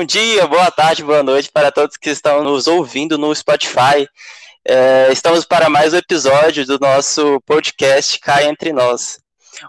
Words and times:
Bom 0.00 0.04
dia, 0.06 0.46
boa 0.46 0.70
tarde, 0.70 1.04
boa 1.04 1.22
noite 1.22 1.50
para 1.52 1.70
todos 1.70 1.98
que 1.98 2.08
estão 2.08 2.42
nos 2.42 2.66
ouvindo 2.66 3.18
no 3.18 3.34
Spotify. 3.34 4.08
É, 4.66 5.12
estamos 5.12 5.44
para 5.44 5.68
mais 5.68 5.92
um 5.92 5.98
episódio 5.98 6.64
do 6.64 6.78
nosso 6.78 7.38
podcast 7.44 8.18
Cai 8.18 8.48
Entre 8.48 8.72
Nós. 8.72 9.18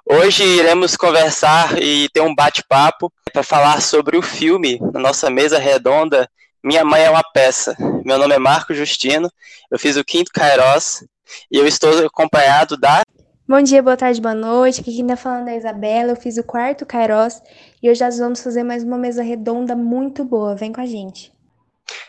Hoje 0.05 0.41
iremos 0.41 0.95
conversar 0.95 1.77
e 1.81 2.07
ter 2.13 2.21
um 2.21 2.33
bate-papo 2.33 3.11
para 3.33 3.43
falar 3.43 3.81
sobre 3.81 4.15
o 4.15 4.21
filme 4.21 4.79
na 4.93 5.01
nossa 5.01 5.29
mesa 5.29 5.59
redonda 5.59 6.29
Minha 6.63 6.85
Mãe 6.85 7.03
é 7.03 7.09
uma 7.09 7.23
Peça. 7.33 7.75
Meu 8.05 8.17
nome 8.17 8.33
é 8.33 8.39
Marco 8.39 8.73
Justino, 8.73 9.29
eu 9.69 9.77
fiz 9.77 9.97
o 9.97 10.05
quinto 10.05 10.31
Kairos 10.33 11.03
e 11.51 11.57
eu 11.57 11.67
estou 11.67 12.05
acompanhado 12.05 12.77
da 12.77 13.01
Bom 13.45 13.61
dia, 13.61 13.83
boa 13.83 13.97
tarde, 13.97 14.21
boa 14.21 14.33
noite. 14.33 14.79
Aqui 14.79 14.95
quem 14.95 15.05
tá 15.05 15.17
falando 15.17 15.49
é 15.49 15.51
a 15.51 15.57
Isabela. 15.57 16.11
Eu 16.11 16.15
fiz 16.15 16.37
o 16.37 16.43
quarto 16.43 16.85
Kairos 16.85 17.41
e 17.81 17.89
hoje 17.89 18.03
nós 18.03 18.19
vamos 18.19 18.43
fazer 18.43 18.63
mais 18.63 18.83
uma 18.83 18.97
mesa 18.97 19.23
redonda 19.23 19.75
muito 19.75 20.23
boa. 20.23 20.55
Vem 20.55 20.71
com 20.71 20.81
a 20.81 20.85
gente. 20.85 21.31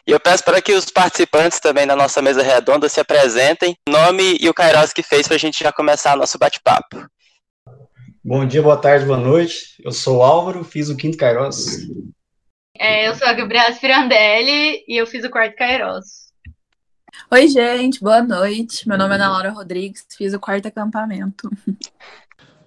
E 0.06 0.10
eu 0.10 0.20
peço 0.20 0.44
para 0.44 0.60
que 0.60 0.74
os 0.74 0.86
participantes 0.90 1.58
também 1.58 1.86
da 1.86 1.96
nossa 1.96 2.20
mesa 2.20 2.42
redonda 2.42 2.88
se 2.88 3.00
apresentem, 3.00 3.74
nome 3.88 4.36
e 4.40 4.48
o 4.48 4.54
Kairos 4.54 4.92
que 4.92 5.02
fez 5.02 5.26
para 5.26 5.36
a 5.36 5.38
gente 5.38 5.64
já 5.64 5.72
começar 5.72 6.16
nosso 6.16 6.38
bate-papo. 6.38 7.06
Bom 8.22 8.46
dia, 8.46 8.62
boa 8.62 8.76
tarde, 8.76 9.06
boa 9.06 9.18
noite. 9.18 9.82
Eu 9.82 9.90
sou 9.90 10.18
o 10.18 10.22
Álvaro, 10.22 10.62
fiz 10.62 10.88
o 10.88 10.96
quinto 10.96 11.16
Kairos. 11.16 11.78
É, 12.78 13.08
eu 13.08 13.14
sou 13.14 13.26
a 13.26 13.32
Gabriela 13.32 13.72
Spirandelli 13.72 14.84
e 14.86 15.00
eu 15.00 15.06
fiz 15.06 15.24
o 15.24 15.30
quarto 15.30 15.56
Kairos. 15.56 16.22
Oi, 17.30 17.48
gente, 17.48 18.00
boa 18.00 18.22
noite. 18.22 18.86
Meu 18.86 18.98
nome 18.98 19.12
é 19.12 19.16
Ana 19.16 19.30
Laura 19.30 19.50
Rodrigues, 19.50 20.04
fiz 20.16 20.34
o 20.34 20.40
quarto 20.40 20.68
acampamento. 20.68 21.50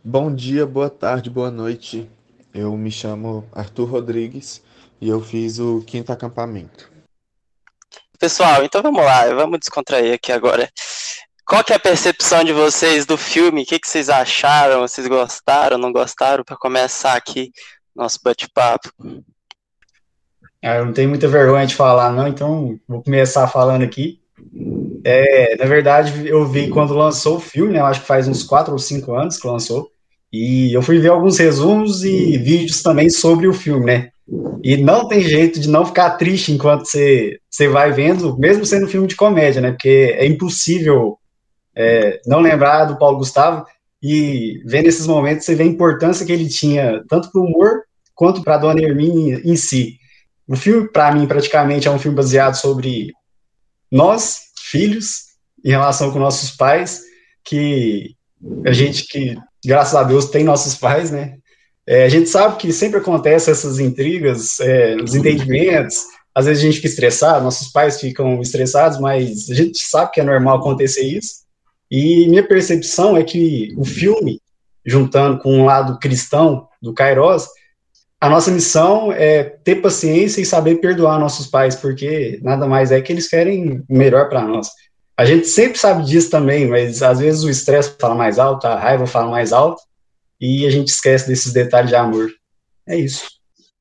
Bom 0.04 0.34
dia, 0.34 0.66
boa 0.66 0.90
tarde, 0.90 1.30
boa 1.30 1.52
noite. 1.52 2.10
Eu 2.58 2.72
me 2.78 2.90
chamo 2.90 3.46
Arthur 3.52 3.84
Rodrigues 3.84 4.64
e 5.02 5.10
eu 5.10 5.22
fiz 5.22 5.60
o 5.60 5.82
quinto 5.82 6.14
acampamento. 6.14 6.90
Pessoal, 8.18 8.64
então 8.64 8.82
vamos 8.82 9.04
lá, 9.04 9.26
vamos 9.34 9.60
descontrair 9.60 10.14
aqui 10.14 10.32
agora. 10.32 10.70
Qual 11.46 11.62
que 11.66 11.74
é 11.74 11.76
a 11.76 11.80
percepção 11.80 12.46
de 12.46 12.54
vocês 12.54 13.06
do 13.06 13.18
filme? 13.18 13.64
O 13.64 13.66
que, 13.66 13.78
que 13.78 13.90
vocês 13.90 14.10
acharam? 14.10 14.80
Vocês 14.80 15.06
gostaram, 15.06 15.78
não 15.78 15.92
gostaram? 15.92 16.46
Para 16.46 16.56
começar 16.56 17.18
aqui 17.18 17.52
nosso 17.94 18.22
bate-papo. 18.24 18.90
Ah, 20.64 20.78
eu 20.78 20.86
não 20.86 20.94
tenho 20.94 21.10
muita 21.10 21.28
vergonha 21.28 21.68
de 21.68 21.76
falar, 21.76 22.10
não, 22.14 22.26
então 22.26 22.80
vou 22.88 23.04
começar 23.04 23.50
falando 23.50 23.84
aqui. 23.84 24.22
É, 25.04 25.58
na 25.58 25.66
verdade, 25.66 26.26
eu 26.26 26.46
vi 26.48 26.70
quando 26.70 26.94
lançou 26.94 27.36
o 27.36 27.42
filme, 27.42 27.74
né? 27.74 27.80
Eu 27.80 27.86
acho 27.86 28.00
que 28.00 28.08
faz 28.08 28.30
uns 28.30 28.44
4 28.44 28.72
ou 28.72 28.80
5 28.80 29.14
anos 29.14 29.38
que 29.38 29.46
lançou. 29.46 29.92
E 30.36 30.74
eu 30.74 30.82
fui 30.82 31.00
ver 31.00 31.10
alguns 31.10 31.38
resumos 31.38 32.04
e 32.04 32.38
vídeos 32.38 32.84
também 32.84 33.10
sobre 33.10 33.48
o 33.48 33.54
filme, 33.54 33.86
né? 33.86 34.10
E 34.62 34.76
não 34.76 35.08
tem 35.08 35.22
jeito 35.22 35.60
de 35.60 35.70
não 35.70 35.86
ficar 35.86 36.18
triste 36.18 36.52
enquanto 36.52 36.86
você, 36.86 37.40
você 37.50 37.70
vai 37.70 37.94
vendo, 37.94 38.38
mesmo 38.38 38.66
sendo 38.66 38.86
um 38.86 38.90
filme 38.90 39.08
de 39.08 39.16
comédia, 39.16 39.62
né? 39.62 39.72
Porque 39.72 40.14
é 40.18 40.26
impossível 40.26 41.18
é, 41.74 42.20
não 42.26 42.42
lembrar 42.42 42.86
do 42.86 42.98
Paulo 42.98 43.20
Gustavo 43.20 43.66
e 44.04 44.62
vendo 44.66 44.88
esses 44.88 45.08
momentos 45.08 45.46
você 45.46 45.56
vê 45.56 45.64
a 45.64 45.68
importância 45.68 46.26
que 46.26 46.34
ele 46.34 46.50
tinha, 46.50 47.02
tanto 47.08 47.32
para 47.32 47.40
o 47.40 47.46
humor 47.46 47.84
quanto 48.14 48.44
para 48.44 48.56
a 48.56 48.58
Dona 48.58 48.82
Hermine 48.82 49.42
em 49.46 49.56
si. 49.56 49.98
O 50.48 50.56
filme, 50.56 50.90
para 50.90 51.14
mim, 51.14 51.26
praticamente 51.26 51.88
é 51.88 51.92
um 51.92 52.00
filme 52.00 52.18
baseado 52.18 52.56
sobre 52.56 53.14
nós, 53.92 54.52
filhos, 54.58 55.36
em 55.64 55.70
relação 55.70 56.12
com 56.12 56.20
nossos 56.20 56.52
pais, 56.52 57.04
que 57.44 58.16
a 58.66 58.72
gente 58.72 59.08
que, 59.08 59.36
graças 59.66 59.96
a 59.96 60.04
Deus, 60.04 60.26
tem 60.26 60.44
nossos 60.44 60.76
pais, 60.76 61.12
né? 61.12 61.38
É, 61.88 62.06
a 62.06 62.10
gente 62.10 62.30
sabe 62.30 62.58
que 62.58 62.72
sempre 62.74 63.00
acontece 63.00 63.52
essas 63.52 63.80
intrigas, 63.80 64.60
é, 64.60 64.96
os 64.96 65.14
entendimentos, 65.14 66.06
às 66.34 66.46
vezes 66.46 66.62
a 66.62 66.66
gente 66.66 66.78
fica 66.78 66.88
estressado, 66.88 67.44
nossos 67.44 67.70
pais 67.70 68.00
ficam 68.00 68.42
estressados, 68.42 69.00
mas 69.00 69.50
a 69.50 69.54
gente 69.54 69.80
sabe 69.80 70.12
que 70.12 70.20
é 70.20 70.24
normal 70.24 70.58
acontecer 70.58 71.04
isso. 71.04 71.46
E 71.90 72.28
minha 72.28 72.46
percepção 72.46 73.16
é 73.16 73.24
que 73.24 73.74
o 73.78 73.86
filme, 73.86 74.42
juntando 74.86 75.40
com 75.40 75.54
um 75.54 75.66
lado 75.66 75.98
cristão 76.00 76.68
do 76.82 76.94
Kairos, 76.94 77.48
a 78.20 78.30
nossa 78.30 78.52
missão 78.52 79.12
é 79.12 79.44
ter 79.44 79.76
paciência 79.76 80.42
e 80.42 80.46
saber 80.46 80.76
perdoar 80.82 81.20
nossos 81.20 81.48
pais, 81.48 81.76
porque 81.76 82.40
nada 82.42 82.68
mais 82.68 82.92
é 82.92 83.00
que 83.00 83.14
eles 83.14 83.30
querem 83.30 83.84
o 83.88 83.98
melhor 83.98 84.28
para 84.28 84.42
nós. 84.42 84.70
A 85.18 85.24
gente 85.24 85.48
sempre 85.48 85.80
sabe 85.80 86.04
disso 86.04 86.30
também, 86.30 86.68
mas 86.68 87.02
às 87.02 87.20
vezes 87.20 87.44
o 87.44 87.50
estresse 87.50 87.96
fala 88.00 88.16
mais 88.16 88.38
alto, 88.38 88.68
a 88.68 88.76
raiva 88.76 89.08
fala 89.08 89.30
mais 89.30 89.54
alto, 89.54 89.82
e 90.40 90.66
a 90.66 90.70
gente 90.70 90.90
esquece 90.90 91.28
desses 91.28 91.54
detalhes 91.54 91.90
de 91.90 91.96
amor. 91.96 92.30
É 92.88 92.98
isso. 92.98 93.26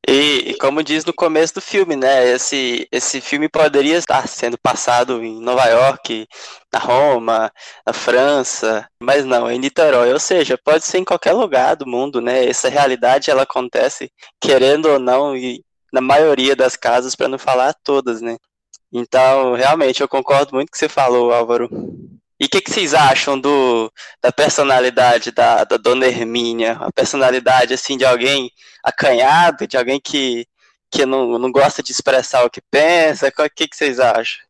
E, 0.06 0.50
e, 0.50 0.58
como 0.58 0.82
diz 0.82 1.04
no 1.04 1.14
começo 1.14 1.54
do 1.54 1.60
filme, 1.62 1.96
né? 1.96 2.28
Esse, 2.28 2.86
esse 2.92 3.22
filme 3.22 3.48
poderia 3.48 3.96
estar 3.96 4.28
sendo 4.28 4.58
passado 4.58 5.22
em 5.24 5.40
Nova 5.40 5.64
York, 5.64 6.26
na 6.70 6.78
Roma, 6.78 7.50
na 7.86 7.92
França, 7.92 8.86
mas 9.00 9.24
não, 9.24 9.50
em 9.50 9.58
Niterói. 9.58 10.12
Ou 10.12 10.20
seja, 10.20 10.58
pode 10.62 10.84
ser 10.84 10.98
em 10.98 11.04
qualquer 11.04 11.32
lugar 11.32 11.74
do 11.74 11.86
mundo, 11.86 12.20
né? 12.20 12.46
Essa 12.46 12.68
realidade 12.68 13.30
ela 13.30 13.44
acontece, 13.44 14.10
querendo 14.38 14.90
ou 14.90 14.98
não, 14.98 15.34
e 15.34 15.64
na 15.90 16.02
maioria 16.02 16.54
das 16.54 16.76
casas, 16.76 17.14
para 17.14 17.28
não 17.28 17.38
falar 17.38 17.74
todas, 17.82 18.20
né? 18.20 18.36
Então, 18.96 19.54
realmente, 19.54 20.00
eu 20.00 20.08
concordo 20.08 20.54
muito 20.54 20.68
com 20.68 20.70
o 20.70 20.72
que 20.72 20.78
você 20.78 20.88
falou, 20.88 21.32
Álvaro. 21.32 21.68
E 22.38 22.44
o 22.44 22.48
que, 22.48 22.60
que, 22.60 22.70
vocês 22.70 22.94
acham 22.94 23.38
do, 23.38 23.92
da 24.22 24.30
personalidade 24.30 25.32
da, 25.32 25.64
da 25.64 25.76
Dona 25.76 26.06
Hermínia? 26.06 26.74
A 26.74 26.92
personalidade, 26.92 27.74
assim, 27.74 27.96
de 27.96 28.04
alguém 28.04 28.52
acanhado, 28.84 29.66
de 29.66 29.76
alguém 29.76 30.00
que, 30.00 30.46
que 30.92 31.04
não, 31.04 31.38
não 31.40 31.50
gosta 31.50 31.82
de 31.82 31.90
expressar 31.90 32.44
o 32.44 32.50
que 32.50 32.60
pensa? 32.70 33.28
O 33.28 33.50
que, 33.50 33.66
que 33.66 33.76
vocês 33.76 33.98
acham? 33.98 34.44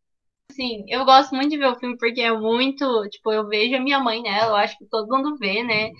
Sim, 0.53 0.85
eu 0.89 1.07
gosto 1.07 1.35
muito 1.35 1.51
de 1.51 1.57
ver 1.57 1.69
o 1.69 1.77
filme 1.77 1.97
porque 1.97 2.21
é 2.21 2.31
muito, 2.31 3.09
tipo, 3.09 3.33
eu 3.33 3.49
vejo 3.49 3.77
a 3.77 3.81
minha 3.81 3.99
mãe 3.99 4.21
nela, 4.23 4.53
eu 4.53 4.57
acho 4.57 4.77
que 4.77 4.85
todo 4.85 5.09
mundo 5.09 5.37
vê, 5.39 5.63
né? 5.63 5.91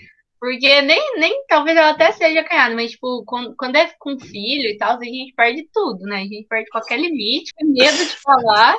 Porque 0.45 0.83
nem, 0.83 1.19
nem 1.19 1.43
talvez 1.49 1.75
ela 1.75 1.89
até 1.89 2.13
seja 2.13 2.41
acanhada, 2.41 2.75
mas, 2.75 2.91
tipo, 2.91 3.25
quando, 3.25 3.55
quando 3.57 3.77
é 3.77 3.91
com 3.99 4.21
filho 4.21 4.69
e 4.69 4.77
tal, 4.77 4.99
a 4.99 5.03
gente 5.03 5.33
perde 5.35 5.67
tudo, 5.73 6.03
né? 6.03 6.17
A 6.17 6.21
gente 6.21 6.47
perde 6.47 6.69
qualquer 6.69 7.01
limite, 7.01 7.51
medo 7.63 7.97
de 7.97 8.15
falar. 8.19 8.77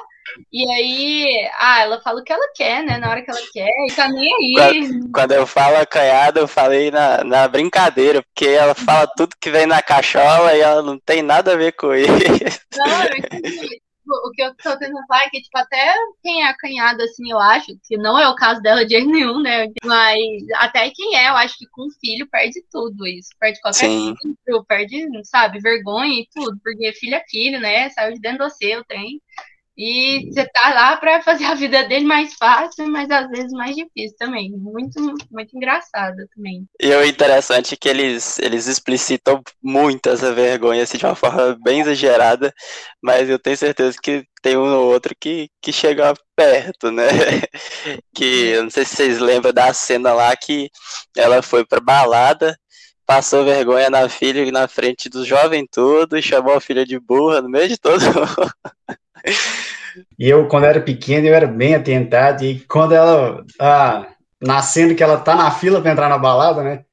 E 0.54 0.72
aí, 0.72 1.50
ah, 1.58 1.82
ela 1.82 2.02
fala 2.02 2.22
o 2.22 2.24
que 2.24 2.32
ela 2.32 2.48
quer, 2.54 2.84
né? 2.84 3.00
Na 3.00 3.10
hora 3.10 3.24
que 3.24 3.32
ela 3.32 3.40
quer, 3.52 3.68
e 3.90 3.94
tá 3.96 4.08
nem 4.10 4.32
aí. 4.32 4.54
Quando, 4.54 5.12
quando 5.12 5.32
eu 5.32 5.48
falo 5.48 5.78
acanhada, 5.78 6.40
eu 6.40 6.48
falei 6.48 6.92
na, 6.92 7.24
na 7.24 7.48
brincadeira, 7.48 8.22
porque 8.22 8.48
ela 8.48 8.76
fala 8.76 9.08
tudo 9.18 9.36
que 9.42 9.50
vem 9.50 9.66
na 9.66 9.82
cachola 9.82 10.56
e 10.56 10.62
ela 10.62 10.84
não 10.84 11.00
tem 11.00 11.24
nada 11.24 11.54
a 11.54 11.58
ver 11.58 11.72
com 11.72 11.96
isso. 11.96 12.12
Não, 12.78 13.04
eu 13.06 13.18
entendi. 13.18 13.82
O 14.08 14.32
que 14.32 14.44
eu 14.44 14.54
tô 14.56 14.78
tentando 14.78 15.06
falar 15.08 15.26
é 15.26 15.30
que, 15.30 15.42
tipo, 15.42 15.58
até 15.58 15.94
quem 16.22 16.44
é 16.44 16.48
acanhado, 16.48 17.02
assim, 17.02 17.32
eu 17.32 17.40
acho, 17.40 17.78
que 17.84 17.98
não 17.98 18.20
é 18.20 18.28
o 18.30 18.36
caso 18.36 18.62
dela 18.62 18.86
de 18.86 18.94
jeito 18.94 19.10
nenhum, 19.10 19.42
né? 19.42 19.68
Mas 19.84 20.20
até 20.56 20.90
quem 20.92 21.16
é, 21.16 21.30
eu 21.30 21.36
acho 21.36 21.58
que 21.58 21.68
com 21.68 21.88
filho 22.00 22.28
perde 22.30 22.64
tudo 22.72 23.08
isso. 23.08 23.30
Perde 23.40 23.60
qualquer 23.62 23.88
filho, 23.88 24.66
perde, 24.68 25.06
sabe, 25.24 25.60
vergonha 25.60 26.22
e 26.22 26.28
tudo, 26.34 26.58
porque 26.64 26.94
filho 26.94 27.16
é 27.16 27.24
filho, 27.28 27.60
né? 27.60 27.90
Saiu 27.90 28.14
de 28.14 28.20
dentro 28.20 28.46
do 28.46 28.50
seu, 28.50 28.84
tem. 28.86 29.22
E 29.78 30.32
você 30.32 30.48
tá 30.48 30.74
lá 30.74 30.96
para 30.96 31.22
fazer 31.22 31.44
a 31.46 31.54
vida 31.54 31.84
dele 31.84 32.06
mais 32.06 32.34
fácil, 32.36 32.88
mas 32.88 33.10
às 33.10 33.30
vezes 33.30 33.52
mais 33.52 33.76
difícil 33.76 34.16
também. 34.18 34.52
Muito, 34.52 35.02
muito 35.30 35.56
engraçado 35.56 36.16
também. 36.34 36.66
E 36.80 36.94
o 36.96 37.06
interessante 37.06 37.74
é 37.74 37.78
que 37.78 37.90
eles, 37.90 38.40
eles 38.40 38.68
explicitam 38.68 39.42
muito 39.62 40.10
essa 40.10 40.34
vergonha 40.34 40.84
assim, 40.84 40.98
de 40.98 41.06
uma 41.06 41.16
forma 41.16 41.58
bem 41.62 41.82
exagerada, 41.82 42.54
mas 43.02 43.30
eu 43.30 43.38
tenho 43.38 43.58
certeza 43.58 43.98
que 44.02 44.24
tem 44.42 44.56
um 44.56 44.74
ou 44.74 44.94
outro 44.94 45.14
que, 45.20 45.50
que 45.62 45.74
chega 45.74 46.14
perto, 46.36 46.90
né? 46.92 47.08
que 48.16 48.50
eu 48.52 48.64
não 48.64 48.70
sei 48.70 48.86
se 48.86 48.96
vocês 48.96 49.20
lembram 49.20 49.52
da 49.52 49.74
cena 49.74 50.14
lá 50.14 50.34
que 50.38 50.70
ela 51.18 51.42
foi 51.42 51.66
pra 51.66 51.82
balada 51.82 52.58
passou 53.06 53.46
vergonha 53.46 53.90
na 53.90 54.10
filha 54.10 54.44
e 54.44 54.52
na 54.52 54.68
frente 54.68 55.10
do 55.10 55.24
jovem 55.24 55.68
todo, 55.72 56.20
chamou 56.22 56.56
a 56.56 56.62
filha 56.62 56.86
de 56.86 57.00
burra 57.00 57.42
no 57.42 57.50
meio 57.50 57.68
de 57.68 57.78
todo 57.78 58.00
E 60.20 60.30
eu, 60.30 60.48
quando 60.48 60.66
era 60.66 60.82
pequeno, 60.82 61.28
eu 61.28 61.34
era 61.34 61.48
bem 61.48 61.76
atentado, 61.76 62.44
e 62.44 62.60
quando 62.62 62.94
ela 62.94 63.44
tá 63.58 64.16
nascendo, 64.42 64.96
que 64.96 65.04
ela 65.04 65.18
tá 65.18 65.36
na 65.36 65.52
fila 65.52 65.82
para 65.82 65.92
entrar 65.92 66.10
na 66.10 66.18
balada, 66.18 66.64
né? 66.64 66.84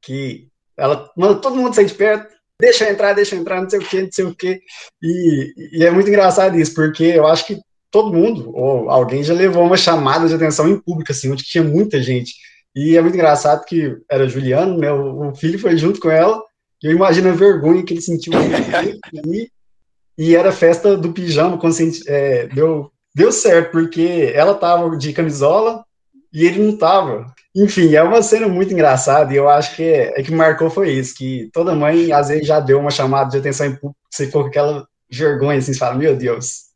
Que 0.00 0.48
ela 0.76 1.10
manda 1.16 1.40
todo 1.40 1.56
mundo 1.56 1.74
sair 1.74 1.86
de 1.86 1.94
perto, 1.94 2.32
deixa 2.58 2.84
eu 2.84 2.92
entrar, 2.92 3.12
deixa 3.12 3.34
eu 3.34 3.40
entrar, 3.40 3.60
não 3.60 3.68
sei 3.68 3.78
o 3.78 3.82
que, 3.82 4.02
não 4.02 4.12
sei 4.12 4.24
o 4.24 4.34
que. 4.34 4.60
E, 5.02 5.78
e 5.78 5.84
é 5.84 5.90
muito 5.90 6.08
engraçado 6.08 6.58
isso, 6.58 6.74
porque 6.74 7.04
eu 7.04 7.26
acho 7.26 7.46
que 7.46 7.60
todo 7.90 8.12
mundo, 8.12 8.50
ou 8.54 8.88
alguém 8.88 9.22
já 9.22 9.34
levou 9.34 9.64
uma 9.64 9.76
chamada 9.76 10.28
de 10.28 10.34
atenção 10.34 10.68
em 10.68 10.78
público, 10.78 11.10
assim, 11.10 11.30
onde 11.30 11.42
tinha 11.42 11.64
muita 11.64 12.00
gente. 12.00 12.34
E 12.74 12.96
é 12.96 13.02
muito 13.02 13.14
engraçado 13.14 13.64
que 13.64 13.96
era 14.08 14.28
Juliano, 14.28 14.78
né? 14.78 14.92
O, 14.92 15.30
o 15.30 15.34
filho 15.34 15.58
foi 15.58 15.76
junto 15.76 15.98
com 15.98 16.10
ela, 16.10 16.40
e 16.82 16.86
eu 16.86 16.92
imagino 16.92 17.28
a 17.28 17.32
vergonha 17.32 17.84
que 17.84 17.94
ele 17.94 18.00
sentiu. 18.00 18.32
e 19.12 19.50
e 20.20 20.36
era 20.36 20.52
festa 20.52 20.98
do 20.98 21.14
pijama, 21.14 21.56
quando 21.56 21.74
é, 22.06 22.46
deu, 22.48 22.92
deu 23.14 23.32
certo, 23.32 23.72
porque 23.72 24.30
ela 24.34 24.54
tava 24.54 24.94
de 24.94 25.14
camisola 25.14 25.82
e 26.30 26.44
ele 26.44 26.62
não 26.62 26.76
tava. 26.76 27.32
Enfim, 27.56 27.94
é 27.94 28.02
uma 28.02 28.22
cena 28.22 28.46
muito 28.46 28.70
engraçada 28.70 29.32
e 29.32 29.36
eu 29.36 29.48
acho 29.48 29.74
que 29.74 29.82
é, 29.82 30.20
é 30.20 30.22
que 30.22 30.30
marcou 30.30 30.68
foi 30.68 30.92
isso, 30.92 31.14
que 31.16 31.48
toda 31.54 31.74
mãe 31.74 32.12
às 32.12 32.28
vezes 32.28 32.46
já 32.46 32.60
deu 32.60 32.78
uma 32.78 32.90
chamada 32.90 33.30
de 33.30 33.38
atenção 33.38 33.66
em 33.66 33.74
público 33.74 33.96
você 34.10 34.26
ficou 34.26 34.42
com 34.42 34.48
aquela 34.48 34.86
vergonha, 35.10 35.58
assim, 35.58 35.72
você 35.72 35.78
fala, 35.78 35.94
meu 35.94 36.14
Deus. 36.14 36.69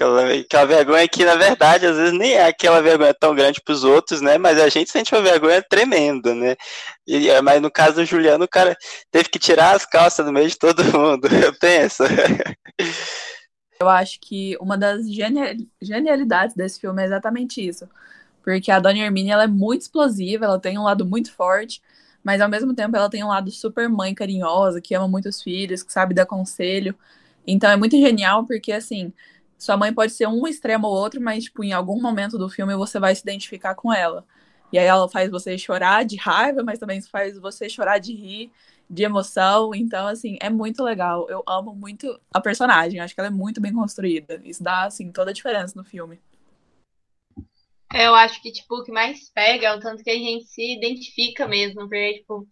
Aquela, 0.00 0.32
aquela 0.32 0.64
vergonha 0.64 1.06
que, 1.06 1.26
na 1.26 1.34
verdade, 1.34 1.84
às 1.84 1.94
vezes 1.94 2.18
nem 2.18 2.32
é 2.32 2.46
aquela 2.46 2.80
vergonha 2.80 3.12
tão 3.12 3.34
grande 3.34 3.60
para 3.62 3.74
os 3.74 3.84
outros, 3.84 4.22
né? 4.22 4.38
Mas 4.38 4.58
a 4.58 4.70
gente 4.70 4.90
sente 4.90 5.14
uma 5.14 5.20
vergonha 5.20 5.62
tremenda, 5.62 6.34
né? 6.34 6.56
E, 7.06 7.28
é, 7.28 7.42
mas 7.42 7.60
no 7.60 7.70
caso 7.70 7.96
do 7.96 8.04
Juliano, 8.06 8.44
o 8.44 8.48
cara 8.48 8.74
teve 9.10 9.28
que 9.28 9.38
tirar 9.38 9.76
as 9.76 9.84
calças 9.84 10.24
do 10.24 10.32
meio 10.32 10.48
de 10.48 10.56
todo 10.56 10.82
mundo. 10.96 11.26
Eu 11.26 11.52
penso. 11.58 12.04
Eu 13.78 13.90
acho 13.90 14.18
que 14.22 14.56
uma 14.58 14.78
das 14.78 15.02
genialidades 15.82 16.56
desse 16.56 16.80
filme 16.80 17.02
é 17.02 17.04
exatamente 17.04 17.60
isso. 17.60 17.86
Porque 18.42 18.70
a 18.70 18.80
Dona 18.80 19.00
Hermínia 19.00 19.34
ela 19.34 19.44
é 19.44 19.48
muito 19.48 19.82
explosiva, 19.82 20.46
ela 20.46 20.58
tem 20.58 20.78
um 20.78 20.84
lado 20.84 21.04
muito 21.04 21.30
forte, 21.30 21.82
mas 22.24 22.40
ao 22.40 22.48
mesmo 22.48 22.74
tempo 22.74 22.96
ela 22.96 23.10
tem 23.10 23.22
um 23.22 23.28
lado 23.28 23.50
super 23.50 23.86
mãe 23.86 24.14
carinhosa, 24.14 24.80
que 24.80 24.94
ama 24.94 25.06
muito 25.06 25.28
os 25.28 25.42
filhos, 25.42 25.82
que 25.82 25.92
sabe 25.92 26.14
dar 26.14 26.24
conselho. 26.24 26.94
Então 27.46 27.70
é 27.70 27.76
muito 27.76 27.98
genial 27.98 28.46
porque 28.46 28.72
assim, 28.72 29.12
sua 29.60 29.76
mãe 29.76 29.92
pode 29.92 30.12
ser 30.12 30.26
um 30.26 30.46
extremo 30.46 30.86
ou 30.88 30.94
outro, 30.94 31.20
mas 31.20 31.44
tipo, 31.44 31.62
em 31.62 31.72
algum 31.72 32.00
momento 32.00 32.38
do 32.38 32.48
filme 32.48 32.74
você 32.74 32.98
vai 32.98 33.14
se 33.14 33.20
identificar 33.20 33.74
com 33.74 33.92
ela. 33.92 34.26
E 34.72 34.78
aí 34.78 34.86
ela 34.86 35.08
faz 35.08 35.30
você 35.30 35.58
chorar 35.58 36.04
de 36.04 36.16
raiva, 36.16 36.62
mas 36.62 36.78
também 36.78 37.02
faz 37.02 37.38
você 37.38 37.68
chorar 37.68 37.98
de 37.98 38.14
rir, 38.14 38.50
de 38.88 39.02
emoção. 39.02 39.74
Então, 39.74 40.06
assim, 40.06 40.38
é 40.40 40.48
muito 40.48 40.82
legal. 40.82 41.28
Eu 41.28 41.42
amo 41.46 41.74
muito 41.74 42.20
a 42.32 42.40
personagem. 42.40 43.00
Acho 43.00 43.14
que 43.14 43.20
ela 43.20 43.28
é 43.28 43.32
muito 43.32 43.60
bem 43.60 43.72
construída. 43.72 44.40
Isso 44.44 44.62
dá, 44.62 44.84
assim, 44.84 45.12
toda 45.12 45.30
a 45.30 45.34
diferença 45.34 45.74
no 45.76 45.84
filme. 45.84 46.20
Eu 47.92 48.14
acho 48.14 48.40
que, 48.40 48.52
tipo, 48.52 48.76
o 48.76 48.84
que 48.84 48.92
mais 48.92 49.28
pega 49.34 49.66
é 49.66 49.74
o 49.74 49.80
tanto 49.80 50.04
que 50.04 50.10
a 50.10 50.14
gente 50.14 50.46
se 50.46 50.76
identifica 50.76 51.48
mesmo. 51.48 51.80
Porque, 51.82 52.20
tipo, 52.20 52.46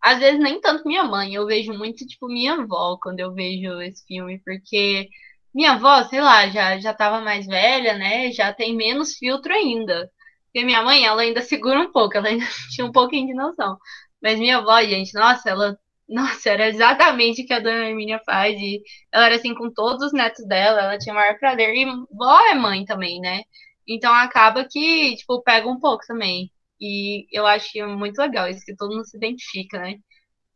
às 0.00 0.20
vezes 0.20 0.40
nem 0.40 0.60
tanto 0.60 0.86
minha 0.86 1.04
mãe. 1.04 1.34
Eu 1.34 1.44
vejo 1.44 1.72
muito, 1.72 2.06
tipo, 2.06 2.28
minha 2.28 2.54
avó 2.54 2.96
quando 3.02 3.18
eu 3.18 3.34
vejo 3.34 3.80
esse 3.80 4.06
filme. 4.06 4.40
Porque 4.44 5.08
minha 5.54 5.72
avó, 5.72 6.02
sei 6.04 6.20
lá, 6.20 6.48
já, 6.48 6.78
já 6.78 6.92
tava 6.94 7.20
mais 7.20 7.46
velha, 7.46 7.94
né? 7.96 8.32
Já 8.32 8.52
tem 8.52 8.74
menos 8.76 9.14
filtro 9.16 9.52
ainda. 9.52 10.10
Porque 10.46 10.64
minha 10.64 10.82
mãe, 10.82 11.04
ela 11.04 11.22
ainda 11.22 11.42
segura 11.42 11.80
um 11.80 11.92
pouco, 11.92 12.16
ela 12.16 12.28
ainda 12.28 12.44
tinha 12.74 12.86
um 12.86 12.92
pouquinho 12.92 13.28
de 13.28 13.34
noção. 13.34 13.78
Mas 14.22 14.38
minha 14.38 14.58
avó, 14.58 14.80
gente, 14.82 15.14
nossa, 15.14 15.50
ela. 15.50 15.78
Nossa, 16.08 16.50
era 16.50 16.68
exatamente 16.68 17.42
o 17.42 17.46
que 17.46 17.52
a 17.54 17.60
dona 17.60 17.88
Hermínia 17.88 18.20
faz. 18.26 18.58
E 18.60 18.82
ela 19.12 19.26
era 19.26 19.36
assim 19.36 19.54
com 19.54 19.72
todos 19.72 20.04
os 20.06 20.12
netos 20.12 20.46
dela, 20.46 20.80
ela 20.82 20.98
tinha 20.98 21.14
maior 21.14 21.38
prazer. 21.38 21.74
E 21.74 21.86
vó 22.12 22.40
é 22.50 22.54
mãe 22.54 22.84
também, 22.84 23.20
né? 23.20 23.42
Então 23.88 24.12
acaba 24.12 24.66
que, 24.70 25.16
tipo, 25.16 25.42
pega 25.42 25.68
um 25.68 25.78
pouco 25.78 26.04
também. 26.06 26.50
E 26.80 27.26
eu 27.32 27.46
acho 27.46 27.68
muito 27.96 28.18
legal 28.18 28.48
isso, 28.48 28.64
que 28.64 28.76
todo 28.76 28.94
mundo 28.94 29.06
se 29.06 29.16
identifica, 29.16 29.78
né? 29.80 29.96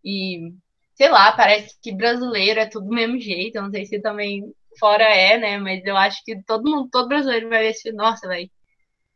E, 0.04 0.52
sei 0.94 1.08
lá, 1.10 1.32
parece 1.32 1.76
que 1.82 1.94
brasileiro 1.94 2.60
é 2.60 2.66
tudo 2.66 2.86
do 2.88 2.94
mesmo 2.94 3.18
jeito. 3.20 3.56
Eu 3.56 3.62
não 3.62 3.70
sei 3.70 3.86
se 3.86 4.00
também 4.00 4.42
fora 4.78 5.04
é, 5.04 5.38
né? 5.38 5.58
Mas 5.58 5.84
eu 5.84 5.96
acho 5.96 6.24
que 6.24 6.42
todo 6.44 6.68
mundo, 6.68 6.88
todo 6.90 7.08
brasileiro 7.08 7.48
vai 7.48 7.62
ver 7.62 7.70
esse, 7.70 7.92
nossa, 7.92 8.28
velho, 8.28 8.50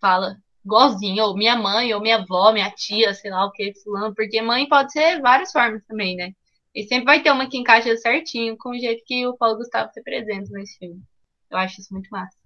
fala 0.01 0.37
igualzinho, 0.65 1.25
ou 1.25 1.37
minha 1.37 1.57
mãe, 1.57 1.93
ou 1.93 2.01
minha 2.01 2.17
avó, 2.17 2.53
minha 2.53 2.71
tia, 2.71 3.13
sei 3.15 3.31
lá 3.31 3.45
o 3.45 3.51
que, 3.51 3.73
fulano, 3.83 4.15
porque 4.15 4.41
mãe 4.41 4.69
pode 4.69 4.93
ser 4.93 5.21
várias 5.21 5.51
formas 5.51 5.83
também, 5.87 6.17
né? 6.17 6.33
E 6.75 6.85
sempre 6.85 7.05
vai 7.05 7.23
ter 7.23 7.31
uma 7.31 7.49
que 7.49 7.59
encaixa 7.59 7.97
certinho 7.97 8.57
com 8.57 8.71
o 8.71 8.79
jeito 8.79 9.03
que 9.05 9.27
o 9.27 9.37
Paulo 9.37 9.59
Gustavo 9.59 9.91
se 9.93 10.01
apresenta 10.01 10.51
nesse 10.53 10.79
filme. 10.79 11.03
Eu 11.51 11.59
acho 11.59 11.81
isso 11.81 11.93
muito 11.93 12.09
massa. 12.11 12.37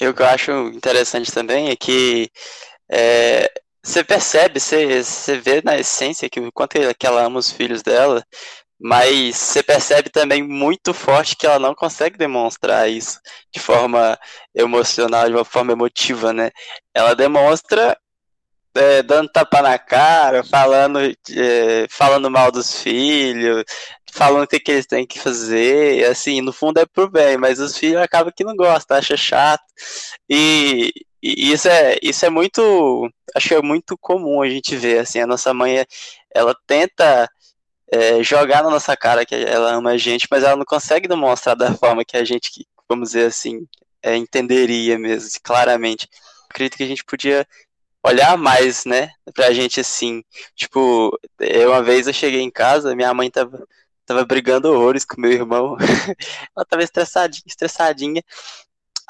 E 0.00 0.06
o 0.06 0.14
que 0.14 0.22
eu 0.22 0.26
acho 0.26 0.50
interessante 0.68 1.32
também 1.32 1.70
é 1.70 1.76
que 1.76 2.30
é, 2.90 3.50
você 3.82 4.04
percebe, 4.04 4.60
você, 4.60 5.02
você 5.02 5.38
vê 5.38 5.62
na 5.62 5.78
essência 5.78 6.28
que 6.28 6.40
o 6.40 6.52
quanto 6.52 6.76
ela 6.76 7.24
ama 7.24 7.38
os 7.38 7.50
filhos 7.50 7.82
dela, 7.82 8.24
mas 8.82 9.36
você 9.36 9.62
percebe 9.62 10.10
também 10.10 10.42
muito 10.42 10.92
forte 10.92 11.36
que 11.36 11.46
ela 11.46 11.58
não 11.58 11.72
consegue 11.74 12.18
demonstrar 12.18 12.90
isso 12.90 13.20
de 13.54 13.60
forma 13.60 14.18
emocional, 14.52 15.28
de 15.28 15.34
uma 15.36 15.44
forma 15.44 15.72
emotiva, 15.72 16.32
né? 16.32 16.50
Ela 16.92 17.14
demonstra 17.14 17.96
é, 18.74 19.02
dando 19.02 19.30
tapa 19.30 19.62
na 19.62 19.78
cara, 19.78 20.42
falando, 20.42 20.98
é, 21.00 21.86
falando 21.90 22.30
mal 22.30 22.50
dos 22.50 22.82
filhos, 22.82 23.62
falando 24.12 24.44
o 24.44 24.48
que, 24.48 24.58
que 24.58 24.72
eles 24.72 24.86
têm 24.86 25.06
que 25.06 25.18
fazer, 25.20 26.04
assim, 26.06 26.40
no 26.40 26.52
fundo 26.52 26.78
é 26.80 26.86
pro 26.86 27.08
bem, 27.10 27.36
mas 27.36 27.60
os 27.60 27.76
filhos 27.76 28.02
acabam 28.02 28.32
que 28.34 28.44
não 28.44 28.56
gostam, 28.56 28.96
acham 28.96 29.16
chato, 29.16 29.62
e, 30.28 30.92
e 31.22 31.52
isso 31.52 31.68
é, 31.68 31.98
isso 32.02 32.24
é 32.26 32.30
muito, 32.30 33.08
acho 33.36 33.48
que 33.48 33.54
é 33.54 33.62
muito 33.62 33.96
comum 33.98 34.42
a 34.42 34.48
gente 34.48 34.76
ver, 34.76 35.00
assim, 35.00 35.20
a 35.20 35.26
nossa 35.26 35.54
mãe, 35.54 35.84
ela 36.34 36.54
tenta 36.66 37.28
é, 37.92 38.22
jogar 38.22 38.62
na 38.62 38.70
nossa 38.70 38.96
cara 38.96 39.26
que 39.26 39.34
ela 39.34 39.74
ama 39.74 39.90
a 39.90 39.98
gente, 39.98 40.26
mas 40.30 40.42
ela 40.42 40.56
não 40.56 40.64
consegue 40.64 41.06
demonstrar 41.06 41.54
da 41.54 41.74
forma 41.74 42.04
que 42.04 42.16
a 42.16 42.24
gente, 42.24 42.66
vamos 42.88 43.10
dizer 43.10 43.26
assim, 43.26 43.66
é, 44.02 44.16
entenderia 44.16 44.98
mesmo, 44.98 45.28
claramente. 45.42 46.08
Acredito 46.48 46.78
que 46.78 46.84
a 46.84 46.86
gente 46.86 47.04
podia 47.04 47.46
olhar 48.02 48.36
mais, 48.38 48.86
né, 48.86 49.10
pra 49.34 49.52
gente 49.52 49.78
assim. 49.78 50.24
Tipo, 50.56 51.18
eu, 51.38 51.70
uma 51.70 51.82
vez 51.82 52.06
eu 52.06 52.14
cheguei 52.14 52.40
em 52.40 52.50
casa, 52.50 52.96
minha 52.96 53.12
mãe 53.12 53.30
tava, 53.30 53.66
tava 54.06 54.24
brigando 54.24 54.72
horrores 54.72 55.04
com 55.04 55.20
meu 55.20 55.30
irmão. 55.32 55.76
ela 56.56 56.64
tava 56.64 56.82
estressadinha, 56.82 57.44
estressadinha. 57.46 58.22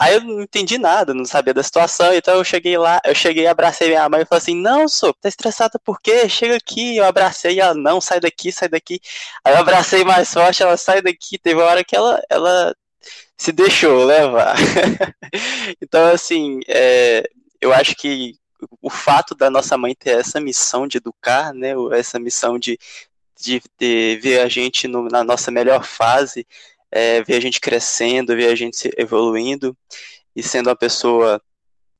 Aí 0.02 0.14
eu 0.14 0.20
não 0.20 0.42
entendi 0.42 0.78
nada, 0.78 1.14
não 1.14 1.24
sabia 1.24 1.54
da 1.54 1.62
situação, 1.62 2.12
então 2.12 2.34
eu 2.34 2.42
cheguei 2.42 2.76
lá, 2.76 3.00
eu 3.04 3.14
cheguei, 3.14 3.46
abracei 3.46 3.86
minha 3.86 4.08
mãe 4.08 4.22
e 4.22 4.24
falei 4.24 4.42
assim, 4.42 4.56
não, 4.60 4.88
sou, 4.88 5.14
tá 5.14 5.28
estressada 5.28 5.78
por 5.78 6.00
quê? 6.00 6.28
Chega 6.28 6.56
aqui, 6.56 6.96
eu 6.96 7.04
abracei 7.04 7.60
ela, 7.60 7.72
não, 7.72 8.00
sai 8.00 8.18
daqui, 8.18 8.50
sai 8.50 8.68
daqui. 8.68 9.00
Aí 9.44 9.54
eu 9.54 9.58
abracei 9.60 10.02
mais 10.02 10.32
forte, 10.32 10.60
ela 10.60 10.76
sai 10.76 11.02
daqui, 11.02 11.38
teve 11.38 11.60
uma 11.60 11.68
hora 11.70 11.84
que 11.84 11.94
ela, 11.94 12.20
ela 12.28 12.74
se 13.36 13.52
deixou 13.52 14.04
levar. 14.04 14.56
então, 15.80 16.10
assim, 16.12 16.58
é, 16.66 17.22
eu 17.60 17.72
acho 17.72 17.94
que 17.94 18.34
o 18.80 18.90
fato 18.90 19.36
da 19.36 19.48
nossa 19.50 19.78
mãe 19.78 19.94
ter 19.94 20.18
essa 20.18 20.40
missão 20.40 20.88
de 20.88 20.98
educar, 20.98 21.54
né, 21.54 21.74
essa 21.92 22.18
missão 22.18 22.58
de, 22.58 22.76
de, 23.40 23.62
de 23.78 24.18
ver 24.20 24.40
a 24.40 24.48
gente 24.48 24.88
no, 24.88 25.08
na 25.08 25.22
nossa 25.22 25.52
melhor 25.52 25.84
fase, 25.84 26.44
é, 26.92 27.22
ver 27.22 27.36
a 27.36 27.40
gente 27.40 27.58
crescendo, 27.58 28.36
ver 28.36 28.48
a 28.48 28.54
gente 28.54 28.90
evoluindo 28.98 29.76
e 30.36 30.42
sendo 30.42 30.68
uma 30.68 30.76
pessoa 30.76 31.42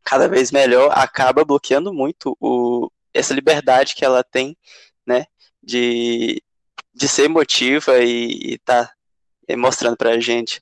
cada 0.05 0.29
vez 0.29 0.53
melhor, 0.53 0.91
acaba 0.95 1.45
bloqueando 1.45 1.93
muito 1.93 2.37
o, 2.39 2.91
essa 3.15 3.33
liberdade 3.33 3.95
que 3.95 4.05
ela 4.05 4.23
tem, 4.23 4.57
né, 5.07 5.25
de, 5.63 6.43
de 6.95 7.09
ser 7.09 7.25
emotiva 7.25 7.99
e 8.01 8.55
estar 8.55 8.87
tá 8.87 9.57
mostrando 9.57 9.97
pra 9.97 10.21
gente. 10.21 10.61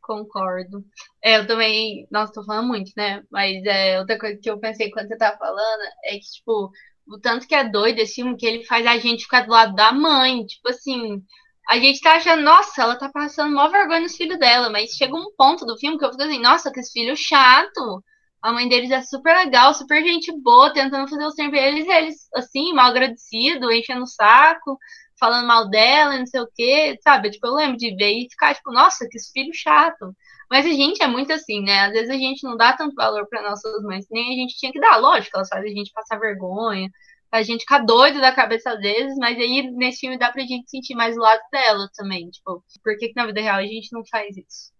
Concordo. 0.00 0.82
É, 1.22 1.36
eu 1.36 1.46
também, 1.46 2.06
nossa, 2.10 2.32
tô 2.32 2.42
falando 2.44 2.68
muito, 2.68 2.92
né, 2.96 3.22
mas 3.30 3.62
é, 3.66 3.98
outra 3.98 4.18
coisa 4.18 4.38
que 4.40 4.50
eu 4.50 4.58
pensei 4.58 4.90
quando 4.90 5.08
você 5.08 5.18
tava 5.18 5.36
falando 5.36 5.82
é 6.04 6.12
que, 6.12 6.30
tipo, 6.30 6.70
o 7.06 7.18
tanto 7.18 7.46
que 7.46 7.54
é 7.54 7.68
doido 7.68 7.98
esse 7.98 8.14
filme 8.14 8.36
que 8.36 8.46
ele 8.46 8.64
faz 8.64 8.86
a 8.86 8.96
gente 8.96 9.24
ficar 9.24 9.42
do 9.42 9.50
lado 9.50 9.74
da 9.74 9.92
mãe, 9.92 10.46
tipo 10.46 10.68
assim, 10.70 11.22
a 11.68 11.78
gente 11.78 12.00
tá 12.00 12.14
achando, 12.14 12.42
nossa, 12.42 12.80
ela 12.82 12.96
tá 12.96 13.10
passando 13.10 13.54
maior 13.54 13.70
vergonha 13.70 14.00
nos 14.00 14.16
filhos 14.16 14.38
dela, 14.38 14.70
mas 14.70 14.92
chega 14.92 15.14
um 15.14 15.30
ponto 15.36 15.66
do 15.66 15.76
filme 15.78 15.98
que 15.98 16.04
eu 16.04 16.10
fico 16.10 16.22
assim, 16.22 16.40
nossa, 16.40 16.72
que 16.72 16.80
esse 16.80 16.92
filho 16.92 17.14
chato. 17.14 18.02
A 18.40 18.52
mãe 18.52 18.68
deles 18.68 18.90
é 18.90 19.02
super 19.02 19.36
legal, 19.36 19.74
super 19.74 20.02
gente 20.02 20.32
boa, 20.40 20.72
tentando 20.72 21.08
fazer 21.08 21.26
o 21.26 21.30
sempre 21.30 21.58
eles, 21.58 21.86
eles 21.86 22.28
assim, 22.34 22.72
mal 22.72 22.86
agradecido, 22.90 23.70
enchendo 23.70 24.04
o 24.04 24.06
saco, 24.06 24.78
falando 25.20 25.46
mal 25.46 25.68
dela, 25.68 26.16
não 26.18 26.26
sei 26.26 26.40
o 26.40 26.48
quê, 26.54 26.96
sabe? 27.02 27.30
Tipo, 27.30 27.48
eu 27.48 27.54
lembro 27.54 27.76
de 27.76 27.94
ver 27.96 28.12
e 28.12 28.28
ficar, 28.30 28.54
tipo, 28.54 28.72
nossa, 28.72 29.06
que 29.10 29.18
filho 29.32 29.52
chato. 29.52 30.14
Mas 30.50 30.64
a 30.64 30.70
gente 30.70 31.02
é 31.02 31.06
muito 31.06 31.32
assim, 31.32 31.60
né? 31.60 31.80
Às 31.86 31.92
vezes 31.92 32.10
a 32.10 32.16
gente 32.16 32.44
não 32.44 32.56
dá 32.56 32.72
tanto 32.72 32.94
valor 32.94 33.26
para 33.28 33.42
nossas 33.42 33.82
mães, 33.82 34.06
nem 34.10 34.32
a 34.32 34.36
gente 34.36 34.56
tinha 34.56 34.72
que 34.72 34.80
dar. 34.80 34.96
Lógico, 34.96 35.36
elas 35.36 35.48
fazem 35.48 35.70
a 35.70 35.74
gente 35.74 35.92
passar 35.92 36.18
vergonha, 36.18 36.88
a 37.30 37.42
gente 37.42 37.60
ficar 37.60 37.80
doido 37.80 38.20
da 38.20 38.32
cabeça 38.32 38.70
às 38.70 38.80
vezes, 38.80 39.16
mas 39.18 39.36
aí 39.38 39.70
nesse 39.72 40.00
filme 40.00 40.18
dá 40.18 40.32
pra 40.32 40.42
gente 40.42 40.70
sentir 40.70 40.94
mais 40.94 41.16
o 41.16 41.20
lado 41.20 41.40
dela 41.52 41.88
também. 41.94 42.28
Tipo, 42.30 42.62
por 42.82 42.96
que, 42.96 43.08
que 43.08 43.16
na 43.16 43.26
vida 43.26 43.40
real 43.40 43.56
a 43.56 43.62
gente 43.62 43.92
não 43.92 44.02
faz 44.10 44.36
isso? 44.36 44.72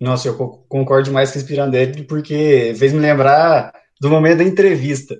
Nossa, 0.00 0.28
eu 0.28 0.36
concordo 0.68 1.12
mais 1.12 1.30
com 1.30 1.38
esse 1.38 1.46
Pirandelli, 1.46 2.04
porque 2.04 2.74
fez 2.76 2.92
me 2.92 3.00
lembrar 3.00 3.72
do 4.00 4.10
momento 4.10 4.38
da 4.38 4.44
entrevista. 4.44 5.16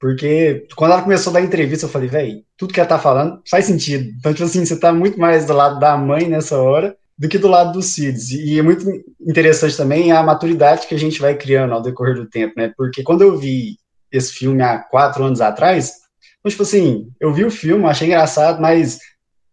Porque 0.00 0.66
quando 0.74 0.92
ela 0.92 1.02
começou 1.02 1.30
a 1.30 1.34
dar 1.34 1.46
entrevista, 1.46 1.86
eu 1.86 1.90
falei, 1.90 2.08
velho, 2.08 2.44
tudo 2.56 2.74
que 2.74 2.80
ela 2.80 2.88
tá 2.88 2.98
falando 2.98 3.40
faz 3.48 3.66
sentido. 3.66 4.12
Então, 4.18 4.34
tipo 4.34 4.44
assim, 4.44 4.64
você 4.64 4.78
tá 4.78 4.92
muito 4.92 5.18
mais 5.18 5.46
do 5.46 5.52
lado 5.52 5.78
da 5.78 5.96
mãe 5.96 6.28
nessa 6.28 6.60
hora 6.60 6.96
do 7.16 7.28
que 7.28 7.38
do 7.38 7.46
lado 7.46 7.72
dos 7.72 7.94
filhos. 7.94 8.32
E 8.32 8.58
é 8.58 8.62
muito 8.62 8.84
interessante 9.20 9.76
também 9.76 10.10
a 10.10 10.22
maturidade 10.22 10.88
que 10.88 10.94
a 10.94 10.98
gente 10.98 11.20
vai 11.20 11.36
criando 11.36 11.72
ao 11.72 11.80
decorrer 11.80 12.16
do 12.16 12.28
tempo, 12.28 12.54
né? 12.56 12.72
Porque 12.76 13.04
quando 13.04 13.22
eu 13.22 13.38
vi 13.38 13.76
esse 14.12 14.32
filme 14.32 14.62
há 14.62 14.78
quatro 14.78 15.24
anos 15.24 15.40
atrás, 15.40 16.02
então, 16.42 16.50
tipo 16.50 16.62
assim, 16.64 17.08
eu 17.20 17.32
vi 17.32 17.44
o 17.44 17.50
filme, 17.50 17.84
achei 17.84 18.08
engraçado, 18.08 18.60
mas 18.60 18.98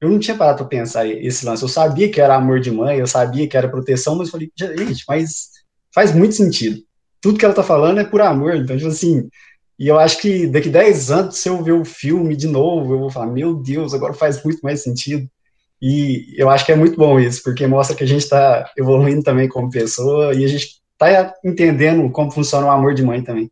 eu 0.02 0.10
não 0.10 0.18
tinha 0.18 0.36
parado 0.36 0.58
para 0.58 0.68
pensar 0.68 1.08
esse 1.08 1.46
lance. 1.46 1.62
Eu 1.62 1.70
sabia 1.70 2.10
que 2.10 2.20
era 2.20 2.36
amor 2.36 2.60
de 2.60 2.72
mãe, 2.72 2.98
eu 2.98 3.06
sabia 3.08 3.48
que 3.48 3.56
era 3.56 3.70
proteção, 3.70 4.16
mas 4.16 4.28
eu 4.28 4.32
falei, 4.32 4.52
gente, 4.58 5.04
mas 5.08 5.50
faz 5.94 6.14
muito 6.14 6.34
sentido. 6.34 6.82
Tudo 7.22 7.38
que 7.38 7.46
ela 7.46 7.54
tá 7.54 7.64
falando 7.64 8.00
é 8.00 8.04
por 8.04 8.22
amor, 8.22 8.56
então, 8.56 8.76
tipo 8.76 8.90
assim, 8.90 9.30
e 9.78 9.88
eu 9.88 10.00
acho 10.00 10.20
que 10.20 10.48
daqui 10.48 10.70
10 10.70 11.12
anos, 11.12 11.38
se 11.38 11.48
eu 11.48 11.64
ver 11.64 11.74
o 11.74 11.86
filme 11.86 12.36
de 12.36 12.48
novo, 12.48 12.94
eu 12.94 13.00
vou 13.00 13.10
falar, 13.12 13.28
meu 13.28 13.54
Deus, 13.54 13.94
agora 13.94 14.14
faz 14.14 14.44
muito 14.44 14.60
mais 14.62 14.82
sentido. 14.84 15.30
E 15.82 16.34
eu 16.38 16.50
acho 16.50 16.66
que 16.66 16.72
é 16.72 16.76
muito 16.76 16.98
bom 16.98 17.20
isso, 17.20 17.42
porque 17.44 17.66
mostra 17.68 17.96
que 17.96 18.04
a 18.04 18.08
gente 18.08 18.24
está 18.24 18.70
evoluindo 18.78 19.24
também 19.24 19.48
como 19.48 19.70
pessoa 19.70 20.34
e 20.34 20.44
a 20.44 20.48
gente 20.48 20.82
está 20.94 21.34
entendendo 21.46 22.10
como 22.12 22.32
funciona 22.32 22.68
o 22.68 22.72
amor 22.72 22.94
de 22.94 23.04
mãe 23.04 23.24
também. 23.24 23.50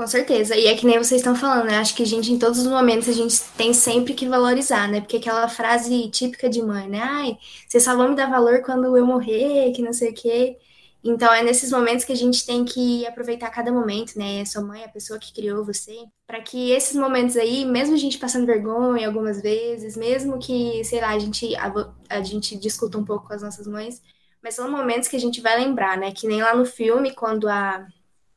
Com 0.00 0.06
certeza. 0.06 0.56
E 0.56 0.66
é 0.66 0.74
que 0.74 0.86
nem 0.86 0.96
vocês 0.96 1.20
estão 1.20 1.36
falando, 1.36 1.66
né? 1.66 1.76
Acho 1.76 1.94
que 1.94 2.02
a 2.02 2.06
gente, 2.06 2.32
em 2.32 2.38
todos 2.38 2.58
os 2.60 2.66
momentos, 2.66 3.06
a 3.06 3.12
gente 3.12 3.38
tem 3.54 3.74
sempre 3.74 4.14
que 4.14 4.26
valorizar, 4.26 4.88
né? 4.88 4.98
Porque 4.98 5.18
aquela 5.18 5.46
frase 5.46 6.08
típica 6.08 6.48
de 6.48 6.62
mãe, 6.62 6.88
né? 6.88 7.00
Ai, 7.02 7.38
vocês 7.68 7.84
só 7.84 7.94
vão 7.94 8.08
me 8.08 8.16
dar 8.16 8.30
valor 8.30 8.62
quando 8.62 8.96
eu 8.96 9.04
morrer, 9.04 9.70
que 9.72 9.82
não 9.82 9.92
sei 9.92 10.12
o 10.12 10.14
quê. 10.14 10.56
Então, 11.04 11.30
é 11.30 11.42
nesses 11.42 11.70
momentos 11.70 12.06
que 12.06 12.12
a 12.12 12.16
gente 12.16 12.46
tem 12.46 12.64
que 12.64 13.06
aproveitar 13.06 13.50
cada 13.50 13.70
momento, 13.70 14.18
né? 14.18 14.40
A 14.40 14.46
sua 14.46 14.62
mãe, 14.62 14.82
a 14.84 14.88
pessoa 14.88 15.18
que 15.18 15.34
criou 15.34 15.66
você, 15.66 15.94
para 16.26 16.40
que 16.40 16.70
esses 16.70 16.96
momentos 16.96 17.36
aí, 17.36 17.66
mesmo 17.66 17.94
a 17.94 17.98
gente 17.98 18.16
passando 18.16 18.46
vergonha 18.46 19.06
algumas 19.06 19.42
vezes, 19.42 19.98
mesmo 19.98 20.38
que, 20.38 20.82
sei 20.82 21.02
lá, 21.02 21.10
a 21.10 21.18
gente, 21.18 21.54
a, 21.56 21.70
a 22.08 22.22
gente 22.22 22.56
discuta 22.56 22.96
um 22.96 23.04
pouco 23.04 23.28
com 23.28 23.34
as 23.34 23.42
nossas 23.42 23.66
mães, 23.66 24.00
mas 24.42 24.54
são 24.54 24.70
momentos 24.70 25.08
que 25.10 25.16
a 25.16 25.20
gente 25.20 25.42
vai 25.42 25.58
lembrar, 25.62 25.98
né? 25.98 26.10
Que 26.10 26.26
nem 26.26 26.40
lá 26.40 26.54
no 26.56 26.64
filme, 26.64 27.14
quando 27.14 27.46
a, 27.46 27.86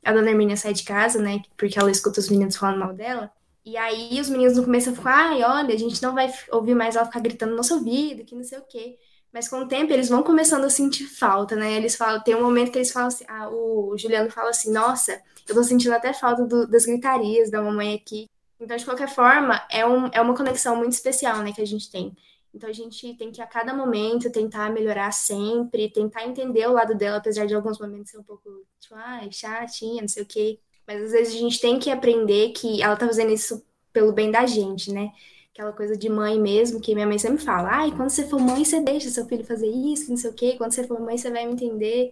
a 0.04 0.12
dona 0.12 0.30
Hermínia 0.30 0.58
sai 0.58 0.74
de 0.74 0.84
casa, 0.84 1.20
né? 1.20 1.42
Porque 1.58 1.80
ela 1.80 1.92
escuta 1.92 2.20
os 2.20 2.30
meninos 2.30 2.56
falando 2.56 2.80
mal 2.80 2.94
dela. 2.94 3.32
E 3.66 3.78
aí 3.78 4.20
os 4.20 4.30
meninos 4.30 4.58
no 4.58 4.64
começo 4.64 4.94
ficam, 4.94 5.12
ai, 5.12 5.42
olha, 5.44 5.74
a 5.74 5.78
gente 5.78 6.02
não 6.04 6.14
vai 6.14 6.32
ouvir 6.52 6.76
mais 6.76 6.96
ela 6.96 7.06
ficar 7.06 7.22
gritando 7.22 7.52
no 7.52 7.58
nosso 7.58 7.76
ouvido, 7.76 8.26
que 8.26 8.36
não 8.36 8.44
sei 8.44 8.58
o 8.58 8.66
quê. 8.68 8.98
Mas 9.32 9.48
com 9.48 9.62
o 9.62 9.68
tempo 9.68 9.92
eles 9.92 10.10
vão 10.10 10.22
começando 10.22 10.66
a 10.66 10.70
sentir 10.70 11.06
falta, 11.06 11.56
né? 11.56 11.74
Eles 11.74 11.96
falam, 11.96 12.22
tem 12.22 12.36
um 12.36 12.44
momento 12.44 12.72
que 12.72 12.78
eles 12.78 12.92
falam 12.92 13.08
assim, 13.08 13.26
ah, 13.28 13.50
o 13.50 13.98
Juliano 13.98 14.30
fala 14.30 14.50
assim, 14.50 14.72
nossa, 14.72 15.20
eu 15.48 15.56
tô 15.56 15.64
sentindo 15.64 15.94
até 15.94 16.14
falta 16.14 16.46
do, 16.46 16.68
das 16.68 16.86
gritarias 16.86 17.50
da 17.50 17.62
mamãe 17.62 17.96
aqui. 17.96 18.30
Então, 18.60 18.78
de 18.78 18.86
qualquer 18.86 19.10
forma, 19.10 19.62
é, 19.72 19.86
um, 19.86 20.08
é 20.08 20.22
uma 20.22 20.36
conexão 20.36 20.76
muito 20.76 20.94
especial, 20.94 21.40
né, 21.40 21.52
que 21.52 21.62
a 21.62 21.66
gente 21.68 21.90
tem. 21.92 22.16
Então, 22.54 22.70
a 22.70 22.74
gente 22.74 23.14
tem 23.16 23.32
que, 23.32 23.42
a 23.42 23.48
cada 23.48 23.74
momento, 23.74 24.32
tentar 24.32 24.72
melhorar 24.72 25.12
sempre, 25.12 25.90
tentar 25.90 26.26
entender 26.26 26.68
o 26.68 26.74
lado 26.74 26.96
dela, 26.96 27.18
apesar 27.18 27.46
de 27.48 27.56
alguns 27.56 27.80
momentos 27.80 28.12
ser 28.12 28.20
um 28.20 28.24
pouco, 28.24 28.50
tipo, 28.80 28.96
ai, 28.96 29.32
chatinha, 29.32 30.02
não 30.02 30.08
sei 30.08 30.24
o 30.24 30.26
quê. 30.26 30.60
Mas, 30.86 31.02
às 31.02 31.12
vezes, 31.12 31.34
a 31.34 31.38
gente 31.38 31.60
tem 31.60 31.80
que 31.80 31.90
aprender 31.90 32.50
que 32.52 32.82
ela 32.82 32.96
tá 32.96 33.08
fazendo 33.08 33.32
isso 33.32 33.66
pelo 33.92 34.12
bem 34.12 34.30
da 34.30 34.46
gente, 34.46 34.92
né? 34.92 35.12
aquela 35.54 35.72
coisa 35.72 35.96
de 35.96 36.10
mãe 36.10 36.40
mesmo, 36.40 36.82
que 36.82 36.96
minha 36.96 37.06
mãe 37.06 37.20
sempre 37.20 37.44
fala, 37.44 37.70
ai, 37.70 37.92
quando 37.92 38.10
você 38.10 38.28
for 38.28 38.40
mãe, 38.40 38.66
você 38.66 38.82
deixa 38.82 39.10
seu 39.10 39.26
filho 39.28 39.46
fazer 39.46 39.68
isso, 39.68 40.10
não 40.10 40.18
sei 40.18 40.32
o 40.32 40.34
quê, 40.34 40.56
quando 40.58 40.72
você 40.72 40.84
for 40.86 41.00
mãe, 41.00 41.16
você 41.16 41.30
vai 41.30 41.46
me 41.46 41.54
entender. 41.54 42.12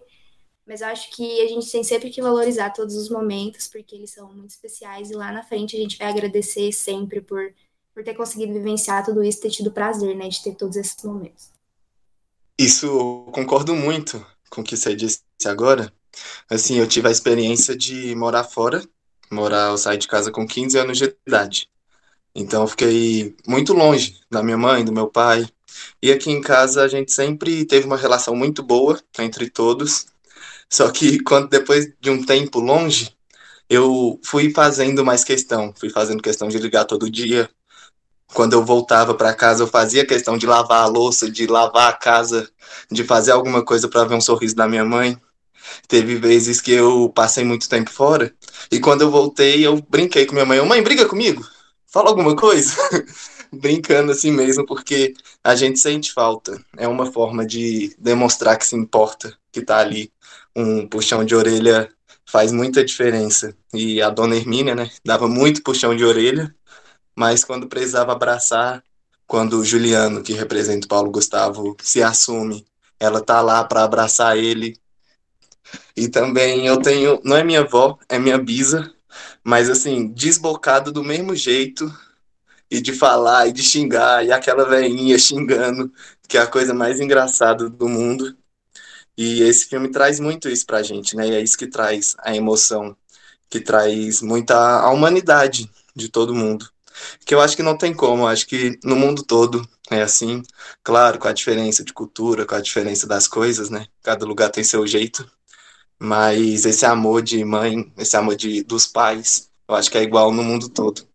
Mas 0.64 0.80
eu 0.80 0.86
acho 0.86 1.10
que 1.10 1.40
a 1.42 1.48
gente 1.48 1.70
tem 1.70 1.82
sempre 1.82 2.08
que 2.08 2.22
valorizar 2.22 2.70
todos 2.70 2.94
os 2.94 3.10
momentos, 3.10 3.66
porque 3.66 3.96
eles 3.96 4.10
são 4.10 4.32
muito 4.32 4.50
especiais, 4.50 5.10
e 5.10 5.14
lá 5.14 5.32
na 5.32 5.42
frente 5.42 5.76
a 5.76 5.80
gente 5.80 5.98
vai 5.98 6.08
agradecer 6.08 6.72
sempre 6.72 7.20
por, 7.20 7.52
por 7.94 8.02
ter 8.02 8.14
conseguido 8.14 8.52
vivenciar 8.52 9.04
tudo 9.04 9.22
isso, 9.22 9.40
ter 9.40 9.50
tido 9.50 9.70
prazer, 9.70 10.16
né, 10.16 10.28
de 10.28 10.42
ter 10.42 10.54
todos 10.54 10.76
esses 10.76 11.02
momentos. 11.04 11.50
Isso, 12.58 13.26
concordo 13.32 13.74
muito 13.74 14.24
com 14.50 14.60
o 14.60 14.64
que 14.64 14.76
você 14.76 14.94
disse 14.94 15.22
agora. 15.44 15.92
Assim, 16.48 16.78
eu 16.78 16.86
tive 16.86 17.08
a 17.08 17.10
experiência 17.10 17.76
de 17.76 18.14
morar 18.14 18.44
fora, 18.44 18.82
morar, 19.30 19.70
eu 19.70 19.78
saí 19.78 19.96
de 19.96 20.06
casa 20.06 20.30
com 20.30 20.46
15 20.46 20.78
anos 20.78 20.98
de 20.98 21.16
idade. 21.26 21.68
Então 22.34 22.62
eu 22.62 22.68
fiquei 22.68 23.36
muito 23.46 23.72
longe 23.72 24.20
da 24.30 24.42
minha 24.42 24.56
mãe, 24.56 24.84
do 24.84 24.92
meu 24.92 25.08
pai. 25.08 25.46
E 26.02 26.12
aqui 26.12 26.30
em 26.30 26.40
casa 26.40 26.82
a 26.82 26.88
gente 26.88 27.12
sempre 27.12 27.64
teve 27.64 27.86
uma 27.86 27.96
relação 27.96 28.34
muito 28.34 28.62
boa 28.62 29.00
entre 29.18 29.50
todos. 29.50 30.06
Só 30.70 30.90
que 30.90 31.20
quando 31.24 31.48
depois 31.48 31.92
de 32.00 32.10
um 32.10 32.24
tempo 32.24 32.60
longe, 32.60 33.14
eu 33.68 34.20
fui 34.24 34.50
fazendo 34.52 35.04
mais 35.04 35.24
questão, 35.24 35.72
fui 35.78 35.90
fazendo 35.90 36.22
questão 36.22 36.48
de 36.48 36.58
ligar 36.58 36.84
todo 36.84 37.10
dia. 37.10 37.50
Quando 38.34 38.54
eu 38.54 38.64
voltava 38.64 39.14
para 39.14 39.34
casa, 39.34 39.62
eu 39.62 39.66
fazia 39.66 40.06
questão 40.06 40.38
de 40.38 40.46
lavar 40.46 40.84
a 40.84 40.86
louça, 40.86 41.30
de 41.30 41.46
lavar 41.46 41.90
a 41.90 41.92
casa, 41.92 42.48
de 42.90 43.04
fazer 43.04 43.32
alguma 43.32 43.64
coisa 43.64 43.88
para 43.88 44.04
ver 44.04 44.14
um 44.14 44.20
sorriso 44.20 44.54
da 44.56 44.68
minha 44.68 44.84
mãe. 44.84 45.16
Teve 45.88 46.16
vezes 46.16 46.60
que 46.60 46.72
eu 46.72 47.10
passei 47.14 47.44
muito 47.44 47.68
tempo 47.68 47.90
fora 47.90 48.34
e 48.70 48.80
quando 48.80 49.02
eu 49.02 49.10
voltei, 49.10 49.66
eu 49.66 49.80
brinquei 49.88 50.26
com 50.26 50.34
minha 50.34 50.46
mãe: 50.46 50.60
"Mãe, 50.66 50.82
briga 50.82 51.06
comigo?" 51.06 51.44
fala 51.92 52.08
alguma 52.08 52.34
coisa? 52.34 52.74
Brincando 53.52 54.12
assim 54.12 54.32
mesmo, 54.32 54.64
porque 54.64 55.12
a 55.44 55.54
gente 55.54 55.78
sente 55.78 56.12
falta. 56.12 56.58
É 56.78 56.88
uma 56.88 57.12
forma 57.12 57.46
de 57.46 57.94
demonstrar 57.98 58.56
que 58.56 58.66
se 58.66 58.74
importa, 58.74 59.36
que 59.52 59.60
tá 59.60 59.78
ali. 59.78 60.10
Um 60.56 60.86
puxão 60.88 61.24
de 61.24 61.34
orelha 61.34 61.88
faz 62.24 62.50
muita 62.50 62.82
diferença. 62.82 63.54
E 63.74 64.00
a 64.00 64.08
dona 64.08 64.36
Hermínia, 64.36 64.74
né, 64.74 64.90
dava 65.04 65.28
muito 65.28 65.62
puxão 65.62 65.94
de 65.94 66.04
orelha, 66.04 66.54
mas 67.14 67.44
quando 67.44 67.68
precisava 67.68 68.12
abraçar, 68.12 68.82
quando 69.26 69.58
o 69.58 69.64
Juliano, 69.64 70.22
que 70.22 70.32
representa 70.32 70.86
o 70.86 70.88
Paulo 70.88 71.10
Gustavo, 71.10 71.76
se 71.82 72.02
assume, 72.02 72.66
ela 73.00 73.20
tá 73.20 73.40
lá 73.40 73.64
para 73.64 73.84
abraçar 73.84 74.36
ele. 74.36 74.76
E 75.96 76.08
também 76.08 76.66
eu 76.66 76.80
tenho, 76.80 77.20
não 77.24 77.36
é 77.36 77.44
minha 77.44 77.60
avó, 77.60 77.98
é 78.08 78.18
minha 78.18 78.38
bisa, 78.38 78.92
mas 79.42 79.70
assim, 79.70 80.08
desbocado 80.08 80.92
do 80.92 81.02
mesmo 81.02 81.34
jeito, 81.34 81.90
e 82.70 82.80
de 82.80 82.92
falar, 82.94 83.48
e 83.48 83.52
de 83.52 83.62
xingar, 83.62 84.24
e 84.24 84.32
aquela 84.32 84.64
velhinha 84.64 85.18
xingando, 85.18 85.92
que 86.26 86.38
é 86.38 86.40
a 86.40 86.46
coisa 86.46 86.72
mais 86.72 87.00
engraçada 87.00 87.68
do 87.68 87.86
mundo. 87.86 88.34
E 89.16 89.42
esse 89.42 89.66
filme 89.66 89.90
traz 89.90 90.18
muito 90.18 90.48
isso 90.48 90.64
pra 90.64 90.82
gente, 90.82 91.14
né? 91.14 91.28
E 91.28 91.34
é 91.34 91.40
isso 91.42 91.58
que 91.58 91.66
traz 91.66 92.16
a 92.20 92.34
emoção, 92.34 92.96
que 93.50 93.60
traz 93.60 94.22
muita 94.22 94.56
a 94.56 94.90
humanidade 94.90 95.70
de 95.94 96.08
todo 96.08 96.34
mundo. 96.34 96.66
Que 97.24 97.34
eu 97.34 97.40
acho 97.40 97.56
que 97.56 97.62
não 97.62 97.76
tem 97.76 97.94
como, 97.94 98.26
acho 98.26 98.46
que 98.46 98.78
no 98.84 98.96
mundo 98.96 99.22
todo 99.22 99.66
é 99.90 100.02
assim, 100.02 100.42
claro, 100.82 101.18
com 101.18 101.28
a 101.28 101.32
diferença 101.32 101.84
de 101.84 101.92
cultura, 101.92 102.46
com 102.46 102.54
a 102.54 102.60
diferença 102.60 103.06
das 103.06 103.28
coisas, 103.28 103.70
né? 103.70 103.86
Cada 104.02 104.24
lugar 104.24 104.50
tem 104.50 104.64
seu 104.64 104.86
jeito, 104.86 105.30
mas 105.98 106.64
esse 106.64 106.84
amor 106.84 107.22
de 107.22 107.44
mãe, 107.44 107.92
esse 107.98 108.16
amor 108.16 108.36
de, 108.36 108.62
dos 108.62 108.86
pais, 108.86 109.50
eu 109.68 109.74
acho 109.74 109.90
que 109.90 109.98
é 109.98 110.02
igual 110.02 110.32
no 110.32 110.42
mundo 110.42 110.68
todo. 110.68 111.06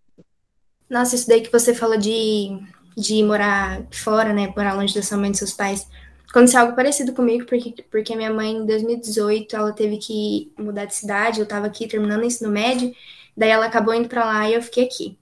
Nossa, 0.89 1.15
isso 1.15 1.27
daí 1.27 1.41
que 1.41 1.51
você 1.51 1.73
falou 1.73 1.97
de, 1.97 2.57
de 2.95 3.23
morar 3.23 3.85
fora, 3.91 4.33
né? 4.33 4.53
Morar 4.55 4.73
longe 4.73 4.95
da 4.95 5.01
sua 5.01 5.17
mãe 5.17 5.27
e 5.27 5.31
dos 5.31 5.39
seus 5.39 5.53
pais. 5.53 5.85
Aconteceu 6.29 6.61
algo 6.61 6.75
parecido 6.75 7.13
comigo, 7.13 7.45
porque, 7.45 7.83
porque 7.89 8.15
minha 8.15 8.33
mãe, 8.33 8.51
em 8.51 8.65
2018, 8.65 9.55
ela 9.55 9.71
teve 9.73 9.97
que 9.97 10.51
mudar 10.57 10.85
de 10.85 10.95
cidade. 10.95 11.39
Eu 11.39 11.45
tava 11.45 11.67
aqui 11.67 11.87
terminando 11.87 12.21
o 12.21 12.25
ensino 12.25 12.49
médio, 12.49 12.93
daí 13.35 13.49
ela 13.49 13.65
acabou 13.65 13.93
indo 13.93 14.09
pra 14.09 14.25
lá 14.25 14.49
e 14.49 14.53
eu 14.53 14.61
fiquei 14.61 14.85
aqui. 14.85 15.17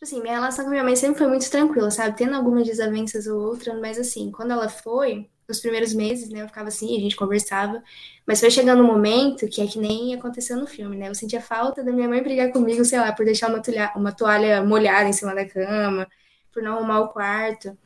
Tipo 0.00 0.14
assim, 0.14 0.22
minha 0.22 0.34
relação 0.34 0.64
com 0.64 0.70
minha 0.70 0.82
mãe 0.82 0.96
sempre 0.96 1.18
foi 1.18 1.28
muito 1.28 1.50
tranquila, 1.50 1.90
sabe? 1.90 2.16
Tendo 2.16 2.34
algumas 2.34 2.66
desavenças 2.66 3.26
ou 3.26 3.38
outras, 3.38 3.78
mas 3.78 3.98
assim, 3.98 4.30
quando 4.32 4.50
ela 4.52 4.66
foi, 4.66 5.28
nos 5.46 5.60
primeiros 5.60 5.92
meses, 5.92 6.30
né, 6.30 6.40
eu 6.42 6.46
ficava 6.46 6.68
assim, 6.68 6.96
a 6.96 7.00
gente 7.00 7.14
conversava, 7.14 7.82
mas 8.26 8.40
foi 8.40 8.50
chegando 8.50 8.82
um 8.82 8.86
momento 8.86 9.46
que 9.46 9.60
é 9.60 9.66
que 9.66 9.78
nem 9.78 10.14
aconteceu 10.14 10.56
no 10.56 10.66
filme, 10.66 10.96
né? 10.96 11.08
Eu 11.10 11.14
sentia 11.14 11.42
falta 11.42 11.84
da 11.84 11.92
minha 11.92 12.08
mãe 12.08 12.22
brigar 12.22 12.50
comigo, 12.50 12.82
sei 12.82 12.98
lá, 12.98 13.12
por 13.12 13.26
deixar 13.26 13.48
uma 13.50 13.60
toalha, 13.60 13.92
uma 13.94 14.10
toalha 14.12 14.64
molhada 14.64 15.06
em 15.08 15.12
cima 15.12 15.34
da 15.34 15.46
cama, 15.46 16.08
por 16.52 16.62
não 16.62 16.78
arrumar 16.78 17.00
o 17.00 17.08
quarto. 17.10 17.76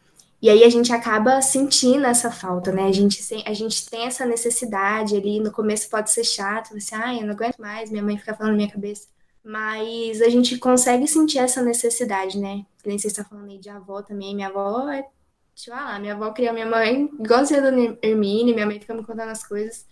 E 0.40 0.48
aí 0.50 0.62
a 0.64 0.70
gente 0.70 0.92
acaba 0.92 1.42
sentindo 1.42 2.06
essa 2.06 2.30
falta, 2.30 2.70
né? 2.72 2.84
A 2.84 2.92
gente, 2.92 3.18
a 3.46 3.52
gente 3.54 3.88
tem 3.90 4.06
essa 4.06 4.24
necessidade 4.26 5.16
ali, 5.16 5.40
no 5.40 5.50
começo 5.50 5.90
pode 5.90 6.10
ser 6.12 6.24
chato, 6.24 6.78
você, 6.78 6.94
ai, 6.94 7.18
eu 7.20 7.26
não 7.26 7.32
aguento 7.34 7.58
mais, 7.58 7.90
minha 7.90 8.02
mãe 8.04 8.16
fica 8.18 8.34
falando 8.34 8.52
na 8.52 8.56
minha 8.58 8.70
cabeça. 8.70 9.13
Mas 9.44 10.22
a 10.22 10.28
gente 10.30 10.58
consegue 10.58 11.06
sentir 11.06 11.38
essa 11.38 11.62
necessidade, 11.62 12.38
né? 12.38 12.64
Que 12.82 12.88
nem 12.88 12.98
você 12.98 13.08
está 13.08 13.22
falando 13.22 13.50
aí 13.50 13.58
de 13.58 13.68
avó 13.68 14.00
também. 14.00 14.34
Minha 14.34 14.48
avó 14.48 14.88
é, 14.88 15.06
tipo, 15.54 15.76
ah, 15.76 15.98
minha 15.98 16.14
avó 16.14 16.32
criou 16.32 16.54
minha 16.54 16.66
mãe, 16.66 17.10
igual 17.20 17.40
a 17.40 17.42
da 17.42 17.68
Hermine, 18.02 18.54
minha 18.54 18.66
mãe 18.66 18.80
fica 18.80 18.94
me 18.94 19.04
contando 19.04 19.28
as 19.28 19.46
coisas. 19.46 19.86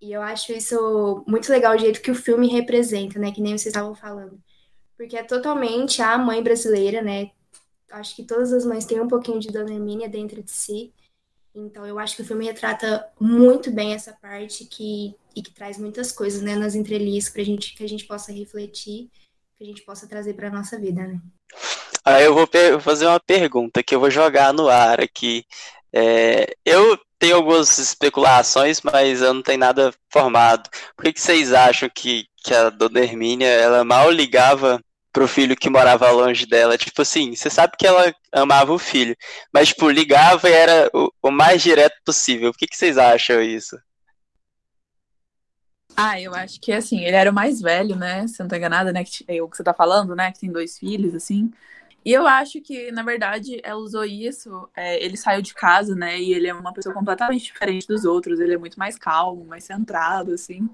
E 0.00 0.12
eu 0.12 0.22
acho 0.22 0.52
isso 0.52 1.24
muito 1.26 1.50
legal, 1.50 1.74
o 1.74 1.78
jeito 1.78 2.00
que 2.00 2.10
o 2.10 2.14
filme 2.14 2.48
representa, 2.48 3.18
né? 3.18 3.32
Que 3.32 3.40
nem 3.40 3.58
vocês 3.58 3.66
estavam 3.66 3.94
falando. 3.94 4.40
Porque 4.96 5.16
é 5.16 5.22
totalmente 5.24 6.00
a 6.00 6.16
mãe 6.16 6.42
brasileira, 6.42 7.02
né? 7.02 7.32
Acho 7.90 8.14
que 8.14 8.24
todas 8.24 8.52
as 8.52 8.64
mães 8.64 8.84
têm 8.84 9.00
um 9.00 9.08
pouquinho 9.08 9.40
de 9.40 9.48
Dona 9.48 9.72
Hermínia 9.72 10.08
dentro 10.08 10.42
de 10.42 10.50
si. 10.50 10.92
Então 11.54 11.86
eu 11.86 11.98
acho 11.98 12.16
que 12.16 12.22
o 12.22 12.24
filme 12.24 12.46
retrata 12.46 13.06
muito 13.20 13.70
bem 13.70 13.92
essa 13.92 14.12
parte 14.12 14.64
que, 14.64 15.14
e 15.36 15.42
que 15.42 15.52
traz 15.52 15.78
muitas 15.78 16.10
coisas, 16.10 16.40
né? 16.40 16.56
Nas 16.56 16.74
entrelinhas 16.74 17.28
pra 17.28 17.44
gente, 17.44 17.74
que 17.74 17.84
a 17.84 17.88
gente 17.88 18.06
possa 18.06 18.32
refletir, 18.32 19.10
que 19.56 19.64
a 19.64 19.66
gente 19.66 19.82
possa 19.82 20.06
trazer 20.06 20.34
pra 20.34 20.50
nossa 20.50 20.78
vida, 20.78 21.06
né? 21.06 21.20
Aí 22.04 22.24
eu 22.24 22.34
vou 22.34 22.48
fazer 22.80 23.06
uma 23.06 23.20
pergunta 23.20 23.82
que 23.82 23.94
eu 23.94 24.00
vou 24.00 24.10
jogar 24.10 24.52
no 24.52 24.68
ar 24.68 25.00
aqui. 25.00 25.44
É, 25.92 26.56
eu 26.64 26.98
tenho 27.18 27.36
algumas 27.36 27.78
especulações, 27.78 28.80
mas 28.80 29.20
eu 29.20 29.32
não 29.32 29.42
tenho 29.42 29.58
nada 29.58 29.94
formado. 30.10 30.68
Por 30.96 31.04
que, 31.04 31.12
que 31.12 31.20
vocês 31.20 31.52
acham 31.52 31.88
que, 31.94 32.26
que 32.38 32.52
a 32.52 32.70
dona 32.70 33.00
Hermínia 33.00 33.46
ela 33.46 33.84
mal 33.84 34.10
ligava 34.10 34.82
pro 35.12 35.28
filho 35.28 35.56
que 35.56 35.70
morava 35.70 36.10
longe 36.10 36.46
dela? 36.46 36.78
Tipo 36.78 37.02
assim, 37.02 37.34
você 37.36 37.50
sabe 37.50 37.74
que 37.78 37.86
ela 37.86 38.14
amava 38.32 38.72
o 38.72 38.78
filho, 38.78 39.16
mas 39.52 39.68
tipo, 39.68 39.88
ligava 39.90 40.48
e 40.48 40.52
era 40.52 40.90
o, 40.94 41.12
o 41.22 41.30
mais 41.30 41.62
direto 41.62 41.96
possível. 42.04 42.52
Por 42.52 42.58
que, 42.58 42.66
que 42.66 42.76
vocês 42.76 42.96
acham 42.98 43.42
isso? 43.42 43.76
Ah, 45.96 46.18
eu 46.20 46.34
acho 46.34 46.58
que 46.60 46.72
assim, 46.72 47.04
ele 47.04 47.16
era 47.16 47.30
o 47.30 47.34
mais 47.34 47.60
velho, 47.60 47.94
né? 47.96 48.26
Se 48.26 48.40
não 48.40 48.48
tô 48.48 48.56
enganada, 48.56 48.92
né? 48.92 49.04
Que, 49.04 49.24
é 49.28 49.42
o 49.42 49.48
que 49.48 49.56
você 49.56 49.62
tá 49.62 49.74
falando, 49.74 50.16
né? 50.16 50.32
Que 50.32 50.40
tem 50.40 50.50
dois 50.50 50.78
filhos, 50.78 51.14
assim. 51.14 51.52
E 52.04 52.12
eu 52.12 52.26
acho 52.26 52.60
que, 52.60 52.90
na 52.90 53.02
verdade, 53.02 53.60
ela 53.62 53.78
usou 53.80 54.04
isso. 54.04 54.68
É, 54.74 55.02
ele 55.04 55.16
saiu 55.16 55.42
de 55.42 55.54
casa, 55.54 55.94
né? 55.94 56.18
E 56.18 56.32
ele 56.32 56.48
é 56.48 56.54
uma 56.54 56.72
pessoa 56.72 56.94
completamente 56.94 57.44
diferente 57.44 57.86
dos 57.86 58.04
outros. 58.04 58.40
Ele 58.40 58.54
é 58.54 58.58
muito 58.58 58.78
mais 58.78 58.98
calmo, 58.98 59.44
mais 59.44 59.64
centrado, 59.64 60.32
assim. 60.32 60.68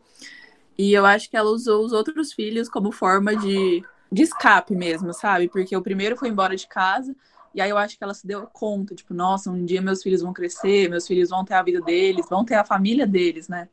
E 0.78 0.92
eu 0.92 1.04
acho 1.04 1.28
que 1.28 1.36
ela 1.36 1.50
usou 1.50 1.84
os 1.84 1.92
outros 1.92 2.32
filhos 2.32 2.68
como 2.68 2.92
forma 2.92 3.36
de, 3.36 3.84
de 4.10 4.22
escape 4.22 4.74
mesmo, 4.74 5.12
sabe? 5.12 5.48
Porque 5.48 5.76
o 5.76 5.82
primeiro 5.82 6.16
foi 6.16 6.28
embora 6.28 6.56
de 6.56 6.66
casa. 6.66 7.14
E 7.54 7.60
aí 7.60 7.70
eu 7.70 7.78
acho 7.78 7.96
que 7.96 8.04
ela 8.04 8.14
se 8.14 8.26
deu 8.26 8.46
conta, 8.46 8.94
tipo, 8.94 9.14
nossa, 9.14 9.50
um 9.50 9.64
dia 9.64 9.80
meus 9.80 10.02
filhos 10.02 10.22
vão 10.22 10.32
crescer, 10.32 10.88
meus 10.88 11.06
filhos 11.06 11.30
vão 11.30 11.44
ter 11.44 11.54
a 11.54 11.62
vida 11.62 11.80
deles, 11.80 12.28
vão 12.28 12.44
ter 12.44 12.54
a 12.54 12.64
família 12.64 13.06
deles, 13.06 13.48
né? 13.48 13.68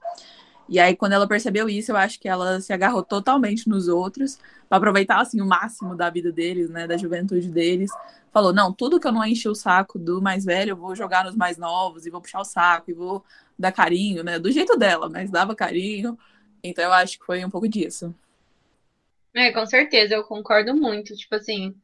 E 0.67 0.79
aí, 0.79 0.95
quando 0.95 1.13
ela 1.13 1.27
percebeu 1.27 1.69
isso, 1.69 1.91
eu 1.91 1.97
acho 1.97 2.19
que 2.19 2.27
ela 2.27 2.59
se 2.59 2.73
agarrou 2.73 3.03
totalmente 3.03 3.69
nos 3.69 3.87
outros, 3.87 4.39
para 4.67 4.79
aproveitar, 4.79 5.19
assim, 5.19 5.39
o 5.39 5.45
máximo 5.45 5.95
da 5.95 6.09
vida 6.09 6.31
deles, 6.31 6.69
né, 6.69 6.87
da 6.87 6.97
juventude 6.97 7.49
deles. 7.49 7.91
Falou, 8.31 8.51
não, 8.51 8.73
tudo 8.73 8.99
que 8.99 9.07
eu 9.07 9.11
não 9.11 9.23
enchi 9.23 9.47
o 9.47 9.53
saco 9.53 9.99
do 9.99 10.21
mais 10.21 10.43
velho, 10.43 10.71
eu 10.71 10.75
vou 10.75 10.95
jogar 10.95 11.23
nos 11.23 11.35
mais 11.35 11.57
novos, 11.57 12.05
e 12.05 12.09
vou 12.09 12.19
puxar 12.19 12.39
o 12.41 12.45
saco, 12.45 12.89
e 12.89 12.93
vou 12.93 13.23
dar 13.57 13.71
carinho, 13.71 14.23
né, 14.23 14.39
do 14.39 14.51
jeito 14.51 14.75
dela, 14.75 15.07
mas 15.07 15.29
dava 15.29 15.55
carinho. 15.55 16.17
Então, 16.63 16.83
eu 16.83 16.93
acho 16.93 17.19
que 17.19 17.25
foi 17.25 17.45
um 17.45 17.49
pouco 17.49 17.67
disso. 17.67 18.13
É, 19.35 19.51
com 19.51 19.65
certeza, 19.65 20.15
eu 20.15 20.23
concordo 20.23 20.73
muito. 20.75 21.13
Tipo 21.15 21.35
assim, 21.35 21.75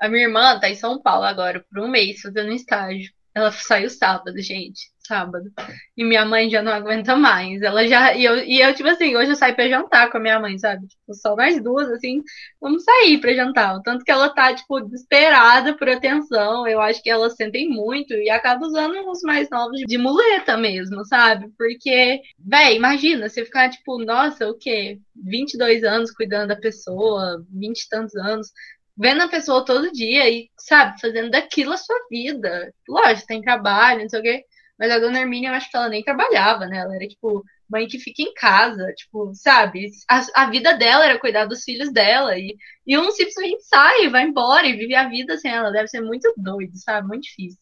a 0.00 0.08
minha 0.08 0.24
irmã 0.24 0.58
tá 0.60 0.68
em 0.68 0.74
São 0.74 1.00
Paulo 1.00 1.24
agora, 1.24 1.64
por 1.70 1.80
um 1.82 1.88
mês, 1.88 2.20
fazendo 2.20 2.52
estágio. 2.52 3.12
Ela 3.38 3.52
saiu 3.52 3.88
sábado, 3.90 4.40
gente 4.40 4.90
sábado. 5.08 5.50
E 5.96 6.04
minha 6.04 6.24
mãe 6.24 6.50
já 6.50 6.62
não 6.62 6.70
aguenta 6.70 7.16
mais. 7.16 7.62
Ela 7.62 7.86
já. 7.88 8.14
E 8.14 8.24
eu, 8.24 8.36
e 8.44 8.60
eu, 8.60 8.74
tipo 8.74 8.88
assim, 8.88 9.16
hoje 9.16 9.30
eu 9.30 9.36
saio 9.36 9.56
pra 9.56 9.68
jantar 9.68 10.10
com 10.10 10.18
a 10.18 10.20
minha 10.20 10.38
mãe, 10.38 10.58
sabe? 10.58 10.86
Tipo, 10.86 11.14
só 11.14 11.34
nós 11.34 11.60
duas, 11.62 11.90
assim, 11.90 12.22
vamos 12.60 12.84
sair 12.84 13.18
pra 13.18 13.32
jantar. 13.32 13.80
Tanto 13.82 14.04
que 14.04 14.10
ela 14.10 14.28
tá, 14.28 14.54
tipo, 14.54 14.80
desesperada 14.80 15.74
por 15.76 15.88
atenção. 15.88 16.68
Eu 16.68 16.80
acho 16.80 17.02
que 17.02 17.10
elas 17.10 17.34
sentem 17.34 17.68
muito 17.68 18.12
e 18.12 18.28
acaba 18.28 18.66
usando 18.66 18.94
os 19.10 19.22
mais 19.22 19.48
novos 19.50 19.80
de 19.80 19.98
muleta 19.98 20.56
mesmo, 20.56 21.04
sabe? 21.06 21.48
Porque, 21.56 22.20
véi, 22.38 22.76
imagina, 22.76 23.28
você 23.28 23.44
ficar, 23.44 23.70
tipo, 23.70 23.98
nossa, 24.04 24.48
o 24.48 24.54
quê? 24.54 24.98
22 25.16 25.82
anos 25.82 26.12
cuidando 26.12 26.48
da 26.48 26.56
pessoa, 26.56 27.44
20 27.50 27.80
e 27.80 27.88
tantos 27.88 28.14
anos 28.16 28.48
vendo 28.98 29.22
a 29.22 29.28
pessoa 29.28 29.64
todo 29.64 29.92
dia 29.92 30.28
e, 30.28 30.50
sabe, 30.58 31.00
fazendo 31.00 31.30
daquilo 31.30 31.72
a 31.72 31.76
sua 31.76 31.96
vida. 32.10 32.72
Lógico, 32.88 33.28
tem 33.28 33.40
trabalho, 33.40 34.02
não 34.02 34.08
sei 34.08 34.20
o 34.20 34.22
quê. 34.22 34.44
Mas 34.78 34.90
a 34.90 34.98
dona 34.98 35.20
Hermínia, 35.20 35.50
eu 35.50 35.54
acho 35.54 35.70
que 35.70 35.76
ela 35.76 35.88
nem 35.88 36.02
trabalhava, 36.02 36.66
né? 36.66 36.78
Ela 36.78 36.94
era, 36.96 37.06
tipo, 37.06 37.44
mãe 37.68 37.86
que 37.86 37.98
fica 37.98 38.22
em 38.22 38.32
casa, 38.34 38.92
tipo, 38.94 39.32
sabe? 39.34 39.90
A, 40.08 40.44
a 40.44 40.50
vida 40.50 40.74
dela 40.74 41.04
era 41.04 41.18
cuidar 41.18 41.46
dos 41.46 41.62
filhos 41.64 41.92
dela. 41.92 42.36
E, 42.38 42.56
e 42.86 42.98
um 42.98 43.10
simplesmente 43.10 43.62
sai, 43.64 44.08
vai 44.08 44.24
embora 44.24 44.66
e 44.66 44.76
vive 44.76 44.94
a 44.94 45.08
vida 45.08 45.36
sem 45.38 45.50
ela. 45.52 45.70
Deve 45.70 45.88
ser 45.88 46.00
muito 46.00 46.32
doido, 46.36 46.76
sabe? 46.76 47.08
Muito 47.08 47.22
difícil. 47.22 47.58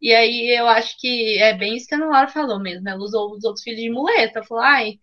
E 0.00 0.12
aí 0.14 0.56
eu 0.58 0.68
acho 0.68 0.96
que 1.00 1.38
é 1.38 1.54
bem 1.54 1.76
isso 1.76 1.86
que 1.88 1.94
a 1.94 1.98
Nora 1.98 2.28
falou 2.28 2.60
mesmo. 2.60 2.88
Ela 2.88 3.00
usou 3.00 3.32
os 3.32 3.44
outros 3.44 3.62
filhos 3.64 3.80
de 3.80 3.90
muleta. 3.90 4.42
Falou, 4.44 4.62
ai, 4.62 4.98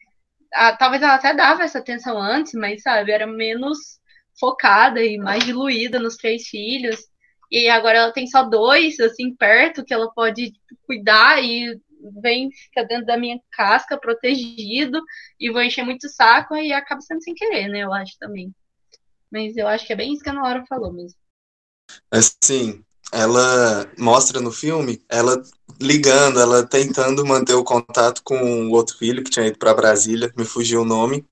a, 0.54 0.76
talvez 0.76 1.02
ela 1.02 1.16
até 1.16 1.34
dava 1.34 1.64
essa 1.64 1.80
atenção 1.80 2.18
antes, 2.18 2.54
mas, 2.54 2.82
sabe, 2.82 3.12
era 3.12 3.28
menos 3.28 4.01
focada 4.40 5.04
e 5.04 5.18
mais 5.18 5.44
diluída 5.44 6.00
nos 6.00 6.18
três 6.18 6.48
filhos. 6.48 7.08
E 7.50 7.68
agora 7.70 7.98
ela 7.98 8.14
tem 8.14 8.28
só 8.28 8.44
dois, 8.44 9.00
assim, 9.00 9.36
perto, 9.36 9.84
que 9.84 9.94
ela 9.94 10.12
pode 10.12 10.54
cuidar 10.86 11.44
e 11.44 11.78
vem, 12.22 12.50
fica 12.52 12.84
dentro 12.84 13.06
da 13.06 13.18
minha 13.18 13.40
casca, 13.52 13.98
protegido, 13.98 15.02
e 15.40 15.52
vou 15.52 15.62
encher 15.62 15.84
muito 15.84 16.10
saco 16.10 16.56
e 16.56 16.74
acaba 16.74 17.02
sendo 17.02 17.22
sem 17.22 17.34
querer, 17.34 17.68
né? 17.68 17.80
Eu 17.80 17.94
acho 17.94 18.18
também. 18.18 18.54
Mas 19.32 19.56
eu 19.56 19.68
acho 19.68 19.86
que 19.86 19.94
é 19.94 19.96
bem 19.96 20.14
isso 20.14 20.24
que 20.24 20.30
a 20.30 20.34
Nora 20.34 20.66
falou 20.68 20.92
mesmo. 20.92 21.18
Assim, 22.10 22.84
ela 23.12 23.92
mostra 23.98 24.40
no 24.40 24.52
filme 24.52 25.04
ela 25.10 25.42
ligando, 25.80 26.40
ela 26.40 26.66
tentando 26.66 27.26
manter 27.26 27.54
o 27.54 27.64
contato 27.64 28.22
com 28.24 28.68
o 28.68 28.72
outro 28.72 28.98
filho 28.98 29.24
que 29.24 29.32
tinha 29.32 29.48
ido 29.48 29.58
para 29.58 29.74
Brasília, 29.74 30.34
me 30.38 30.46
fugiu 30.46 30.82
o 30.82 30.86
nome. 30.86 31.26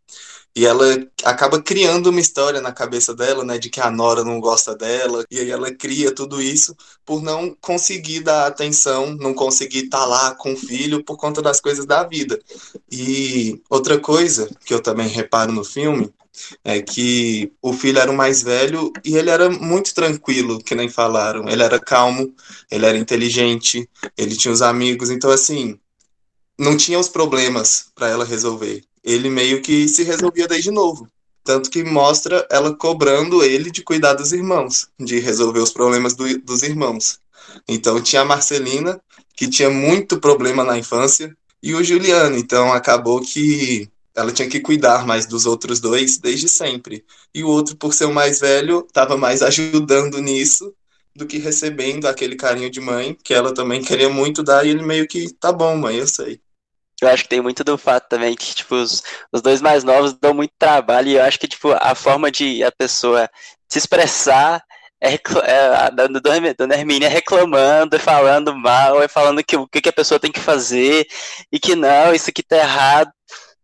E 0.55 0.65
ela 0.65 0.85
acaba 1.23 1.61
criando 1.61 2.09
uma 2.09 2.19
história 2.19 2.59
na 2.59 2.71
cabeça 2.71 3.13
dela, 3.13 3.43
né, 3.43 3.57
de 3.57 3.69
que 3.69 3.79
a 3.79 3.91
Nora 3.91 4.23
não 4.23 4.39
gosta 4.39 4.75
dela, 4.75 5.23
e 5.29 5.39
aí 5.39 5.49
ela 5.49 5.73
cria 5.73 6.13
tudo 6.13 6.41
isso 6.41 6.75
por 7.05 7.21
não 7.21 7.55
conseguir 7.61 8.21
dar 8.21 8.47
atenção, 8.47 9.15
não 9.15 9.33
conseguir 9.33 9.85
estar 9.85 9.99
tá 9.99 10.05
lá 10.05 10.35
com 10.35 10.53
o 10.53 10.57
filho 10.57 11.03
por 11.03 11.17
conta 11.17 11.41
das 11.41 11.61
coisas 11.61 11.85
da 11.85 12.03
vida. 12.03 12.39
E 12.91 13.61
outra 13.69 13.99
coisa 13.99 14.49
que 14.65 14.73
eu 14.73 14.81
também 14.81 15.07
reparo 15.07 15.51
no 15.51 15.63
filme 15.63 16.11
é 16.63 16.81
que 16.81 17.51
o 17.61 17.73
filho 17.73 17.99
era 17.99 18.11
o 18.11 18.15
mais 18.15 18.41
velho 18.41 18.91
e 19.03 19.15
ele 19.17 19.29
era 19.29 19.49
muito 19.49 19.93
tranquilo, 19.93 20.59
que 20.63 20.75
nem 20.75 20.89
falaram. 20.89 21.47
Ele 21.47 21.63
era 21.63 21.79
calmo, 21.79 22.33
ele 22.71 22.85
era 22.85 22.97
inteligente, 22.97 23.89
ele 24.17 24.35
tinha 24.35 24.53
os 24.53 24.61
amigos, 24.61 25.09
então 25.09 25.29
assim, 25.29 25.79
não 26.57 26.75
tinha 26.77 26.99
os 26.99 27.09
problemas 27.09 27.91
para 27.95 28.09
ela 28.09 28.25
resolver 28.25 28.83
ele 29.03 29.29
meio 29.29 29.61
que 29.61 29.87
se 29.87 30.03
resolvia 30.03 30.47
desde 30.47 30.71
novo. 30.71 31.07
Tanto 31.43 31.69
que 31.69 31.83
mostra 31.83 32.45
ela 32.51 32.75
cobrando 32.75 33.43
ele 33.43 33.71
de 33.71 33.81
cuidar 33.81 34.13
dos 34.13 34.31
irmãos, 34.31 34.87
de 34.99 35.19
resolver 35.19 35.59
os 35.59 35.71
problemas 35.71 36.13
do, 36.13 36.39
dos 36.39 36.63
irmãos. 36.63 37.19
Então 37.67 38.01
tinha 38.01 38.21
a 38.21 38.25
Marcelina, 38.25 39.01
que 39.35 39.47
tinha 39.47 39.69
muito 39.69 40.19
problema 40.19 40.63
na 40.63 40.77
infância, 40.77 41.35
e 41.61 41.73
o 41.73 41.83
Juliano. 41.83 42.37
Então 42.37 42.71
acabou 42.71 43.21
que 43.21 43.89
ela 44.15 44.31
tinha 44.31 44.49
que 44.49 44.59
cuidar 44.59 45.05
mais 45.05 45.25
dos 45.25 45.45
outros 45.45 45.79
dois 45.79 46.17
desde 46.17 46.49
sempre. 46.49 47.05
E 47.33 47.43
o 47.43 47.47
outro, 47.47 47.75
por 47.75 47.93
ser 47.93 48.05
o 48.05 48.13
mais 48.13 48.39
velho, 48.39 48.85
estava 48.87 49.17
mais 49.17 49.41
ajudando 49.41 50.21
nisso 50.21 50.73
do 51.15 51.25
que 51.25 51.37
recebendo 51.37 52.07
aquele 52.07 52.35
carinho 52.35 52.69
de 52.69 52.79
mãe, 52.79 53.17
que 53.23 53.33
ela 53.33 53.53
também 53.53 53.81
queria 53.81 54.09
muito 54.09 54.43
dar, 54.43 54.65
e 54.65 54.69
ele 54.69 54.83
meio 54.83 55.07
que, 55.07 55.33
tá 55.33 55.51
bom, 55.51 55.75
mãe, 55.75 55.97
eu 55.97 56.07
sei. 56.07 56.39
Eu 57.01 57.09
acho 57.09 57.23
que 57.23 57.29
tem 57.29 57.41
muito 57.41 57.63
do 57.63 57.77
fato 57.77 58.07
também 58.09 58.35
que, 58.35 58.53
tipo, 58.55 58.75
os, 58.75 59.03
os 59.31 59.41
dois 59.41 59.61
mais 59.61 59.83
novos 59.83 60.13
dão 60.13 60.33
muito 60.33 60.53
trabalho 60.57 61.09
e 61.09 61.15
eu 61.15 61.23
acho 61.23 61.39
que, 61.39 61.47
tipo, 61.47 61.71
a 61.79 61.95
forma 61.95 62.31
de 62.31 62.63
a 62.63 62.71
pessoa 62.71 63.29
se 63.67 63.77
expressar 63.77 64.63
é, 65.01 65.13
é 65.13 65.75
a 65.75 65.89
Dona 65.89 66.75
Hermínia 66.75 67.07
reclamando, 67.09 67.97
falando 67.99 68.53
mal, 68.55 69.07
falando 69.07 69.43
que 69.43 69.55
o 69.55 69.67
que 69.67 69.87
a 69.89 69.93
pessoa 69.93 70.19
tem 70.19 70.31
que 70.31 70.39
fazer 70.39 71.07
e 71.51 71.59
que 71.59 71.75
não, 71.75 72.13
isso 72.13 72.29
aqui 72.29 72.43
tá 72.43 72.57
errado. 72.57 73.11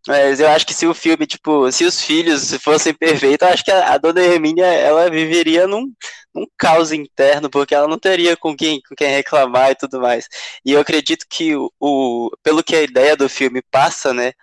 Mas 0.08 0.40
eu 0.40 0.48
acho 0.50 0.66
que 0.68 0.74
se 0.74 0.86
o 0.86 0.94
filme, 0.94 1.26
tipo, 1.26 1.72
se 1.72 1.84
os 1.84 2.00
filhos 2.02 2.54
fossem 2.58 2.94
perfeitos, 2.94 3.48
eu 3.48 3.54
acho 3.54 3.64
que 3.64 3.72
a, 3.72 3.98
Dona 3.98 4.22
Hermínia, 4.22 4.66
ela 4.66 5.10
viveria 5.10 5.66
num, 5.68 5.92
num 6.34 6.46
caos 6.58 6.92
interno, 6.92 7.50
porque 7.50 7.74
ela 7.74 7.88
não 7.88 7.98
teria 7.98 8.38
com 8.38 8.56
quem, 8.56 8.80
com 8.88 8.96
quem 8.96 9.10
reclamar 9.10 9.72
e 9.72 9.76
tudo 9.76 10.00
mais. 10.00 10.28
E 10.64 10.74
eu 10.74 10.80
acredito 10.80 11.26
que, 11.28 11.56
o, 11.56 11.72
o 11.80 12.32
pelo 12.44 12.64
que 12.64 12.76
a 12.76 12.84
ideia 12.84 13.16
do 13.16 13.28
filme 13.28 13.62
passa, 13.72 14.14
né, 14.14 14.34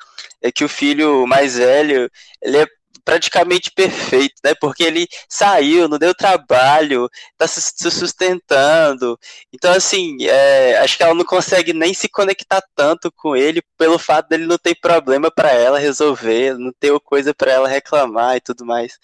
é 0.43 0.51
que 0.51 0.65
o 0.65 0.69
filho 0.69 1.27
mais 1.27 1.57
velho, 1.57 2.11
ele 2.43 2.59
é 2.59 2.67
praticamente 3.05 3.71
perfeito, 3.71 4.35
né? 4.45 4.55
Porque 4.61 4.83
ele 4.85 5.07
saiu, 5.29 5.89
não 5.89 5.99
deu 5.99 6.15
trabalho, 6.15 7.09
tá 7.37 7.47
se, 7.47 7.61
sustentando. 7.91 9.19
Então, 9.53 9.73
assim, 9.73 10.17
é, 10.27 10.79
acho 10.79 10.97
que 10.97 11.03
ela 11.03 11.15
não 11.15 11.25
consegue 11.25 11.73
nem 11.73 11.93
se 11.95 12.09
conectar 12.09 12.63
tanto 12.75 13.11
com 13.13 13.37
ele 13.37 13.63
pelo 13.77 13.99
fato 13.99 14.29
dele 14.29 14.47
não 14.47 14.59
ter 14.59 14.75
problema 14.81 15.31
para 15.31 15.53
ela 15.53 15.79
resolver, 15.79 16.57
não 16.59 16.73
ter 16.79 16.99
coisa 17.01 17.35
para 17.35 17.53
ela 17.53 17.69
reclamar 17.69 18.37
e 18.37 18.41
tudo 18.41 18.65
mais. 18.65 18.99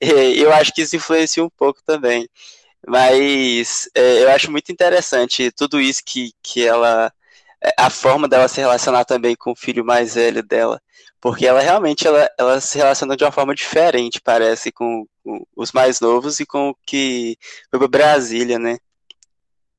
E, 0.00 0.40
eu 0.40 0.52
acho 0.52 0.72
que 0.72 0.82
isso 0.82 0.96
influencia 0.96 1.44
um 1.44 1.50
pouco 1.50 1.80
também. 1.84 2.28
Mas 2.86 3.88
é, 3.94 4.22
eu 4.24 4.30
acho 4.30 4.50
muito 4.50 4.70
interessante 4.72 5.50
tudo 5.52 5.80
isso 5.80 6.02
que, 6.04 6.32
que 6.42 6.66
ela. 6.66 7.12
É, 7.62 7.72
a 7.78 7.90
forma 7.90 8.28
dela 8.28 8.48
se 8.48 8.60
relacionar 8.60 9.04
também 9.04 9.34
com 9.36 9.52
o 9.52 9.56
filho 9.56 9.84
mais 9.84 10.14
velho 10.14 10.42
dela. 10.42 10.80
Porque 11.20 11.46
ela 11.46 11.60
realmente 11.60 12.06
ela, 12.06 12.30
ela 12.38 12.60
se 12.60 12.78
relaciona 12.78 13.16
de 13.16 13.24
uma 13.24 13.32
forma 13.32 13.54
diferente, 13.54 14.20
parece, 14.20 14.70
com, 14.70 15.06
com 15.24 15.44
os 15.56 15.72
mais 15.72 16.00
novos 16.00 16.38
e 16.38 16.46
com 16.46 16.70
o 16.70 16.76
que 16.86 17.36
foi 17.70 17.78
para 17.78 17.88
Brasília, 17.88 18.58
né? 18.58 18.78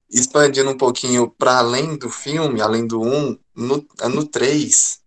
Expandindo 0.10 0.72
um 0.72 0.78
pouquinho 0.78 1.30
para 1.30 1.60
além 1.60 1.98
do 1.98 2.10
filme, 2.10 2.62
além 2.62 2.86
do 2.86 3.02
1, 3.02 3.38
no, 3.56 3.88
no 4.10 4.26
3, 4.26 5.00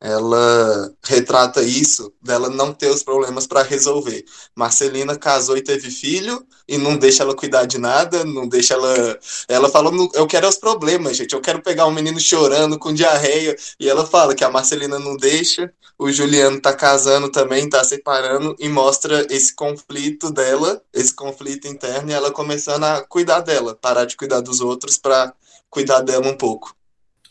ela 0.00 0.92
retrata 1.02 1.62
isso 1.62 2.12
dela 2.22 2.50
não 2.50 2.72
ter 2.72 2.88
os 2.88 3.02
problemas 3.02 3.46
para 3.46 3.62
resolver. 3.62 4.24
Marcelina 4.54 5.16
casou 5.16 5.56
e 5.56 5.62
teve 5.62 5.90
filho 5.90 6.46
e 6.68 6.76
não 6.76 6.96
deixa 6.96 7.22
ela 7.22 7.34
cuidar 7.34 7.64
de 7.64 7.78
nada, 7.78 8.24
não 8.24 8.46
deixa 8.46 8.74
ela. 8.74 9.18
Ela 9.48 9.68
falou: 9.68 10.10
eu 10.14 10.26
quero 10.26 10.48
os 10.48 10.56
problemas, 10.56 11.16
gente. 11.16 11.32
Eu 11.32 11.40
quero 11.40 11.62
pegar 11.62 11.86
um 11.86 11.92
menino 11.92 12.20
chorando 12.20 12.78
com 12.78 12.92
diarreia. 12.92 13.56
E 13.80 13.88
ela 13.88 14.06
fala 14.06 14.34
que 14.34 14.44
a 14.44 14.50
Marcelina 14.50 14.98
não 14.98 15.16
deixa. 15.16 15.72
O 15.98 16.12
Juliano 16.12 16.60
tá 16.60 16.74
casando 16.74 17.30
também, 17.30 17.68
tá 17.68 17.82
separando 17.82 18.54
e 18.58 18.68
mostra 18.68 19.26
esse 19.30 19.54
conflito 19.54 20.30
dela, 20.30 20.82
esse 20.92 21.14
conflito 21.14 21.66
interno, 21.66 22.10
e 22.10 22.12
ela 22.12 22.30
começando 22.30 22.84
a 22.84 23.00
cuidar 23.02 23.40
dela, 23.40 23.74
parar 23.74 24.04
de 24.04 24.14
cuidar 24.14 24.42
dos 24.42 24.60
outros 24.60 24.98
para 24.98 25.32
cuidar 25.70 26.02
dela 26.02 26.28
um 26.28 26.36
pouco. 26.36 26.76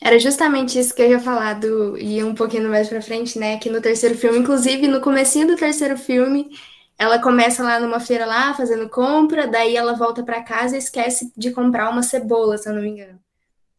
Era 0.01 0.19
justamente 0.19 0.77
isso 0.77 0.93
que 0.93 1.01
eu 1.01 1.09
ia 1.09 1.19
falar 1.19 1.53
do, 1.53 1.97
e 1.97 2.23
um 2.23 2.35
pouquinho 2.35 2.69
mais 2.69 2.87
pra 2.89 3.01
frente, 3.01 3.39
né? 3.39 3.57
Que 3.57 3.69
no 3.69 3.81
terceiro 3.81 4.17
filme, 4.17 4.39
inclusive 4.39 4.87
no 4.87 5.01
comecinho 5.01 5.47
do 5.47 5.55
terceiro 5.55 5.97
filme, 5.97 6.49
ela 6.97 7.19
começa 7.19 7.63
lá 7.63 7.79
numa 7.79 7.99
feira 7.99 8.25
lá, 8.25 8.53
fazendo 8.53 8.89
compra, 8.89 9.47
daí 9.47 9.75
ela 9.75 9.93
volta 9.93 10.23
para 10.23 10.43
casa 10.43 10.75
e 10.75 10.79
esquece 10.79 11.31
de 11.35 11.51
comprar 11.51 11.89
uma 11.89 12.03
cebola, 12.03 12.57
se 12.57 12.69
eu 12.69 12.73
não 12.73 12.81
me 12.81 12.89
engano. 12.89 13.19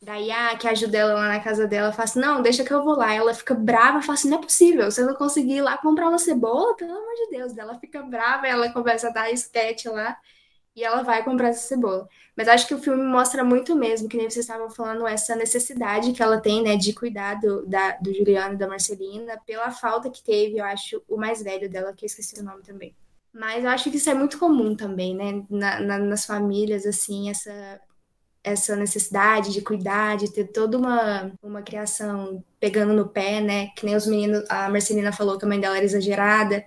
Daí 0.03 0.31
a 0.31 0.57
que 0.57 0.69
ajuda 0.69 0.99
ela 0.99 1.15
lá 1.15 1.29
na 1.29 1.41
casa 1.41 1.67
dela 1.67 1.91
fala 1.93 2.05
assim, 2.05 2.21
não, 2.21 2.43
deixa 2.43 2.65
que 2.65 2.73
eu 2.73 2.85
vou 2.85 2.97
lá. 2.97 3.13
Ela 3.15 3.35
fica 3.35 3.55
brava, 3.55 4.03
fala 4.03 4.15
assim, 4.15 4.29
não 4.31 4.39
é 4.39 4.43
possível, 4.43 4.91
você 4.91 5.03
não 5.05 5.15
conseguir 5.15 5.57
ir 5.57 5.63
lá 5.63 5.79
comprar 5.79 6.09
uma 6.09 6.19
cebola, 6.19 6.77
pelo 6.77 6.93
amor 6.93 7.15
de 7.15 7.37
Deus. 7.37 7.57
Ela 7.57 7.79
fica 7.79 8.03
brava, 8.03 8.47
ela 8.47 8.71
começa 8.73 9.09
a 9.09 9.11
dar 9.11 9.31
sketch 9.33 9.87
lá 9.87 10.17
e 10.77 10.85
ela 10.85 11.03
vai 11.03 11.25
comprar 11.25 11.49
essa 11.49 11.67
cebola. 11.67 12.09
Mas 12.37 12.49
acho 12.49 12.69
que 12.69 12.75
o 12.75 12.79
filme 12.79 13.03
mostra 13.03 13.43
muito 13.43 13.75
mesmo, 13.75 14.09
que 14.09 14.17
nem 14.17 14.29
vocês 14.29 14.45
estavam 14.45 14.69
falando, 14.69 15.07
essa 15.07 15.35
necessidade 15.35 16.13
que 16.13 16.23
ela 16.23 16.39
tem, 16.39 16.63
né, 16.63 16.77
de 16.77 16.93
cuidar 16.93 17.41
do, 17.41 17.67
da, 17.67 17.93
do 17.93 18.13
Juliano 18.13 18.55
e 18.55 18.59
da 18.59 18.69
Marcelina, 18.69 19.41
pela 19.47 19.71
falta 19.71 20.11
que 20.11 20.23
teve, 20.23 20.59
eu 20.59 20.65
acho, 20.65 21.03
o 21.09 21.17
mais 21.17 21.43
velho 21.43 21.71
dela, 21.71 21.95
que 21.95 22.05
eu 22.05 22.07
esqueci 22.07 22.39
o 22.39 22.45
nome 22.45 22.63
também. 22.63 22.95
Mas 23.33 23.65
eu 23.65 23.71
acho 23.71 23.91
que 23.91 23.97
isso 23.97 24.11
é 24.11 24.15
muito 24.15 24.39
comum 24.39 24.77
também, 24.77 25.15
né, 25.15 25.43
na, 25.49 25.81
na, 25.81 25.99
nas 25.99 26.27
famílias, 26.27 26.85
assim, 26.85 27.31
essa, 27.31 27.81
essa 28.45 28.77
necessidade 28.77 29.51
de 29.51 29.63
cuidar, 29.63 30.19
de 30.19 30.31
ter 30.31 30.45
toda 30.45 30.77
uma, 30.77 31.33
uma 31.43 31.63
criação 31.63 32.45
pegando 32.61 32.93
no 32.93 33.09
pé, 33.09 33.41
né, 33.41 33.69
que 33.69 33.87
nem 33.87 33.97
os 33.97 34.07
meninos, 34.07 34.45
a 34.51 34.69
Marcelina 34.69 35.11
falou 35.11 35.39
que 35.39 35.47
a 35.47 35.49
mãe 35.49 35.59
dela 35.59 35.77
era 35.77 35.87
exagerada, 35.87 36.63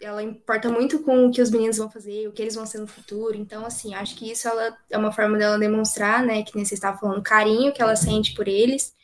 ela 0.00 0.22
importa 0.22 0.70
muito 0.70 1.00
com 1.00 1.26
o 1.26 1.30
que 1.30 1.42
os 1.42 1.50
meninos 1.50 1.76
vão 1.76 1.90
fazer, 1.90 2.28
o 2.28 2.32
que 2.32 2.42
eles 2.42 2.54
vão 2.54 2.66
ser 2.66 2.78
no 2.78 2.86
futuro. 2.86 3.36
Então, 3.36 3.64
assim, 3.64 3.94
acho 3.94 4.16
que 4.16 4.30
isso 4.30 4.46
ela, 4.48 4.76
é 4.88 4.96
uma 4.96 5.12
forma 5.12 5.36
dela 5.36 5.58
demonstrar, 5.58 6.24
né, 6.24 6.42
que 6.42 6.54
nem 6.54 6.64
você 6.64 6.74
estava 6.74 6.98
falando, 6.98 7.18
o 7.18 7.22
carinho 7.22 7.72
que 7.72 7.82
ela 7.82 7.96
sente 7.96 8.34
por 8.34 8.46
eles, 8.46 8.94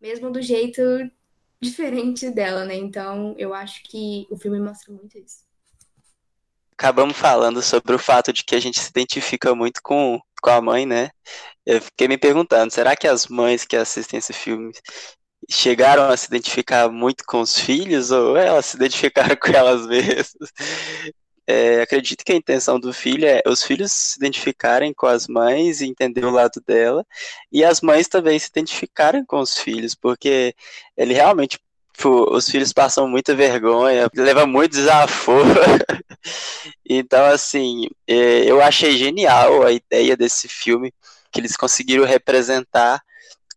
mesmo 0.00 0.30
do 0.30 0.42
jeito 0.42 0.82
diferente 1.60 2.30
dela, 2.30 2.64
né? 2.64 2.74
Então, 2.74 3.34
eu 3.38 3.54
acho 3.54 3.82
que 3.84 4.26
o 4.30 4.36
filme 4.36 4.58
mostra 4.60 4.92
muito 4.92 5.16
isso. 5.18 5.42
Acabamos 6.72 7.16
falando 7.16 7.62
sobre 7.62 7.94
o 7.94 7.98
fato 7.98 8.32
de 8.32 8.44
que 8.44 8.56
a 8.56 8.60
gente 8.60 8.80
se 8.80 8.90
identifica 8.90 9.54
muito 9.54 9.80
com, 9.82 10.20
com 10.42 10.50
a 10.50 10.60
mãe, 10.60 10.84
né? 10.84 11.10
Eu 11.64 11.80
fiquei 11.80 12.08
me 12.08 12.18
perguntando, 12.18 12.72
será 12.72 12.96
que 12.96 13.06
as 13.06 13.28
mães 13.28 13.64
que 13.64 13.76
assistem 13.76 14.18
esse 14.18 14.32
filme 14.32 14.72
chegaram 15.50 16.04
a 16.04 16.16
se 16.16 16.26
identificar 16.26 16.88
muito 16.88 17.24
com 17.24 17.40
os 17.40 17.58
filhos 17.58 18.10
ou 18.10 18.36
elas 18.36 18.66
se 18.66 18.76
identificaram 18.76 19.36
com 19.40 19.52
elas 19.52 19.86
mesmas. 19.86 20.52
É, 21.46 21.82
acredito 21.82 22.24
que 22.24 22.32
a 22.32 22.36
intenção 22.36 22.78
do 22.78 22.92
filho 22.92 23.26
é 23.26 23.42
os 23.46 23.62
filhos 23.62 23.92
se 23.92 24.16
identificarem 24.18 24.94
com 24.94 25.06
as 25.06 25.26
mães 25.26 25.80
e 25.80 25.86
entender 25.86 26.24
o 26.24 26.30
lado 26.30 26.62
dela, 26.64 27.04
e 27.50 27.64
as 27.64 27.80
mães 27.80 28.06
também 28.08 28.38
se 28.38 28.48
identificarem 28.48 29.24
com 29.24 29.40
os 29.40 29.58
filhos, 29.58 29.94
porque 29.94 30.54
ele 30.96 31.14
realmente 31.14 31.58
os 32.04 32.48
filhos 32.48 32.72
passam 32.72 33.06
muita 33.06 33.34
vergonha, 33.34 34.08
leva 34.16 34.46
muito 34.46 34.72
desaforo. 34.72 35.48
então, 36.88 37.24
assim, 37.26 37.86
é, 38.06 38.44
eu 38.44 38.62
achei 38.62 38.96
genial 38.96 39.62
a 39.62 39.72
ideia 39.72 40.16
desse 40.16 40.48
filme, 40.48 40.92
que 41.30 41.40
eles 41.40 41.56
conseguiram 41.56 42.04
representar 42.04 43.02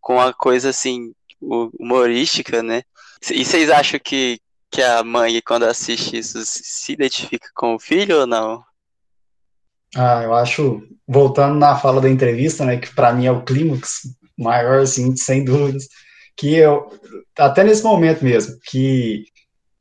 com 0.00 0.14
uma 0.14 0.32
coisa 0.32 0.70
assim 0.70 1.12
humorística, 1.40 2.62
né? 2.62 2.82
E 3.30 3.44
vocês 3.44 3.70
acham 3.70 3.98
que, 4.02 4.38
que 4.70 4.82
a 4.82 5.02
mãe, 5.02 5.40
quando 5.44 5.64
assiste 5.64 6.16
isso, 6.16 6.38
se 6.44 6.92
identifica 6.92 7.48
com 7.54 7.74
o 7.74 7.78
filho 7.78 8.20
ou 8.20 8.26
não? 8.26 8.62
Ah, 9.94 10.22
eu 10.22 10.34
acho, 10.34 10.82
voltando 11.06 11.58
na 11.58 11.76
fala 11.76 12.00
da 12.00 12.10
entrevista, 12.10 12.64
né, 12.64 12.76
que 12.76 12.94
para 12.94 13.12
mim 13.12 13.26
é 13.26 13.32
o 13.32 13.42
clímax 13.42 14.02
maior, 14.36 14.80
assim, 14.80 15.16
sem 15.16 15.44
dúvidas, 15.44 15.88
que 16.36 16.54
eu, 16.54 16.90
até 17.38 17.64
nesse 17.64 17.82
momento 17.82 18.22
mesmo, 18.22 18.58
que 18.64 19.24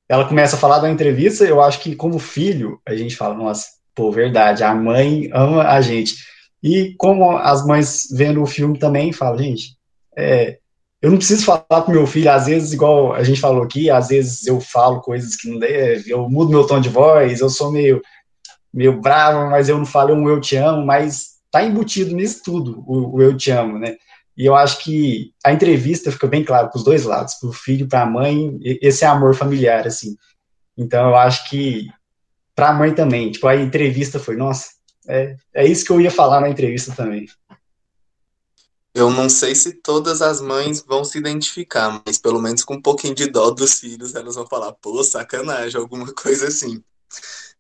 ela 0.08 0.28
começa 0.28 0.56
a 0.56 0.60
falar 0.60 0.80
da 0.80 0.90
entrevista, 0.90 1.44
eu 1.44 1.62
acho 1.62 1.82
que 1.82 1.96
como 1.96 2.20
filho, 2.20 2.80
a 2.88 2.96
gente 2.96 3.16
fala, 3.16 3.34
nossa, 3.36 3.66
pô, 3.94 4.12
verdade, 4.12 4.64
a 4.64 4.74
mãe 4.74 5.30
ama 5.34 5.64
a 5.64 5.82
gente. 5.82 6.16
E 6.62 6.96
como 6.98 7.38
as 7.38 7.66
mães 7.66 8.08
vendo 8.12 8.42
o 8.42 8.46
filme 8.46 8.80
também 8.80 9.12
falam, 9.12 9.38
gente, 9.38 9.78
é, 10.16 10.60
eu 11.06 11.12
não 11.12 11.20
preciso 11.20 11.46
falar 11.46 11.84
pro 11.84 11.94
meu 11.94 12.08
filho, 12.08 12.32
às 12.32 12.48
vezes, 12.48 12.74
igual 12.74 13.14
a 13.14 13.24
gente 13.24 13.40
falou 13.40 13.62
aqui, 13.62 13.92
às 13.92 14.08
vezes 14.08 14.48
eu 14.48 14.60
falo 14.60 15.02
coisas 15.02 15.36
que 15.36 15.48
não 15.48 15.60
deve, 15.60 16.10
eu 16.10 16.28
mudo 16.28 16.50
meu 16.50 16.66
tom 16.66 16.82
de 16.82 16.90
voz, 16.90 17.42
eu 17.42 17.48
sou 17.48 17.72
meio, 17.72 18.02
meio 18.74 19.00
bravo, 19.00 19.52
mas 19.52 19.70
eu 19.70 19.78
não 19.78 19.86
falo 19.86 20.16
um 20.16 20.28
eu 20.28 20.42
te 20.42 20.56
amo, 20.56 20.84
mas 20.84 21.36
tá 21.52 21.64
embutido 21.64 22.16
nisso 22.16 22.42
tudo, 22.44 22.84
o, 22.88 23.18
o 23.18 23.22
eu 23.22 23.38
te 23.38 23.52
amo, 23.52 23.78
né? 23.78 23.98
E 24.36 24.48
eu 24.48 24.56
acho 24.56 24.84
que 24.84 25.32
a 25.46 25.54
entrevista 25.54 26.12
fica 26.12 26.26
bem 26.26 26.44
claro 26.44 26.70
para 26.70 26.78
os 26.80 26.84
dois 26.84 27.04
lados, 27.04 27.36
para 27.36 27.50
o 27.50 27.54
filho, 27.54 27.88
para 27.88 28.02
a 28.02 28.08
mãe, 28.08 28.58
esse 28.82 29.06
amor 29.06 29.36
familiar, 29.36 29.86
assim. 29.86 30.16
Então 30.76 31.10
eu 31.10 31.16
acho 31.16 31.48
que 31.52 31.88
para 32.56 32.70
a 32.70 32.74
mãe 32.74 32.96
também, 32.96 33.32
tipo, 33.32 33.46
a 33.48 33.56
entrevista 33.56 34.18
foi, 34.18 34.36
nossa, 34.36 34.70
é, 35.08 35.36
é 35.54 35.68
isso 35.68 35.86
que 35.86 35.92
eu 35.92 36.02
ia 36.02 36.10
falar 36.10 36.42
na 36.42 36.50
entrevista 36.50 36.92
também. 36.96 37.28
Eu 38.96 39.12
não 39.12 39.30
sei 39.30 39.54
se 39.56 39.74
todas 39.74 40.22
as 40.22 40.40
mães 40.42 40.82
vão 40.82 41.04
se 41.04 41.18
identificar, 41.18 42.02
mas 42.06 42.18
pelo 42.18 42.42
menos 42.42 42.64
com 42.64 42.76
um 42.76 42.82
pouquinho 42.82 43.14
de 43.14 43.28
dó 43.28 43.52
dos 43.52 43.80
filhos, 43.82 44.16
elas 44.16 44.36
vão 44.36 44.48
falar, 44.48 44.72
pô, 44.74 45.04
sacanagem, 45.04 45.80
alguma 45.80 46.12
coisa 46.16 46.48
assim. 46.48 46.82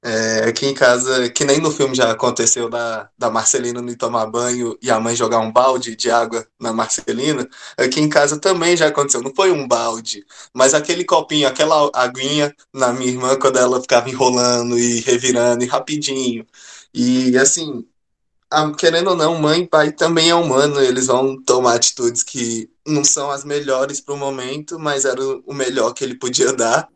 É, 0.02 0.46
aqui 0.50 0.68
em 0.68 0.74
casa, 0.74 1.30
que 1.32 1.44
nem 1.44 1.60
no 1.60 1.72
filme 1.72 1.96
já 1.96 2.12
aconteceu 2.12 2.70
da, 2.70 3.10
da 3.18 3.30
Marcelina 3.30 3.82
não 3.82 3.96
tomar 3.96 4.28
banho 4.28 4.78
e 4.82 4.92
a 4.92 5.00
mãe 5.00 5.16
jogar 5.16 5.40
um 5.40 5.52
balde 5.52 5.96
de 5.96 6.12
água 6.12 6.48
na 6.60 6.72
Marcelina, 6.72 7.50
aqui 7.78 8.00
em 8.00 8.10
casa 8.10 8.40
também 8.40 8.78
já 8.78 8.88
aconteceu. 8.88 9.22
Não 9.22 9.34
foi 9.36 9.52
um 9.52 9.68
balde, 9.68 10.26
mas 10.54 10.74
aquele 10.74 11.04
copinho, 11.06 11.48
aquela 11.48 11.90
aguinha 11.94 12.56
na 12.74 12.94
minha 12.94 13.12
irmã 13.12 13.38
quando 13.40 13.58
ela 13.58 13.82
ficava 13.82 14.10
enrolando 14.10 14.78
e 14.80 15.02
revirando 15.02 15.64
e 15.64 15.68
rapidinho. 15.68 16.46
E 16.94 17.38
assim, 17.38 17.86
ah, 18.56 18.72
querendo 18.78 19.10
ou 19.10 19.16
não, 19.16 19.38
mãe 19.38 19.62
e 19.62 19.68
pai 19.68 19.92
também 19.92 20.30
é 20.30 20.36
humano, 20.36 20.80
eles 20.80 21.08
vão 21.08 21.42
tomar 21.44 21.76
atitudes 21.76 22.24
que 22.24 22.70
não 22.88 23.04
são 23.04 23.30
as 23.30 23.44
melhores 23.44 24.00
para 24.00 24.14
o 24.14 24.18
momento, 24.18 24.80
mas 24.80 25.04
era 25.04 25.22
o 25.22 25.54
melhor 25.54 25.94
que 25.94 26.04
ele 26.04 26.16
podia 26.16 26.54
dar. 26.54 26.88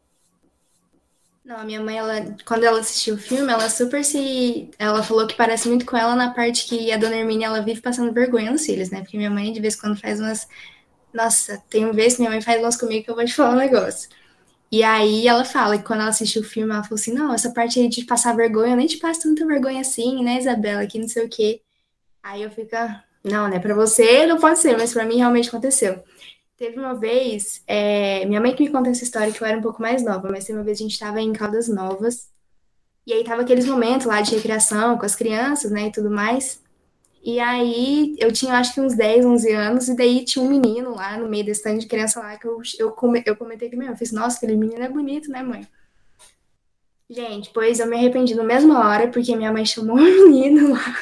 Não, 1.43 1.57
a 1.57 1.63
minha 1.63 1.81
mãe, 1.81 1.97
ela, 1.97 2.35
quando 2.45 2.63
ela 2.63 2.79
assistiu 2.79 3.15
o 3.15 3.17
filme, 3.17 3.51
ela 3.51 3.69
super 3.69 4.05
se. 4.05 4.69
Ela 4.77 5.03
falou 5.03 5.25
que 5.27 5.35
parece 5.35 5.67
muito 5.67 5.85
com 5.85 5.97
ela 5.97 6.15
na 6.15 6.31
parte 6.31 6.65
que 6.65 6.91
a 6.91 6.97
dona 6.97 7.17
Hermínia 7.17 7.47
ela 7.47 7.61
vive 7.61 7.81
passando 7.81 8.13
vergonha 8.13 8.51
nos 8.51 8.65
filhos, 8.65 8.91
né? 8.91 9.01
Porque 9.01 9.17
minha 9.17 9.31
mãe, 9.31 9.51
de 9.51 9.59
vez 9.59 9.75
em 9.75 9.79
quando, 9.79 9.99
faz 9.99 10.19
umas. 10.19 10.47
Nossa, 11.13 11.61
tem 11.69 11.85
um 11.85 11.91
vez 11.91 12.13
que 12.13 12.21
minha 12.21 12.29
mãe 12.31 12.41
faz 12.41 12.59
umas 12.61 12.77
comigo 12.77 13.03
que 13.03 13.11
eu 13.11 13.15
vou 13.15 13.25
te 13.25 13.33
falar 13.33 13.55
um 13.55 13.57
negócio. 13.57 14.07
E 14.71 14.83
aí 14.83 15.27
ela 15.27 15.43
fala 15.43 15.77
que 15.77 15.83
quando 15.83 16.01
ela 16.01 16.09
assistiu 16.09 16.41
o 16.41 16.45
filme, 16.45 16.71
ela 16.71 16.83
falou 16.83 16.99
assim, 16.99 17.13
não, 17.13 17.33
essa 17.33 17.51
parte 17.51 17.79
aí 17.79 17.89
de 17.89 18.05
passar 18.05 18.35
vergonha, 18.35 18.73
eu 18.73 18.77
nem 18.77 18.85
te 18.85 18.97
passo 18.97 19.23
tanta 19.23 19.45
vergonha 19.45 19.81
assim, 19.81 20.23
né, 20.23 20.37
Isabela, 20.37 20.85
que 20.85 20.99
não 20.99 21.07
sei 21.07 21.25
o 21.25 21.29
quê. 21.29 21.61
Aí 22.21 22.43
eu 22.43 22.51
fico, 22.51 22.75
ah, 22.75 23.03
não, 23.23 23.47
né, 23.47 23.59
pra 23.59 23.73
você 23.73 24.27
não 24.27 24.37
pode 24.37 24.59
ser, 24.59 24.77
mas 24.77 24.93
pra 24.93 25.05
mim 25.05 25.17
realmente 25.17 25.49
aconteceu. 25.49 26.03
Teve 26.55 26.77
uma 26.77 26.93
vez, 26.93 27.63
é, 27.65 28.25
minha 28.25 28.39
mãe 28.39 28.55
que 28.55 28.63
me 28.63 28.69
conta 28.69 28.89
essa 28.89 29.03
história 29.03 29.31
que 29.31 29.41
eu 29.41 29.47
era 29.47 29.57
um 29.57 29.61
pouco 29.61 29.81
mais 29.81 30.03
nova, 30.03 30.29
mas 30.29 30.45
teve 30.45 30.59
uma 30.59 30.65
vez 30.65 30.77
a 30.77 30.83
gente 30.83 30.99
tava 30.99 31.19
em 31.19 31.33
Caldas 31.33 31.67
Novas, 31.67 32.29
e 33.07 33.13
aí 33.13 33.23
tava 33.23 33.41
aqueles 33.41 33.65
momentos 33.65 34.05
lá 34.05 34.21
de 34.21 34.35
recreação 34.35 34.97
com 34.97 35.05
as 35.05 35.15
crianças, 35.15 35.71
né, 35.71 35.87
e 35.87 35.91
tudo 35.91 36.11
mais. 36.11 36.61
E 37.21 37.39
aí 37.39 38.15
eu 38.17 38.31
tinha 38.31 38.53
acho 38.55 38.73
que 38.73 38.81
uns 38.81 38.95
10, 38.95 39.25
11 39.25 39.51
anos, 39.51 39.89
e 39.89 39.95
daí 39.95 40.23
tinha 40.23 40.43
um 40.43 40.49
menino 40.49 40.95
lá 40.95 41.17
no 41.17 41.27
meio 41.27 41.45
desse 41.45 41.63
tanto 41.63 41.79
de 41.79 41.87
criança 41.87 42.19
lá 42.19 42.37
que 42.37 42.47
eu, 42.47 42.61
eu, 42.77 42.91
come, 42.91 43.21
eu 43.25 43.35
comentei 43.35 43.69
comigo. 43.69 43.91
Eu 43.91 43.97
fiz, 43.97 44.11
nossa, 44.11 44.37
aquele 44.37 44.55
menino 44.55 44.83
é 44.83 44.89
bonito, 44.89 45.29
né, 45.29 45.43
mãe? 45.43 45.67
Gente, 47.09 47.49
pois 47.53 47.79
eu 47.79 47.87
me 47.87 47.97
arrependi 47.97 48.35
na 48.35 48.43
mesma 48.43 48.87
hora, 48.87 49.07
porque 49.07 49.35
minha 49.35 49.51
mãe 49.51 49.65
chamou 49.65 49.97
o 49.97 49.99
menino 50.29 50.73
lá 50.73 50.95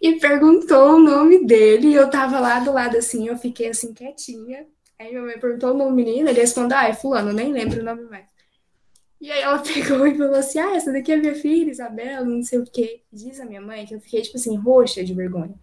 e 0.00 0.18
perguntou 0.18 0.94
o 0.94 0.98
nome 0.98 1.44
dele. 1.44 1.88
E 1.88 1.94
eu 1.94 2.10
tava 2.10 2.40
lá 2.40 2.60
do 2.60 2.72
lado 2.72 2.96
assim, 2.96 3.28
eu 3.28 3.36
fiquei 3.36 3.68
assim 3.68 3.92
quietinha. 3.92 4.66
Aí 4.98 5.10
minha 5.10 5.22
mãe 5.22 5.38
perguntou 5.38 5.70
o 5.70 5.76
nome 5.76 5.90
do 5.90 5.96
menino, 5.96 6.28
ele 6.28 6.40
respondeu, 6.40 6.76
ah, 6.76 6.88
é 6.88 6.94
fulano, 6.94 7.32
nem 7.32 7.52
lembro 7.52 7.80
o 7.80 7.84
nome 7.84 8.02
mais. 8.04 8.27
E 9.20 9.30
aí 9.30 9.40
ela 9.40 9.58
pegou 9.62 10.06
e 10.06 10.16
falou 10.16 10.34
assim: 10.36 10.58
Ah, 10.58 10.76
essa 10.76 10.92
daqui 10.92 11.12
é 11.12 11.16
minha 11.16 11.34
filha, 11.34 11.70
Isabela, 11.70 12.24
não 12.24 12.42
sei 12.42 12.58
o 12.58 12.64
quê. 12.64 13.02
Diz 13.12 13.40
a 13.40 13.44
minha 13.44 13.60
mãe 13.60 13.86
que 13.86 13.94
eu 13.94 14.00
fiquei, 14.00 14.22
tipo 14.22 14.36
assim, 14.36 14.56
roxa 14.56 15.04
de 15.04 15.14
vergonha. 15.14 15.54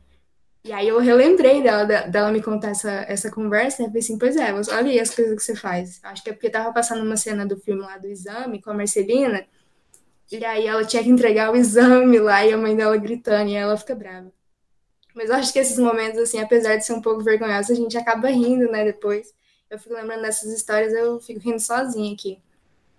E 0.66 0.74
aí 0.74 0.88
eu 0.88 1.00
relembrei 1.00 1.62
dela, 1.62 1.86
dela 1.86 2.32
me 2.32 2.42
contar 2.42 2.72
essa, 2.72 2.90
essa 3.08 3.30
conversa, 3.30 3.84
né? 3.84 3.86
Eu 3.86 3.90
falei 3.90 4.00
assim, 4.00 4.18
pois 4.18 4.36
é, 4.36 4.52
olha 4.52 4.90
aí 4.90 5.00
as 5.00 5.14
coisas 5.14 5.36
que 5.36 5.44
você 5.44 5.56
faz. 5.56 6.00
Acho 6.04 6.24
que 6.24 6.32
é 6.32 6.34
porque 6.34 6.50
tava 6.50 6.74
passando 6.74 7.04
uma 7.04 7.16
cena 7.16 7.46
do 7.46 7.56
filme 7.56 7.82
lá 7.82 8.00
do 8.00 8.08
exame 8.08 8.60
com 8.60 8.72
a 8.72 8.74
Marcelina, 8.74 9.46
e 10.32 10.44
aí 10.44 10.66
ela 10.66 10.84
tinha 10.84 11.04
que 11.04 11.10
entregar 11.10 11.52
o 11.52 11.56
exame 11.56 12.18
lá, 12.18 12.44
e 12.44 12.52
a 12.52 12.58
mãe 12.58 12.76
dela 12.76 12.98
gritando, 12.98 13.52
e 13.52 13.54
ela 13.54 13.78
fica 13.78 13.94
brava. 13.94 14.32
Mas 15.14 15.30
eu 15.30 15.36
acho 15.36 15.54
que 15.54 15.60
esses 15.60 15.78
momentos, 15.78 16.20
assim, 16.20 16.40
apesar 16.40 16.78
de 16.78 16.86
ser 16.86 16.94
um 16.94 17.02
pouco 17.02 17.24
vergonhosos, 17.24 17.70
a 17.70 17.76
gente 17.76 17.96
acaba 17.96 18.28
rindo, 18.30 18.70
né, 18.72 18.84
depois. 18.84 19.34
Eu 19.70 19.78
fico 19.78 19.94
lembrando 19.94 20.24
dessas 20.24 20.52
histórias, 20.52 20.92
eu 20.94 21.20
fico 21.20 21.40
rindo 21.42 21.60
sozinha 21.60 22.12
aqui. 22.12 22.42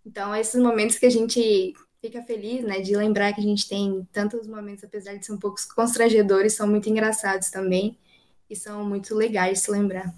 Então, 0.06 0.34
esses 0.36 0.62
momentos 0.62 0.98
que 0.98 1.06
a 1.06 1.10
gente 1.10 1.74
fica 2.00 2.22
feliz, 2.22 2.62
né, 2.62 2.80
de 2.80 2.94
lembrar 2.96 3.32
que 3.32 3.40
a 3.40 3.44
gente 3.44 3.68
tem 3.68 4.06
tantos 4.12 4.46
momentos, 4.46 4.84
apesar 4.84 5.16
de 5.16 5.26
ser 5.26 5.32
um 5.32 5.38
pouco 5.38 5.56
constrangedores, 5.74 6.52
são 6.52 6.68
muito 6.68 6.88
engraçados 6.88 7.50
também 7.50 7.98
e 8.48 8.54
são 8.54 8.84
muito 8.84 9.16
legais 9.16 9.58
de 9.58 9.64
se 9.64 9.70
lembrar. 9.72 10.14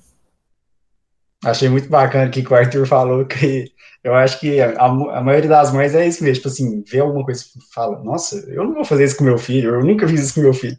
Achei 1.42 1.70
muito 1.70 1.88
bacana 1.88 2.30
que 2.30 2.46
o 2.46 2.54
Arthur 2.54 2.86
falou 2.86 3.24
que 3.24 3.72
eu 4.04 4.14
acho 4.14 4.38
que 4.40 4.60
a, 4.60 4.74
a, 4.76 5.22
maioria 5.22 5.48
das 5.48 5.72
mães 5.72 5.94
é 5.94 6.06
isso 6.06 6.22
mesmo, 6.22 6.36
tipo 6.36 6.48
assim, 6.48 6.84
vê 6.86 6.98
alguma 6.98 7.24
coisa 7.24 7.42
e 7.42 7.74
fala, 7.74 8.02
nossa, 8.04 8.36
eu 8.50 8.64
não 8.64 8.74
vou 8.74 8.84
fazer 8.84 9.04
isso 9.04 9.16
com 9.16 9.24
meu 9.24 9.38
filho, 9.38 9.74
eu 9.76 9.84
nunca 9.84 10.06
fiz 10.06 10.20
isso 10.20 10.34
com 10.34 10.42
meu 10.42 10.52
filho. 10.52 10.76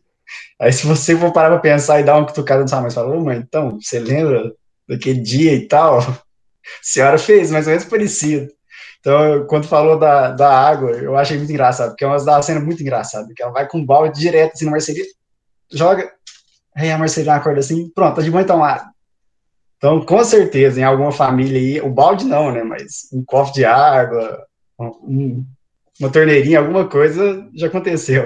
Aí 0.59 0.71
se 0.71 0.85
você 0.85 1.17
for 1.17 1.33
parar 1.33 1.49
pra 1.49 1.59
pensar 1.59 1.99
e 1.99 2.03
dar 2.03 2.17
uma 2.17 2.27
cutucada 2.27 2.61
na 2.61 2.67
sua 2.67 2.81
mãe, 2.81 2.91
fala, 2.91 3.15
ô 3.15 3.19
mãe, 3.19 3.37
então, 3.37 3.79
você 3.79 3.99
lembra 3.99 4.53
daquele 4.87 5.21
dia 5.21 5.53
e 5.53 5.67
tal? 5.67 5.99
A 5.99 6.21
senhora 6.83 7.17
fez 7.17 7.49
mais 7.49 7.65
ou 7.65 7.71
menos 7.71 7.85
parecido. 7.85 8.58
Então, 8.99 9.45
quando 9.47 9.67
falou 9.67 9.97
da, 9.97 10.31
da 10.31 10.49
água, 10.49 10.91
eu 10.91 11.17
achei 11.17 11.37
muito 11.37 11.51
engraçado, 11.51 11.91
porque 11.91 12.03
é 12.03 12.07
uma 12.07 12.41
cena 12.41 12.59
muito 12.59 12.81
engraçada, 12.81 13.33
que 13.33 13.41
ela 13.41 13.51
vai 13.51 13.67
com 13.67 13.79
o 13.79 13.85
balde 13.85 14.19
direto 14.19 14.53
assim 14.53 14.65
na 14.65 14.71
Marcelia, 14.71 15.05
joga, 15.71 16.11
aí 16.75 16.91
a 16.91 16.97
Marcelia 16.97 17.33
acorda 17.33 17.59
assim, 17.61 17.89
pronto, 17.89 18.17
tá 18.17 18.21
de 18.21 18.29
banho 18.29 18.45
tomado. 18.45 18.89
Então, 19.77 20.05
com 20.05 20.21
certeza, 20.25 20.81
em 20.81 20.83
alguma 20.83 21.13
família 21.13 21.57
aí, 21.57 21.81
o 21.81 21.89
balde 21.89 22.25
não, 22.25 22.51
né, 22.51 22.61
mas 22.63 23.07
um 23.13 23.23
copo 23.23 23.53
de 23.53 23.63
água, 23.63 24.45
um, 24.77 25.45
uma 25.97 26.11
torneirinha, 26.11 26.59
alguma 26.59 26.85
coisa 26.87 27.47
já 27.55 27.67
aconteceu. 27.67 28.25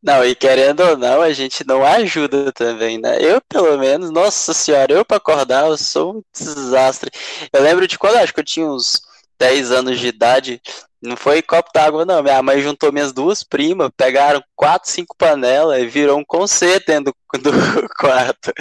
Não, 0.00 0.24
e 0.24 0.36
querendo 0.36 0.80
ou 0.80 0.96
não, 0.96 1.20
a 1.20 1.32
gente 1.32 1.66
não 1.66 1.84
ajuda 1.84 2.52
também, 2.52 2.96
né? 2.96 3.18
Eu, 3.20 3.40
pelo 3.48 3.76
menos, 3.76 4.10
nossa 4.10 4.54
senhora, 4.54 4.92
eu 4.92 5.04
para 5.04 5.16
acordar, 5.16 5.66
eu 5.66 5.76
sou 5.76 6.18
um 6.18 6.22
desastre. 6.32 7.10
Eu 7.52 7.60
lembro 7.60 7.88
de 7.88 7.98
quando 7.98 8.16
acho 8.16 8.32
que 8.32 8.38
eu 8.38 8.44
tinha 8.44 8.66
uns 8.66 9.02
10 9.38 9.70
anos 9.72 9.98
de 9.98 10.08
idade, 10.08 10.60
não 11.06 11.16
foi 11.16 11.42
copo 11.42 11.70
d'água, 11.72 12.04
não. 12.04 12.22
Minha 12.22 12.42
mãe 12.42 12.60
juntou 12.60 12.92
minhas 12.92 13.12
duas 13.12 13.42
primas, 13.42 13.90
pegaram 13.96 14.42
quatro, 14.54 14.90
cinco 14.90 15.14
panelas 15.16 15.80
e 15.80 15.86
virou 15.86 16.18
um 16.18 16.24
concerto 16.24 16.86
dentro 16.86 17.14
do, 17.34 17.40
do 17.40 17.52
quarto. 17.98 18.52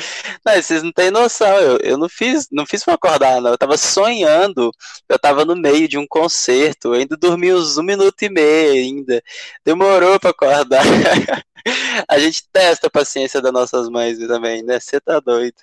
Mas 0.45 0.65
vocês 0.65 0.83
não 0.83 0.91
têm 0.91 1.09
noção, 1.09 1.57
eu, 1.59 1.77
eu 1.77 1.97
não 1.97 2.09
fiz 2.09 2.47
não 2.51 2.65
fiz 2.65 2.83
pra 2.83 2.93
acordar, 2.95 3.41
não. 3.41 3.51
Eu 3.51 3.57
tava 3.57 3.77
sonhando, 3.77 4.71
eu 5.09 5.17
tava 5.17 5.45
no 5.45 5.55
meio 5.55 5.88
de 5.88 5.97
um 5.97 6.05
concerto, 6.07 6.93
ainda 6.93 7.17
dormi 7.17 7.53
uns 7.53 7.77
um 7.77 7.83
minuto 7.83 8.21
e 8.21 8.29
meio 8.29 8.73
ainda. 8.73 9.23
Demorou 9.63 10.19
pra 10.19 10.31
acordar. 10.31 10.83
A 12.07 12.19
gente 12.19 12.43
testa 12.53 12.88
a 12.88 12.91
paciência 12.91 13.41
das 13.41 13.51
nossas 13.51 13.89
mães 13.89 14.19
também, 14.19 14.61
né? 14.61 14.79
Você 14.79 14.99
tá 14.99 15.19
doido. 15.19 15.55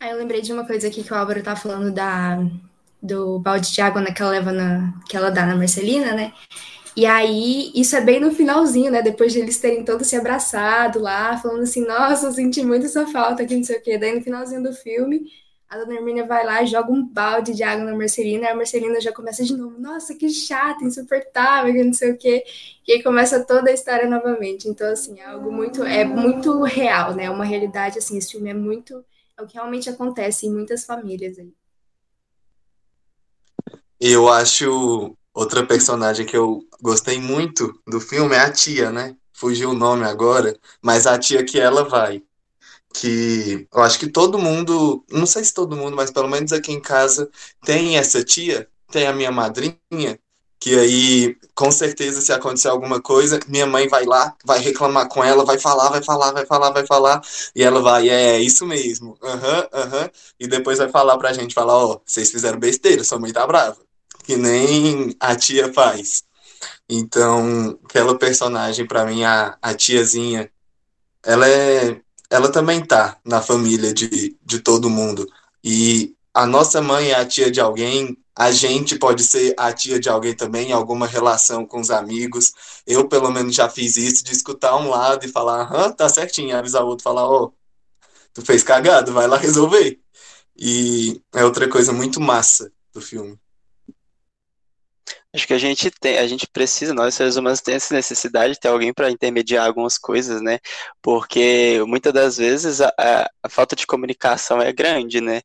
Aí 0.00 0.10
eu 0.10 0.16
lembrei 0.16 0.40
de 0.40 0.50
uma 0.50 0.66
coisa 0.66 0.88
aqui 0.88 1.02
que 1.04 1.12
o 1.12 1.16
Álvaro 1.16 1.42
tá 1.42 1.54
falando 1.54 1.92
da 1.92 2.38
do 3.02 3.38
balde 3.38 3.72
de 3.72 3.80
água 3.80 4.00
né, 4.00 4.12
que 4.12 4.22
ela 4.22 4.32
leva 4.32 4.52
na, 4.52 4.94
que 5.08 5.16
ela 5.16 5.30
dá 5.30 5.46
na 5.46 5.56
Marcelina, 5.56 6.12
né? 6.12 6.32
E 6.96 7.06
aí, 7.06 7.70
isso 7.76 7.94
é 7.94 8.00
bem 8.00 8.18
no 8.18 8.32
finalzinho, 8.32 8.90
né? 8.90 9.00
Depois 9.02 9.32
de 9.32 9.38
eles 9.38 9.58
terem 9.58 9.84
todos 9.84 10.08
se 10.08 10.16
abraçado 10.16 10.98
lá, 10.98 11.38
falando 11.38 11.62
assim, 11.62 11.86
nossa, 11.86 12.26
eu 12.26 12.32
senti 12.32 12.62
muito 12.64 12.86
essa 12.86 13.06
falta 13.06 13.44
aqui, 13.44 13.54
não 13.56 13.62
sei 13.62 13.78
o 13.78 13.82
quê. 13.82 13.96
Daí 13.96 14.16
no 14.16 14.22
finalzinho 14.22 14.62
do 14.64 14.72
filme, 14.72 15.30
a 15.68 15.78
dona 15.78 15.94
Hermínia 15.94 16.26
vai 16.26 16.44
lá 16.44 16.64
joga 16.64 16.90
um 16.90 17.06
balde 17.06 17.54
de 17.54 17.62
água 17.62 17.84
na 17.84 17.94
Marcelina, 17.94 18.46
e 18.46 18.48
a 18.48 18.54
Marcelina 18.54 19.00
já 19.00 19.12
começa 19.12 19.44
de 19.44 19.56
novo, 19.56 19.78
nossa, 19.78 20.14
que 20.14 20.28
chata, 20.28 20.82
insuportável, 20.84 21.72
que 21.72 21.84
não 21.84 21.92
sei 21.92 22.12
o 22.12 22.18
quê. 22.18 22.42
E 22.86 22.92
aí 22.94 23.02
começa 23.02 23.44
toda 23.44 23.70
a 23.70 23.74
história 23.74 24.08
novamente. 24.08 24.68
Então, 24.68 24.90
assim, 24.90 25.20
é 25.20 25.26
algo 25.26 25.52
muito, 25.52 25.84
é 25.84 26.04
muito 26.04 26.62
real, 26.62 27.14
né? 27.14 27.26
É 27.26 27.30
uma 27.30 27.44
realidade, 27.44 27.98
assim, 27.98 28.18
esse 28.18 28.32
filme 28.32 28.50
é 28.50 28.54
muito, 28.54 29.04
é 29.36 29.42
o 29.42 29.46
que 29.46 29.54
realmente 29.54 29.88
acontece 29.90 30.46
em 30.46 30.50
muitas 30.52 30.84
famílias 30.84 31.38
aí. 31.38 31.52
Eu 34.00 34.28
acho 34.28 35.16
outra 35.34 35.66
personagem 35.66 36.24
que 36.26 36.36
eu 36.36 36.60
gostei 36.80 37.20
muito 37.20 37.72
do 37.86 38.00
filme 38.00 38.34
é 38.34 38.40
a 38.40 38.52
tia, 38.52 38.90
né? 38.92 39.16
Fugiu 39.32 39.70
o 39.70 39.74
nome 39.74 40.04
agora, 40.04 40.56
mas 40.82 41.06
a 41.06 41.18
tia 41.18 41.44
que 41.44 41.58
ela 41.58 41.84
vai. 41.84 42.22
Que 42.94 43.66
eu 43.72 43.82
acho 43.82 43.98
que 43.98 44.08
todo 44.08 44.38
mundo, 44.38 45.04
não 45.10 45.26
sei 45.26 45.44
se 45.44 45.54
todo 45.54 45.76
mundo, 45.76 45.96
mas 45.96 46.10
pelo 46.10 46.28
menos 46.28 46.52
aqui 46.52 46.72
em 46.72 46.80
casa 46.80 47.30
tem 47.64 47.98
essa 47.98 48.24
tia, 48.24 48.68
tem 48.90 49.06
a 49.06 49.12
minha 49.12 49.32
madrinha, 49.32 50.18
que 50.60 50.78
aí, 50.78 51.36
com 51.54 51.70
certeza, 51.70 52.20
se 52.20 52.32
acontecer 52.32 52.68
alguma 52.68 53.00
coisa, 53.00 53.40
minha 53.48 53.66
mãe 53.66 53.88
vai 53.88 54.04
lá, 54.04 54.34
vai 54.44 54.58
reclamar 54.60 55.08
com 55.08 55.22
ela, 55.24 55.44
vai 55.44 55.58
falar, 55.58 55.90
vai 55.90 56.02
falar, 56.02 56.32
vai 56.32 56.46
falar, 56.46 56.70
vai 56.72 56.86
falar, 56.86 57.20
e 57.54 57.62
ela 57.62 57.80
vai, 57.80 58.08
é, 58.08 58.36
é 58.36 58.40
isso 58.40 58.66
mesmo, 58.66 59.16
aham, 59.22 59.58
uhum, 59.60 59.68
aham, 59.72 60.02
uhum, 60.04 60.10
e 60.40 60.48
depois 60.48 60.78
vai 60.78 60.88
falar 60.88 61.18
pra 61.18 61.32
gente, 61.32 61.54
falar, 61.54 61.76
ó, 61.76 61.94
oh, 61.94 62.00
vocês 62.04 62.30
fizeram 62.30 62.58
besteira, 62.58 63.04
sua 63.04 63.18
mãe 63.20 63.32
tá 63.32 63.46
brava 63.46 63.87
que 64.28 64.36
nem 64.36 65.16
a 65.18 65.34
tia 65.34 65.72
faz. 65.72 66.22
Então, 66.86 67.78
aquela 67.82 68.18
personagem, 68.18 68.86
para 68.86 69.06
mim, 69.06 69.24
a, 69.24 69.56
a 69.62 69.72
tiazinha, 69.74 70.50
ela 71.24 71.48
é. 71.48 71.98
Ela 72.30 72.52
também 72.52 72.84
tá 72.84 73.18
na 73.24 73.40
família 73.40 73.94
de, 73.94 74.36
de 74.44 74.60
todo 74.60 74.90
mundo. 74.90 75.26
E 75.64 76.14
a 76.34 76.46
nossa 76.46 76.82
mãe 76.82 77.10
é 77.10 77.14
a 77.14 77.24
tia 77.24 77.50
de 77.50 77.58
alguém, 77.58 78.18
a 78.36 78.50
gente 78.50 78.98
pode 78.98 79.22
ser 79.24 79.54
a 79.56 79.72
tia 79.72 79.98
de 79.98 80.10
alguém 80.10 80.34
também, 80.34 80.72
alguma 80.72 81.06
relação 81.06 81.64
com 81.64 81.80
os 81.80 81.90
amigos. 81.90 82.52
Eu, 82.86 83.08
pelo 83.08 83.30
menos, 83.30 83.54
já 83.54 83.68
fiz 83.70 83.96
isso, 83.96 84.22
de 84.22 84.32
escutar 84.32 84.76
um 84.76 84.90
lado 84.90 85.24
e 85.24 85.28
falar, 85.28 85.62
aham, 85.62 85.90
tá 85.92 86.06
certinho, 86.06 86.54
avisar 86.54 86.84
o 86.84 86.88
outro, 86.88 87.02
falar, 87.02 87.24
ó, 87.26 87.44
oh, 87.44 87.52
tu 88.34 88.42
fez 88.44 88.62
cagado, 88.62 89.12
vai 89.12 89.26
lá 89.26 89.38
resolver. 89.38 89.98
E 90.56 91.22
é 91.34 91.44
outra 91.44 91.66
coisa 91.68 91.94
muito 91.94 92.20
massa 92.20 92.70
do 92.92 93.00
filme. 93.00 93.38
Acho 95.34 95.46
que 95.46 95.52
a 95.52 95.58
gente 95.58 95.90
tem, 95.90 96.18
a 96.18 96.26
gente 96.26 96.46
precisa, 96.48 96.94
nós 96.94 97.14
seres 97.14 97.36
humanos 97.36 97.60
temos 97.60 97.84
essa 97.84 97.94
necessidade 97.94 98.54
de 98.54 98.60
ter 98.60 98.68
alguém 98.68 98.94
para 98.94 99.10
intermediar 99.10 99.66
algumas 99.66 99.98
coisas, 99.98 100.40
né? 100.40 100.58
Porque 101.02 101.82
muitas 101.86 102.12
das 102.14 102.38
vezes 102.38 102.80
a, 102.80 102.92
a, 102.98 103.30
a, 103.42 103.48
falta 103.50 103.76
de 103.76 103.86
comunicação 103.86 104.60
é 104.62 104.72
grande, 104.72 105.20
né? 105.20 105.42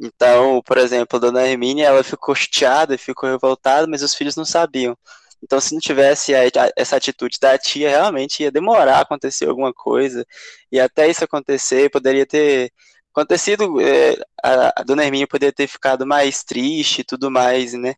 Então, 0.00 0.62
por 0.64 0.78
exemplo, 0.78 1.16
a 1.16 1.20
dona 1.20 1.46
Hermínia, 1.48 1.86
ela 1.86 2.04
ficou 2.04 2.34
chateada, 2.34 2.96
ficou 2.98 3.28
revoltada, 3.28 3.86
mas 3.88 4.02
os 4.02 4.14
filhos 4.14 4.36
não 4.36 4.44
sabiam. 4.44 4.96
Então, 5.42 5.60
se 5.60 5.72
não 5.74 5.80
tivesse 5.80 6.34
a, 6.34 6.42
essa 6.76 6.96
atitude 6.96 7.38
da 7.40 7.58
tia, 7.58 7.90
realmente 7.90 8.42
ia 8.42 8.50
demorar 8.52 8.98
a 8.98 9.00
acontecer 9.02 9.46
alguma 9.48 9.72
coisa. 9.72 10.26
E 10.70 10.80
até 10.80 11.08
isso 11.08 11.24
acontecer, 11.24 11.90
poderia 11.90 12.26
ter 12.26 12.72
acontecido, 13.12 13.80
é, 13.80 14.16
a, 14.42 14.80
a 14.80 14.84
dona 14.84 15.04
Hermínia 15.04 15.26
poderia 15.26 15.52
ter 15.52 15.66
ficado 15.68 16.06
mais 16.06 16.44
triste 16.44 17.00
e 17.00 17.04
tudo 17.04 17.30
mais, 17.30 17.72
né? 17.74 17.94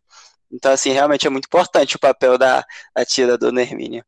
Então, 0.51 0.71
assim, 0.71 0.91
realmente 0.91 1.25
é 1.25 1.29
muito 1.29 1.45
importante 1.45 1.95
o 1.95 1.99
papel 1.99 2.37
da, 2.37 2.65
da 2.95 3.05
tia 3.05 3.27
da 3.27 3.37
dona 3.37 3.61
Hermínia. 3.61 4.05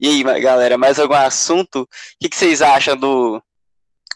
E 0.00 0.08
aí, 0.08 0.40
galera, 0.40 0.78
mais 0.78 0.98
algum 0.98 1.14
assunto? 1.14 1.82
O 1.82 1.88
que, 2.18 2.28
que 2.28 2.36
vocês 2.36 2.62
acham 2.62 2.96
do, 2.96 3.42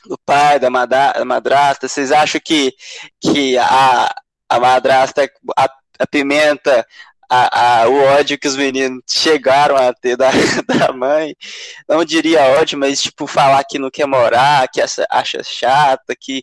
do 0.06 0.18
pai, 0.24 0.58
da, 0.58 0.70
madrasta? 0.70 1.86
Vocês 1.86 2.10
acham 2.10 2.40
que, 2.42 2.72
que 3.20 3.58
a, 3.58 4.14
a 4.48 4.60
madrasta 4.60 5.30
apimenta 5.98 6.86
a, 7.28 7.82
a, 7.82 7.88
o 7.88 8.02
ódio 8.18 8.38
que 8.38 8.48
os 8.48 8.56
meninos 8.56 9.02
chegaram 9.06 9.76
a 9.76 9.92
ter 9.92 10.16
da, 10.16 10.30
da 10.66 10.92
mãe? 10.92 11.36
Não 11.86 12.02
diria 12.02 12.58
ódio, 12.58 12.78
mas 12.78 13.02
tipo, 13.02 13.26
falar 13.26 13.62
que 13.64 13.78
não 13.78 13.90
quer 13.90 14.06
morar, 14.06 14.66
que 14.68 14.80
acha, 14.80 15.06
acha 15.10 15.42
chata, 15.42 16.14
que 16.18 16.42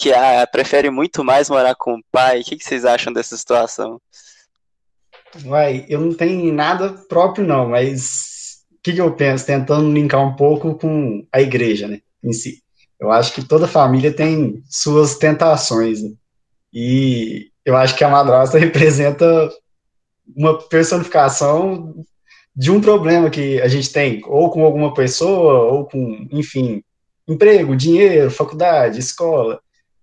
que 0.00 0.14
a, 0.14 0.46
prefere 0.46 0.88
muito 0.88 1.22
mais 1.22 1.50
morar 1.50 1.74
com 1.74 1.96
o 1.96 2.02
pai. 2.10 2.40
O 2.40 2.44
que, 2.44 2.56
que 2.56 2.64
vocês 2.64 2.86
acham 2.86 3.12
dessa 3.12 3.36
situação? 3.36 4.00
Vai, 5.44 5.84
eu 5.90 6.00
não 6.00 6.14
tenho 6.14 6.50
nada 6.54 6.94
próprio, 7.06 7.46
não, 7.46 7.68
mas 7.68 8.62
o 8.72 8.82
que, 8.82 8.94
que 8.94 9.00
eu 9.00 9.12
penso? 9.14 9.44
Tentando 9.44 9.92
linkar 9.92 10.26
um 10.26 10.34
pouco 10.34 10.74
com 10.74 11.26
a 11.30 11.42
igreja, 11.42 11.86
né, 11.86 12.00
em 12.24 12.32
si. 12.32 12.62
Eu 12.98 13.12
acho 13.12 13.34
que 13.34 13.44
toda 13.44 13.68
família 13.68 14.10
tem 14.12 14.62
suas 14.68 15.16
tentações, 15.16 16.02
né? 16.02 16.10
E 16.72 17.50
eu 17.64 17.76
acho 17.76 17.94
que 17.94 18.02
a 18.02 18.08
madrasta 18.08 18.56
representa 18.58 19.50
uma 20.34 20.58
personificação 20.58 21.94
de 22.56 22.70
um 22.70 22.80
problema 22.80 23.28
que 23.28 23.60
a 23.60 23.68
gente 23.68 23.92
tem, 23.92 24.22
ou 24.24 24.50
com 24.50 24.64
alguma 24.64 24.94
pessoa, 24.94 25.72
ou 25.72 25.84
com, 25.84 26.26
enfim, 26.32 26.82
emprego, 27.28 27.76
dinheiro, 27.76 28.30
faculdade, 28.30 28.98
escola. 28.98 29.60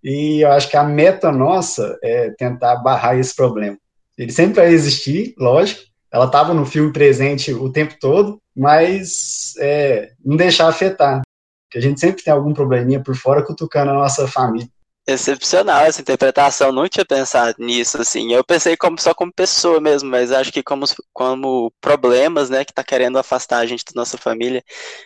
E 0.10 0.40
eu 0.40 0.50
acho 0.54 0.70
que 0.70 0.78
a 0.78 0.86
meta 0.86 1.34
nossa 1.34 2.00
é 2.02 2.30
tentar 2.30 2.78
barrar 2.78 3.20
esse 3.20 3.36
problema. 3.36 3.78
Ele 4.18 4.32
sempre 4.32 4.62
vai 4.62 4.72
existir, 4.72 5.36
lógico. 5.38 5.82
Ela 6.10 6.28
estava 6.28 6.54
no 6.54 6.66
filme 6.66 6.94
presente 6.94 7.54
o 7.54 7.70
tempo 7.70 7.94
todo, 8.00 8.42
mas 8.56 9.54
é, 9.60 10.14
não 10.24 10.38
deixar 10.38 10.70
afetar. 10.70 11.24
Porque 11.66 11.78
a 11.78 11.82
gente 11.82 12.00
sempre 12.00 12.24
tem 12.24 12.32
algum 12.32 12.54
probleminha 12.54 13.04
por 13.04 13.18
fora 13.18 13.44
cutucando 13.44 13.92
a 13.92 13.96
nossa 13.96 14.26
família. 14.30 14.70
Excepcional 15.06 15.82
essa 15.82 16.00
interpretação, 16.00 16.72
não 16.72 16.88
tinha 16.88 17.06
pensado 17.06 17.58
nisso, 17.60 18.02
assim. 18.02 18.32
Eu 18.32 18.46
pensei 18.46 18.78
como, 18.78 18.98
só 19.02 19.14
como 19.14 19.34
pessoa 19.34 19.82
mesmo, 19.82 20.10
mas 20.10 20.32
acho 20.32 20.54
que 20.54 20.64
como, 20.64 20.86
como 21.12 21.70
problemas, 21.82 22.50
né, 22.50 22.64
que 22.64 22.74
tá 22.74 22.84
querendo 22.84 23.20
afastar 23.20 23.58
a 23.58 23.66
gente 23.66 23.84
da 23.84 24.00
nossa 24.00 24.18
família, 24.18 24.64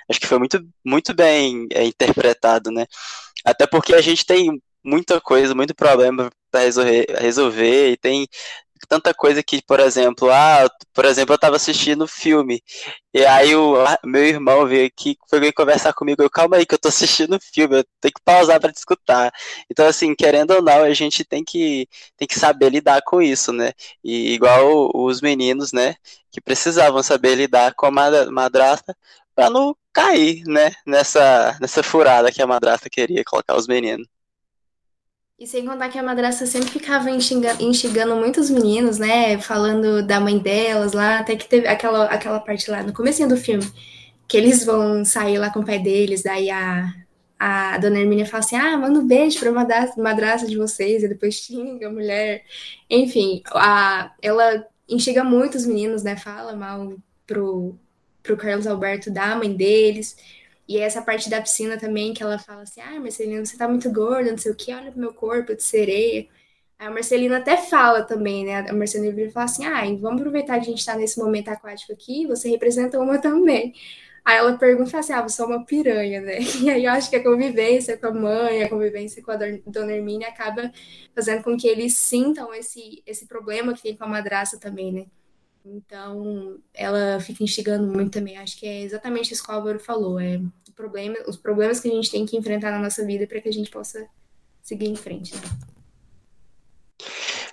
acho 0.08 0.20
que 0.20 0.28
foi 0.28 0.38
muito, 0.38 0.64
muito 0.86 1.12
bem 1.16 1.66
é, 1.74 1.84
interpretado, 1.86 2.70
né. 2.70 2.86
Até 3.44 3.66
porque 3.66 3.96
a 3.96 4.02
gente 4.02 4.24
tem 4.24 4.62
muita 4.84 5.22
coisa, 5.22 5.56
muito 5.56 5.76
problema 5.76 6.30
para 6.52 6.62
resolver, 6.62 7.06
resolver, 7.20 7.92
e 7.92 7.98
tem 7.98 8.28
tanta 8.88 9.14
coisa 9.14 9.44
que, 9.44 9.62
por 9.62 9.80
exemplo, 9.80 10.30
ah, 10.32 10.70
por 10.94 11.06
exemplo, 11.06 11.34
eu 11.34 11.40
tava 11.40 11.56
assistindo 11.56 12.08
filme, 12.08 12.62
e 13.14 13.26
aí 13.26 13.56
o 13.56 13.76
meu 14.04 14.26
irmão 14.26 14.68
veio 14.68 14.88
aqui, 14.88 15.18
foi 15.30 15.52
conversar 15.54 15.94
comigo, 15.94 16.22
eu, 16.22 16.30
calma 16.30 16.58
aí 16.58 16.66
que 16.66 16.74
eu 16.76 16.80
tô 16.80 16.88
assistindo 16.90 17.40
filme, 17.40 17.80
eu 17.80 17.86
tenho 18.02 18.14
que 18.14 18.22
pausar 18.24 18.60
para 18.60 18.72
escutar. 18.72 19.32
Então, 19.70 19.88
assim, 19.88 20.16
querendo 20.16 20.52
ou 20.52 20.62
não, 20.62 20.84
a 20.84 20.94
gente 20.94 21.24
tem 21.24 21.44
que, 21.44 21.88
tem 22.18 22.28
que 22.28 22.40
saber 22.40 22.70
lidar 22.70 23.02
com 23.04 23.22
isso, 23.22 23.54
né? 23.54 23.72
E 24.04 24.34
igual 24.34 24.92
os 24.94 25.22
meninos, 25.22 25.72
né, 25.72 25.96
que 26.32 26.42
precisavam 26.42 27.02
saber 27.04 27.36
lidar 27.36 27.74
com 27.76 27.86
a 27.86 27.92
madrasta 28.32 28.96
para 29.36 29.50
não 29.50 29.76
cair, 29.94 30.44
né, 30.46 30.72
nessa, 30.86 31.58
nessa 31.62 31.84
furada 31.84 32.32
que 32.32 32.42
a 32.42 32.48
madrasta 32.48 32.90
queria 32.90 33.24
colocar 33.26 33.56
os 33.56 33.68
meninos. 33.68 34.08
E 35.42 35.48
sem 35.48 35.66
contar 35.66 35.90
que 35.90 35.98
a 35.98 36.04
madrasta 36.04 36.46
sempre 36.46 36.70
ficava 36.70 37.10
instigando 37.10 38.16
muitos 38.16 38.48
meninos, 38.52 39.00
né? 39.00 39.40
Falando 39.40 40.06
da 40.06 40.20
mãe 40.20 40.38
delas 40.38 40.94
lá, 40.94 41.18
até 41.18 41.36
que 41.36 41.48
teve 41.48 41.68
aquela, 41.68 42.06
aquela 42.06 42.40
parte 42.40 42.70
lá 42.70 42.84
no 42.84 42.94
começo 42.94 43.28
do 43.28 43.36
filme, 43.36 43.68
que 44.28 44.38
eles 44.38 44.64
vão 44.64 45.04
sair 45.04 45.40
lá 45.40 45.50
com 45.50 45.62
o 45.62 45.66
pai 45.66 45.80
deles, 45.80 46.22
daí 46.22 46.52
a, 46.52 46.94
a 47.40 47.76
dona 47.80 47.98
Hermínia 47.98 48.28
fala 48.28 48.44
assim, 48.44 48.56
ah, 48.56 48.78
manda 48.78 49.00
um 49.00 49.08
beijo 49.08 49.40
pra 49.40 49.52
madrasta, 49.52 50.00
madrasta 50.00 50.48
de 50.48 50.56
vocês, 50.56 51.02
e 51.02 51.08
depois 51.08 51.34
xinga 51.34 51.88
a 51.88 51.92
mulher. 51.92 52.44
Enfim, 52.88 53.42
a, 53.48 54.14
ela 54.22 54.64
instiga 54.88 55.24
muitos 55.24 55.66
meninos, 55.66 56.04
né? 56.04 56.16
Fala 56.16 56.56
mal 56.56 56.94
pro, 57.26 57.76
pro 58.22 58.38
Carlos 58.38 58.68
Alberto 58.68 59.10
da 59.10 59.36
mãe 59.36 59.52
deles. 59.52 60.16
E 60.72 60.78
essa 60.80 61.02
parte 61.02 61.30
da 61.30 61.42
piscina 61.42 61.78
também, 61.78 62.14
que 62.14 62.24
ela 62.24 62.40
fala 62.40 62.62
assim: 62.62 62.80
ah, 62.80 62.98
Marcelina, 62.98 63.46
você 63.46 63.58
tá 63.58 63.68
muito 63.68 63.92
gorda, 63.92 64.32
não 64.32 64.38
sei 64.38 64.54
o 64.54 64.56
que, 64.56 64.74
olha 64.74 64.90
pro 64.90 65.02
meu 65.02 65.14
corpo 65.14 65.54
de 65.54 65.62
sereia. 65.62 66.26
A 66.80 66.90
Marcelina 66.90 67.40
até 67.40 67.58
fala 67.58 68.04
também, 68.04 68.46
né? 68.46 68.60
A 68.70 68.74
Marcelina 68.74 69.32
fala 69.32 69.46
assim: 69.46 69.66
ah, 69.66 69.82
vamos 70.00 70.22
aproveitar 70.22 70.56
que 70.56 70.62
a 70.62 70.72
gente 70.72 70.86
tá 70.86 70.96
nesse 70.96 71.20
momento 71.20 71.50
aquático 71.50 71.92
aqui, 71.92 72.26
você 72.26 72.50
representa 72.50 72.98
uma 73.02 73.20
também. 73.20 73.74
Aí 74.24 74.38
ela 74.38 74.58
pergunta 74.58 74.98
assim: 74.98 75.12
ah, 75.12 75.22
você 75.22 75.42
é 75.42 75.46
uma 75.46 75.66
piranha, 75.66 76.22
né? 76.22 76.40
E 76.64 76.70
aí 76.70 76.86
eu 76.86 76.92
acho 76.94 77.10
que 77.10 77.18
a 77.18 77.24
convivência 77.24 77.98
com 77.98 78.08
a 78.08 78.14
mãe, 78.14 78.64
a 78.64 78.70
convivência 78.70 79.22
com 79.22 79.32
a 79.32 79.38
dona 79.68 79.92
Hermínia 79.92 80.30
acaba 80.30 80.72
fazendo 81.14 81.44
com 81.44 81.58
que 81.58 81.68
eles 81.68 81.98
sintam 81.98 82.54
esse, 82.54 83.04
esse 83.06 83.28
problema 83.28 83.74
que 83.74 83.82
tem 83.84 83.98
com 83.98 84.06
a 84.06 84.08
madraça 84.08 84.58
também, 84.58 84.94
né? 84.94 85.06
Então, 85.66 86.58
ela 86.74 87.20
fica 87.20 87.44
instigando 87.44 87.88
muito 87.88 88.12
também. 88.12 88.38
Acho 88.38 88.58
que 88.58 88.66
é 88.66 88.82
exatamente 88.82 89.34
isso 89.34 89.44
que 89.44 89.52
o 89.52 89.56
Álvaro 89.56 89.80
falou. 89.80 90.20
É 90.20 90.40
problema, 90.82 91.16
os 91.28 91.38
problemas 91.38 91.80
que 91.80 91.88
a 91.88 91.92
gente 91.92 92.10
tem 92.10 92.26
que 92.26 92.36
enfrentar 92.36 92.72
na 92.72 92.80
nossa 92.80 93.06
vida 93.06 93.28
para 93.28 93.40
que 93.40 93.50
a 93.50 93.54
gente 93.54 93.70
possa 93.70 94.08
seguir 94.64 94.88
em 94.88 94.96
frente. 94.96 95.36
Né? 95.36 95.42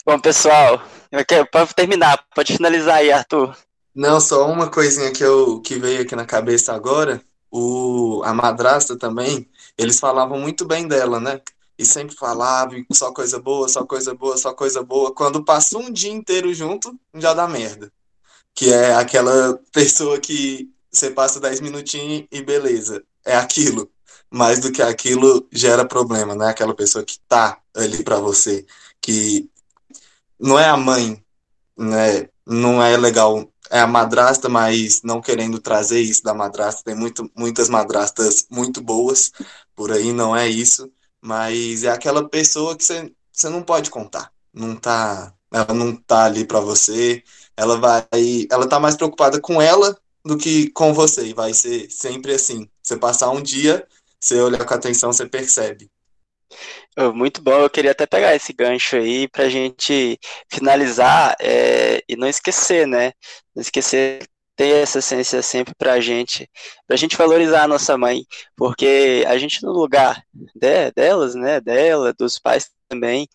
Bom, 0.05 0.19
pessoal, 0.19 0.83
eu 1.13 1.25
quero, 1.27 1.47
pode 1.51 1.75
terminar, 1.75 2.25
pode 2.35 2.57
finalizar 2.57 2.97
aí, 2.97 3.13
Arthur. 3.13 3.55
Não, 3.95 4.21
só 4.21 4.51
uma 4.51 4.71
coisinha 4.71 5.13
que, 5.13 5.23
eu, 5.23 5.61
que 5.61 5.79
veio 5.79 6.03
aqui 6.03 6.17
na 6.17 6.25
cabeça 6.25 6.73
agora. 6.73 7.21
O, 7.51 8.23
a 8.25 8.33
madrasta 8.33 8.97
também, 8.97 9.49
eles 9.77 9.99
falavam 9.99 10.39
muito 10.39 10.65
bem 10.65 10.87
dela, 10.87 11.21
né? 11.21 11.41
E 11.79 11.85
sempre 11.85 12.15
falavam 12.17 12.85
só 12.93 13.13
coisa 13.13 13.39
boa, 13.39 13.69
só 13.69 13.85
coisa 13.85 14.15
boa, 14.15 14.37
só 14.37 14.53
coisa 14.55 14.83
boa. 14.83 15.15
Quando 15.15 15.45
passa 15.45 15.79
um 15.79 15.91
dia 15.91 16.13
inteiro 16.13 16.53
junto, 16.53 16.99
já 17.15 17.35
dá 17.35 17.47
merda. 17.47 17.93
Que 18.59 18.73
é 18.73 18.93
aquela 18.93 19.57
pessoa 19.73 20.19
que 20.19 20.69
você 20.91 21.13
passa 21.13 21.39
10 21.39 21.61
minutinhos 21.61 22.27
e 22.29 22.43
beleza 22.43 23.05
é 23.25 23.37
aquilo. 23.37 23.89
Mais 24.29 24.59
do 24.59 24.73
que 24.73 24.83
aquilo 24.83 25.47
gera 25.53 25.87
problema, 25.87 26.35
né? 26.35 26.49
Aquela 26.49 26.75
pessoa 26.75 27.05
que 27.05 27.21
tá 27.29 27.61
ali 27.73 28.03
para 28.03 28.19
você, 28.19 28.67
que 29.01 29.49
não 30.41 30.59
é 30.59 30.69
a 30.69 30.77
mãe, 30.77 31.23
né? 31.77 32.29
Não 32.45 32.83
é 32.83 32.97
legal. 32.97 33.49
É 33.71 33.79
a 33.79 33.87
madrasta, 33.87 34.49
mas 34.49 35.03
não 35.05 35.21
querendo 35.21 35.61
trazer 35.61 36.01
isso 36.01 36.25
da 36.25 36.35
madrasta. 36.35 36.83
Tem 36.83 36.97
muito, 36.97 37.31
muitas 37.37 37.69
madrastas 37.69 38.45
muito 38.51 38.83
boas 38.83 39.31
por 39.77 39.93
aí, 39.93 40.13
não 40.13 40.35
é 40.37 40.49
isso. 40.49 40.91
Mas 41.21 41.85
é 41.85 41.91
aquela 41.91 42.29
pessoa 42.29 42.77
que 42.77 42.83
você, 42.83 43.13
você 43.33 43.49
não 43.49 43.63
pode 43.63 43.89
contar. 43.89 44.33
Não 44.53 44.75
tá, 44.75 45.33
ela 45.53 45.75
não 45.75 45.95
tá 45.95 46.25
ali 46.25 46.45
para 46.45 46.61
você. 46.61 47.23
Ela 47.57 47.77
vai, 47.79 48.07
ela 48.51 48.69
tá 48.69 48.79
mais 48.79 48.97
preocupada 48.97 49.41
com 49.41 49.61
ela 49.61 49.97
do 50.25 50.37
que 50.37 50.71
com 50.71 50.93
você. 50.93 51.27
E 51.27 51.35
vai 51.35 51.55
ser 51.55 51.91
sempre 51.91 52.35
assim. 52.35 52.69
Você 52.83 52.97
passar 52.97 53.31
um 53.31 53.43
dia, 53.43 53.87
você 54.21 54.41
olhar 54.41 54.65
com 54.65 54.75
atenção, 54.75 55.13
você 55.13 55.27
percebe. 55.27 55.91
Muito 57.15 57.41
bom, 57.41 57.61
eu 57.61 57.71
queria 57.71 57.93
até 57.93 58.07
pegar 58.07 58.35
esse 58.35 58.53
gancho 58.53 58.97
aí 58.97 59.29
para 59.29 59.45
a 59.45 59.49
gente 59.49 60.19
finalizar 60.51 61.37
é, 61.41 62.03
e 62.09 62.17
não 62.17 62.27
esquecer, 62.27 62.89
né? 62.89 63.13
Não 63.55 63.63
esquecer 63.63 64.27
ter 64.59 64.83
essa 64.83 64.99
essência 64.99 65.41
sempre 65.41 65.73
para 65.79 65.93
a 65.93 66.01
gente, 66.01 66.51
para 66.85 66.95
a 66.95 66.99
gente 66.99 67.17
valorizar 67.17 67.63
a 67.63 67.69
nossa 67.69 67.97
mãe, 67.97 68.27
porque 68.57 69.25
a 69.29 69.39
gente 69.39 69.63
no 69.63 69.71
lugar 69.71 70.21
de, 70.35 70.91
delas, 70.91 71.37
né, 71.37 71.61
dela, 71.61 72.13
dos 72.13 72.41
pais 72.41 72.69
também, 72.89 73.29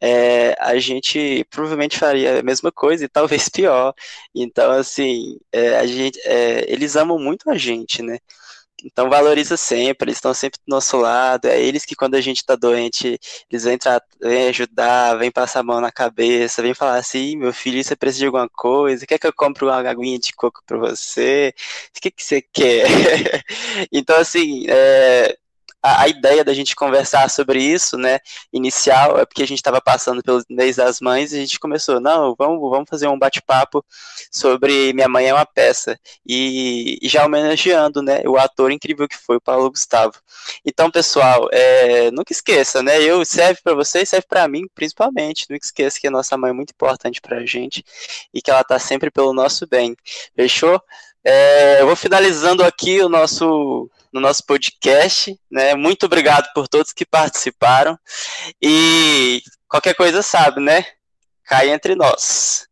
é, 0.00 0.54
a 0.60 0.78
gente 0.78 1.44
provavelmente 1.50 1.98
faria 1.98 2.40
a 2.40 2.42
mesma 2.42 2.70
coisa 2.72 3.04
e 3.04 3.08
talvez 3.08 3.48
pior. 3.50 3.94
Então, 4.34 4.70
assim, 4.72 5.38
é, 5.52 5.78
a 5.78 5.86
gente, 5.86 6.20
é, 6.24 6.70
eles 6.72 6.96
amam 6.96 7.18
muito 7.18 7.50
a 7.50 7.56
gente, 7.56 8.02
né? 8.02 8.18
Então 8.84 9.08
valoriza 9.08 9.56
sempre, 9.56 10.06
eles 10.06 10.18
estão 10.18 10.34
sempre 10.34 10.60
do 10.66 10.70
nosso 10.70 10.96
lado. 10.98 11.46
É 11.46 11.60
eles 11.60 11.84
que 11.86 11.96
quando 11.96 12.14
a 12.16 12.20
gente 12.20 12.38
está 12.38 12.54
doente, 12.54 13.18
eles 13.50 13.64
vêm, 13.64 13.78
vêm 14.20 14.48
ajudar, 14.48 15.14
vêm 15.16 15.30
passar 15.30 15.60
a 15.60 15.62
mão 15.62 15.80
na 15.80 15.90
cabeça, 15.90 16.60
vêm 16.62 16.74
falar 16.74 16.96
assim, 16.96 17.36
meu 17.36 17.52
filho, 17.52 17.82
você 17.82 17.96
precisa 17.96 18.20
de 18.20 18.26
alguma 18.26 18.48
coisa? 18.48 19.06
Quer 19.06 19.18
que 19.18 19.26
eu 19.26 19.32
compre 19.32 19.64
uma 19.64 19.76
aguinha 19.76 20.18
de 20.18 20.32
coco 20.34 20.60
para 20.66 20.76
você? 20.78 21.54
O 21.96 22.00
que, 22.00 22.10
que 22.10 22.22
você 22.22 22.42
quer? 22.42 22.84
então, 23.92 24.16
assim, 24.18 24.66
é, 24.68 25.36
a, 25.84 26.04
a, 26.04 26.08
ideia 26.08 26.42
da 26.42 26.54
gente 26.54 26.74
conversar 26.74 27.28
sobre 27.28 27.62
isso, 27.62 27.98
né, 27.98 28.18
inicial, 28.50 29.18
é 29.18 29.26
porque 29.26 29.42
a 29.42 29.46
gente 29.46 29.58
estava 29.58 29.82
passando 29.82 30.22
pelo 30.22 30.42
mês 30.48 30.76
das 30.76 30.98
mães 30.98 31.32
e 31.32 31.36
a 31.36 31.40
gente 31.40 31.60
começou, 31.60 32.00
não, 32.00 32.34
vamos, 32.38 32.58
vamos 32.70 32.88
fazer 32.88 33.06
um 33.06 33.18
bate-papo 33.18 33.84
sobre 34.32 34.94
Minha 34.94 35.08
Mãe 35.08 35.28
é 35.28 35.34
uma 35.34 35.44
Peça, 35.44 36.00
e, 36.26 36.98
e, 37.02 37.08
já 37.08 37.26
homenageando, 37.26 38.00
né, 38.00 38.22
o 38.24 38.38
ator 38.38 38.72
incrível 38.72 39.06
que 39.06 39.16
foi 39.16 39.36
o 39.36 39.40
Paulo 39.40 39.70
Gustavo. 39.70 40.14
Então, 40.64 40.90
pessoal, 40.90 41.48
é, 41.52 42.10
nunca 42.10 42.32
esqueça, 42.32 42.82
né, 42.82 43.02
eu 43.02 43.22
serve 43.26 43.60
para 43.62 43.74
vocês, 43.74 44.08
serve 44.08 44.26
para 44.26 44.48
mim, 44.48 44.62
principalmente, 44.74 45.46
nunca 45.50 45.66
esqueça 45.66 46.00
que 46.00 46.08
a 46.08 46.10
nossa 46.10 46.34
mãe 46.38 46.48
é 46.50 46.54
muito 46.54 46.70
importante 46.70 47.20
para 47.20 47.38
a 47.38 47.46
gente 47.46 47.84
e 48.32 48.40
que 48.40 48.50
ela 48.50 48.62
está 48.62 48.78
sempre 48.78 49.10
pelo 49.10 49.34
nosso 49.34 49.66
bem, 49.66 49.94
fechou? 50.34 50.80
É, 51.24 51.80
eu 51.80 51.86
vou 51.86 51.96
finalizando 51.96 52.62
aqui 52.62 53.00
o 53.00 53.08
nosso 53.08 53.90
no 54.12 54.20
nosso 54.20 54.46
podcast. 54.46 55.36
Né? 55.50 55.74
Muito 55.74 56.06
obrigado 56.06 56.48
por 56.54 56.68
todos 56.68 56.92
que 56.92 57.04
participaram. 57.04 57.98
E 58.62 59.42
qualquer 59.68 59.94
coisa 59.94 60.22
sabe, 60.22 60.60
né? 60.60 60.86
Cai 61.44 61.70
entre 61.70 61.96
nós. 61.96 62.68